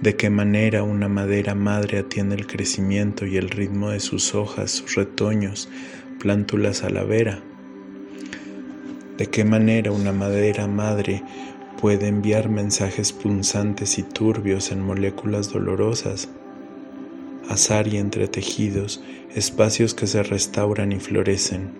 ¿De 0.00 0.14
qué 0.14 0.30
manera 0.30 0.84
una 0.84 1.08
madera 1.08 1.56
madre 1.56 1.98
atiende 1.98 2.36
el 2.36 2.46
crecimiento 2.46 3.26
y 3.26 3.36
el 3.36 3.50
ritmo 3.50 3.90
de 3.90 3.98
sus 3.98 4.36
hojas, 4.36 4.70
sus 4.70 4.94
retoños, 4.94 5.68
plántulas 6.20 6.84
a 6.84 6.90
la 6.90 7.02
vera? 7.02 7.42
De 9.18 9.26
qué 9.26 9.44
manera 9.44 9.90
una 9.90 10.12
madera 10.12 10.68
madre 10.68 11.22
puede 11.80 12.06
enviar 12.06 12.48
mensajes 12.48 13.12
punzantes 13.12 13.98
y 13.98 14.04
turbios 14.04 14.70
en 14.72 14.80
moléculas 14.80 15.52
dolorosas, 15.52 16.28
azar 17.48 17.88
y 17.88 17.98
entretejidos, 17.98 19.02
espacios 19.34 19.94
que 19.94 20.06
se 20.06 20.22
restauran 20.22 20.92
y 20.92 21.00
florecen. 21.00 21.72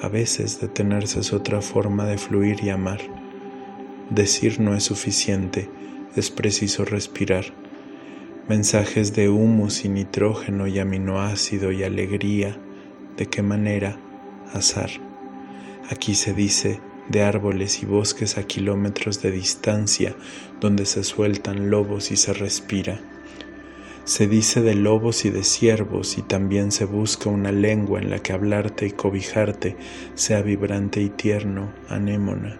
A 0.00 0.08
veces 0.08 0.60
detenerse 0.60 1.20
es 1.20 1.32
otra 1.32 1.60
forma 1.60 2.06
de 2.06 2.18
fluir 2.18 2.64
y 2.64 2.70
amar. 2.70 3.00
Decir 4.10 4.58
no 4.58 4.74
es 4.74 4.82
suficiente, 4.82 5.68
es 6.16 6.30
preciso 6.30 6.84
respirar. 6.84 7.44
Mensajes 8.48 9.14
de 9.14 9.28
humus 9.28 9.84
y 9.84 9.88
nitrógeno 9.88 10.66
y 10.66 10.78
aminoácido 10.78 11.70
y 11.70 11.84
alegría, 11.84 12.56
¿de 13.16 13.26
qué 13.26 13.42
manera? 13.42 13.98
Azar. 14.52 15.11
Aquí 15.90 16.14
se 16.14 16.32
dice 16.32 16.80
de 17.08 17.22
árboles 17.22 17.82
y 17.82 17.86
bosques 17.86 18.38
a 18.38 18.44
kilómetros 18.44 19.20
de 19.20 19.30
distancia 19.30 20.14
donde 20.60 20.86
se 20.86 21.02
sueltan 21.02 21.70
lobos 21.70 22.12
y 22.12 22.16
se 22.16 22.32
respira. 22.32 23.00
Se 24.04 24.26
dice 24.26 24.62
de 24.62 24.74
lobos 24.74 25.24
y 25.24 25.30
de 25.30 25.44
ciervos 25.44 26.18
y 26.18 26.22
también 26.22 26.72
se 26.72 26.84
busca 26.84 27.30
una 27.30 27.52
lengua 27.52 28.00
en 28.00 28.10
la 28.10 28.20
que 28.20 28.32
hablarte 28.32 28.86
y 28.86 28.90
cobijarte 28.92 29.76
sea 30.14 30.42
vibrante 30.42 31.00
y 31.00 31.08
tierno, 31.08 31.72
anémona. 31.88 32.58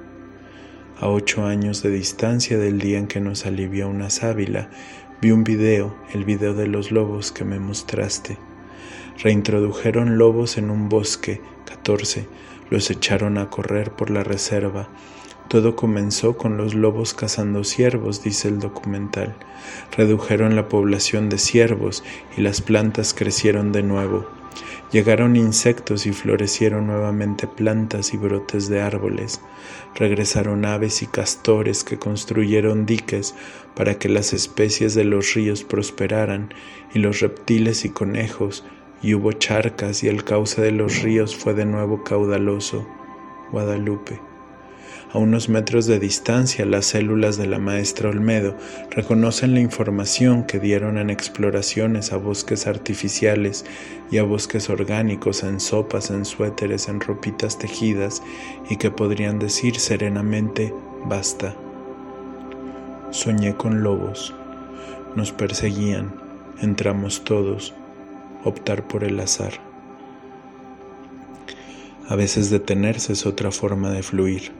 A 0.99 1.09
ocho 1.09 1.47
años 1.47 1.83
de 1.83 1.91
distancia 1.91 2.59
del 2.59 2.79
día 2.79 2.99
en 2.99 3.09
que 3.09 3.21
nos 3.21 3.47
alivió 3.47 3.89
una 3.89 4.11
sábila, 4.11 4.71
vi 5.21 5.33
un 5.33 5.43
video, 5.43 5.97
el 6.13 6.25
video 6.25 6.55
de 6.55 6.69
los 6.69 6.93
lobos 6.93 7.33
que 7.33 7.45
me 7.45 7.59
mostraste. 7.59 8.39
Reintrodujeron 9.19 10.19
lobos 10.19 10.59
en 10.59 10.71
un 10.71 10.89
bosque, 10.89 11.41
14, 11.67 12.27
los 12.71 12.91
echaron 12.91 13.39
a 13.39 13.51
correr 13.51 13.93
por 13.93 14.11
la 14.11 14.25
reserva. 14.25 14.89
Todo 15.49 15.77
comenzó 15.77 16.37
con 16.37 16.57
los 16.57 16.75
lobos 16.75 17.13
cazando 17.13 17.65
ciervos, 17.65 18.23
dice 18.23 18.49
el 18.49 18.59
documental. 18.59 19.37
Redujeron 19.97 20.57
la 20.57 20.69
población 20.69 21.29
de 21.29 21.39
ciervos 21.39 22.03
y 22.37 22.41
las 22.41 22.63
plantas 22.63 23.13
crecieron 23.13 23.73
de 23.73 23.83
nuevo. 23.83 24.27
Llegaron 24.93 25.37
insectos 25.37 26.07
y 26.07 26.13
florecieron 26.13 26.87
nuevamente 26.87 27.47
plantas 27.47 28.13
y 28.13 28.19
brotes 28.19 28.69
de 28.69 28.83
árboles. 28.83 29.41
Regresaron 29.95 30.67
aves 30.67 31.03
y 31.03 31.07
castores 31.07 31.83
que 31.83 31.99
construyeron 31.99 32.85
diques 32.85 33.35
para 33.75 33.99
que 33.99 34.11
las 34.11 34.35
especies 34.35 34.95
de 34.95 35.05
los 35.05 35.33
ríos 35.33 35.65
prosperaran 35.65 36.53
y 36.93 36.99
los 36.99 37.21
reptiles 37.21 37.87
y 37.87 37.89
conejos 37.89 38.65
y 39.03 39.15
hubo 39.15 39.33
charcas 39.33 40.05
y 40.05 40.09
el 40.09 40.25
cauce 40.25 40.63
de 40.63 40.71
los 40.71 41.03
ríos 41.03 41.37
fue 41.37 41.55
de 41.55 41.67
nuevo 41.67 42.05
caudaloso. 42.05 42.87
Guadalupe. 43.51 44.21
A 45.13 45.19
unos 45.19 45.51
metros 45.51 45.85
de 45.85 45.99
distancia, 45.99 46.65
las 46.65 46.87
células 46.87 47.37
de 47.37 47.47
la 47.47 47.59
maestra 47.59 48.09
Olmedo 48.09 48.57
reconocen 48.91 49.53
la 49.53 49.61
información 49.61 50.45
que 50.45 50.59
dieron 50.59 50.97
en 50.97 51.11
exploraciones 51.11 52.13
a 52.13 52.17
bosques 52.17 52.67
artificiales 52.67 53.67
y 54.11 54.17
a 54.17 54.23
bosques 54.23 54.71
orgánicos, 54.71 55.43
en 55.43 55.61
sopas, 55.61 56.11
en 56.11 56.25
suéteres, 56.25 56.89
en 56.89 57.01
ropitas 57.01 57.59
tejidas, 57.59 58.23
y 58.71 58.77
que 58.77 58.91
podrían 58.91 59.39
decir 59.39 59.79
serenamente, 59.79 60.73
basta. 61.05 61.55
Soñé 63.11 63.55
con 63.55 63.83
lobos. 63.83 64.35
Nos 65.15 65.31
perseguían. 65.33 66.15
Entramos 66.63 67.23
todos 67.23 67.75
optar 68.45 68.87
por 68.87 69.05
el 69.05 69.19
azar. 69.21 69.53
A 72.09 72.17
veces 72.17 72.51
detenerse 72.51 73.13
es 73.13 73.27
otra 73.27 73.51
forma 73.51 73.91
de 73.91 74.03
fluir. 74.03 74.53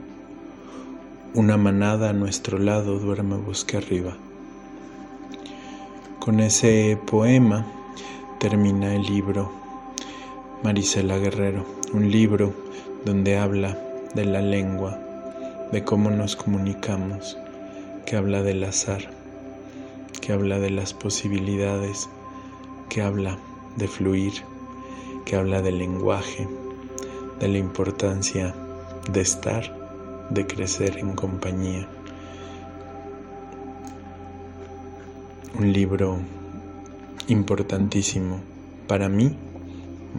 Una 1.33 1.57
manada 1.57 2.09
a 2.09 2.13
nuestro 2.13 2.57
lado 2.57 2.99
duerme 2.99 3.35
bosque 3.37 3.77
arriba. 3.77 4.15
Con 6.19 6.39
ese 6.39 6.97
poema 7.05 7.65
termina 8.39 8.95
el 8.95 9.03
libro 9.03 9.51
Marisela 10.63 11.17
Guerrero, 11.17 11.65
un 11.91 12.09
libro 12.09 12.53
donde 13.03 13.37
habla 13.37 13.77
de 14.15 14.23
la 14.23 14.41
lengua, 14.41 14.97
de 15.71 15.83
cómo 15.83 16.09
nos 16.09 16.37
comunicamos, 16.37 17.37
que 18.05 18.15
habla 18.15 18.41
del 18.41 18.63
azar, 18.63 19.09
que 20.21 20.31
habla 20.31 20.59
de 20.59 20.69
las 20.69 20.93
posibilidades, 20.93 22.09
que 22.87 23.01
habla 23.01 23.37
de 23.75 23.87
fluir, 23.87 24.33
que 25.25 25.35
habla 25.35 25.61
del 25.61 25.77
lenguaje, 25.77 26.47
de 27.39 27.47
la 27.47 27.57
importancia 27.57 28.53
de 29.11 29.21
estar 29.21 29.83
de 30.29 30.47
crecer 30.47 30.97
en 30.97 31.13
compañía. 31.13 31.87
Un 35.57 35.71
libro 35.71 36.17
importantísimo 37.27 38.41
para 38.87 39.09
mí 39.09 39.35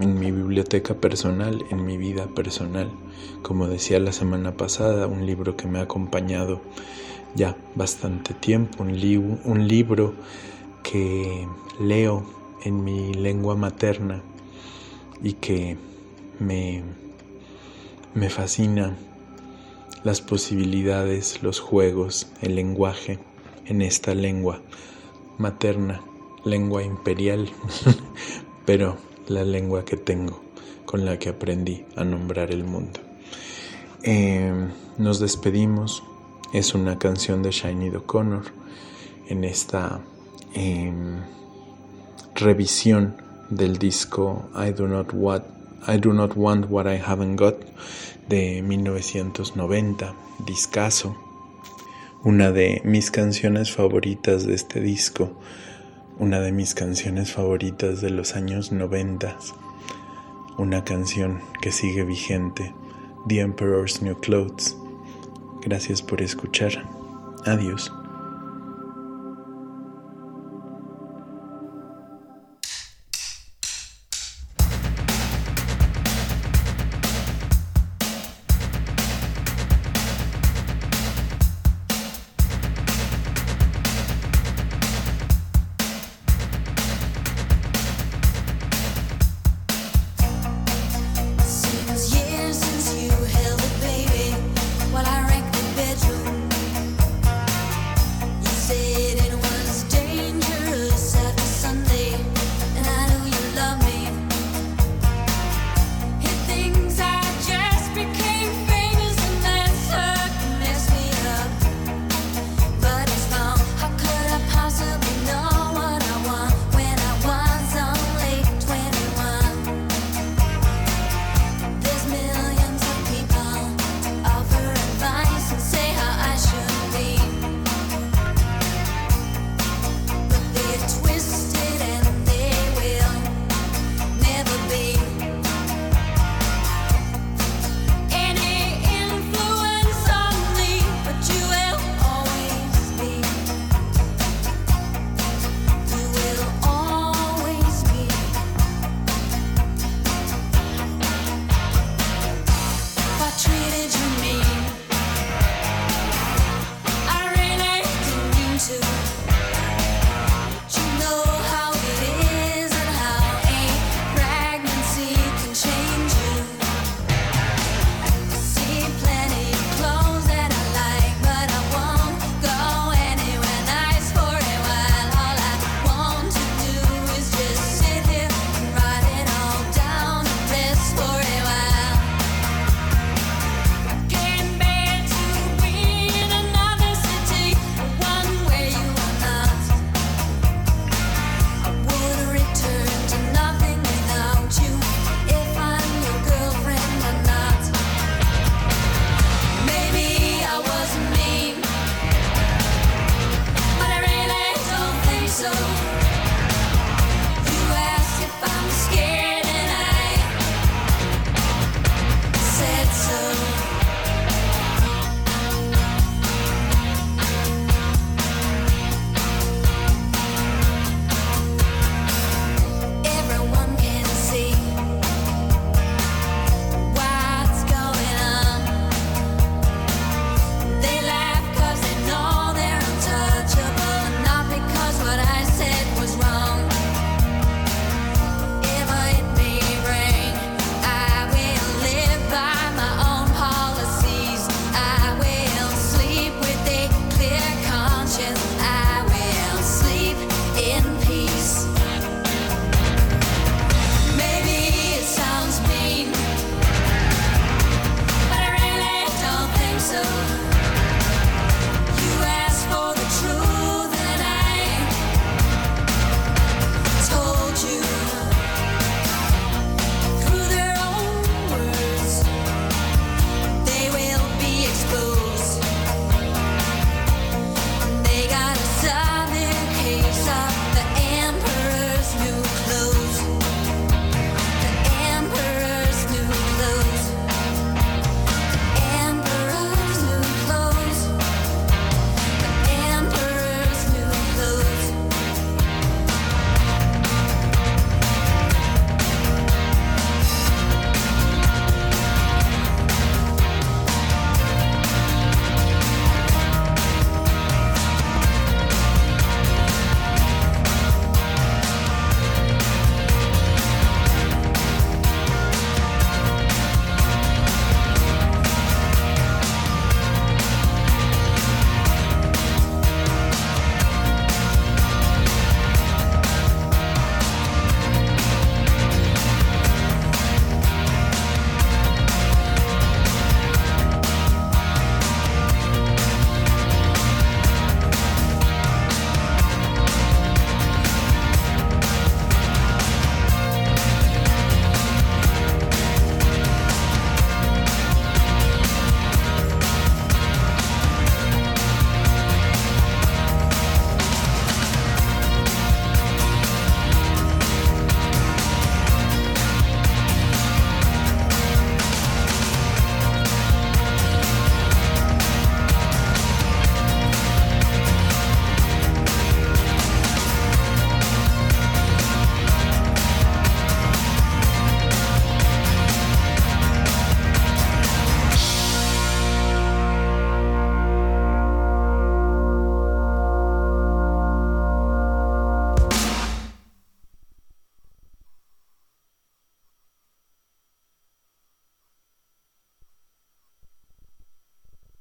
en 0.00 0.18
mi 0.18 0.30
biblioteca 0.30 0.94
personal, 0.94 1.64
en 1.70 1.84
mi 1.84 1.96
vida 1.96 2.26
personal. 2.26 2.90
Como 3.42 3.68
decía 3.68 3.98
la 4.00 4.12
semana 4.12 4.56
pasada, 4.56 5.06
un 5.06 5.26
libro 5.26 5.56
que 5.56 5.68
me 5.68 5.78
ha 5.78 5.82
acompañado 5.82 6.60
ya 7.34 7.56
bastante 7.74 8.34
tiempo, 8.34 8.82
un, 8.82 9.40
un 9.44 9.68
libro 9.68 10.14
que 10.82 11.46
leo 11.80 12.24
en 12.64 12.82
mi 12.82 13.14
lengua 13.14 13.54
materna 13.54 14.22
y 15.22 15.34
que 15.34 15.76
me, 16.40 16.82
me 18.14 18.30
fascina 18.30 18.96
las 20.02 20.20
posibilidades, 20.20 21.42
los 21.42 21.60
juegos, 21.60 22.28
el 22.42 22.56
lenguaje 22.56 23.18
en 23.66 23.82
esta 23.82 24.14
lengua 24.14 24.60
materna, 25.38 26.02
lengua 26.44 26.82
imperial, 26.82 27.48
pero 28.66 28.96
la 29.28 29.44
lengua 29.44 29.84
que 29.84 29.96
tengo, 29.96 30.42
con 30.84 31.04
la 31.04 31.18
que 31.18 31.30
aprendí 31.30 31.84
a 31.96 32.04
nombrar 32.04 32.50
el 32.50 32.64
mundo. 32.64 33.00
Em, 34.02 34.70
nos 34.98 35.18
despedimos. 35.18 36.02
Es 36.52 36.74
una 36.74 36.98
canción 36.98 37.42
de 37.42 37.50
Shiny 37.50 37.88
O'Connor 37.88 38.44
en 39.28 39.42
esta 39.44 40.00
em, 40.52 41.22
revisión 42.34 43.14
del 43.50 43.78
disco 43.78 44.48
I 44.54 44.72
Do 44.72 44.88
Not 44.88 45.10
Want 45.12 45.44
I 45.86 45.98
Do 45.98 46.12
Not 46.12 46.32
Want 46.36 46.66
What 46.70 46.86
I 46.86 47.00
Haven't 47.04 47.38
Got 47.38 47.56
de 48.28 48.62
1990, 48.62 50.14
discaso. 50.46 51.16
Una 52.22 52.52
de 52.52 52.80
mis 52.84 53.10
canciones 53.10 53.70
favoritas 53.70 54.46
de 54.46 54.54
este 54.54 54.80
disco 54.80 55.36
una 56.18 56.40
de 56.40 56.52
mis 56.52 56.74
canciones 56.74 57.32
favoritas 57.32 58.00
de 58.00 58.10
los 58.10 58.36
años 58.36 58.70
noventas, 58.70 59.54
una 60.58 60.84
canción 60.84 61.40
que 61.60 61.72
sigue 61.72 62.04
vigente, 62.04 62.72
The 63.26 63.40
Emperor's 63.40 64.00
New 64.00 64.20
Clothes. 64.20 64.76
Gracias 65.62 66.02
por 66.02 66.22
escuchar. 66.22 66.84
Adiós. 67.46 67.92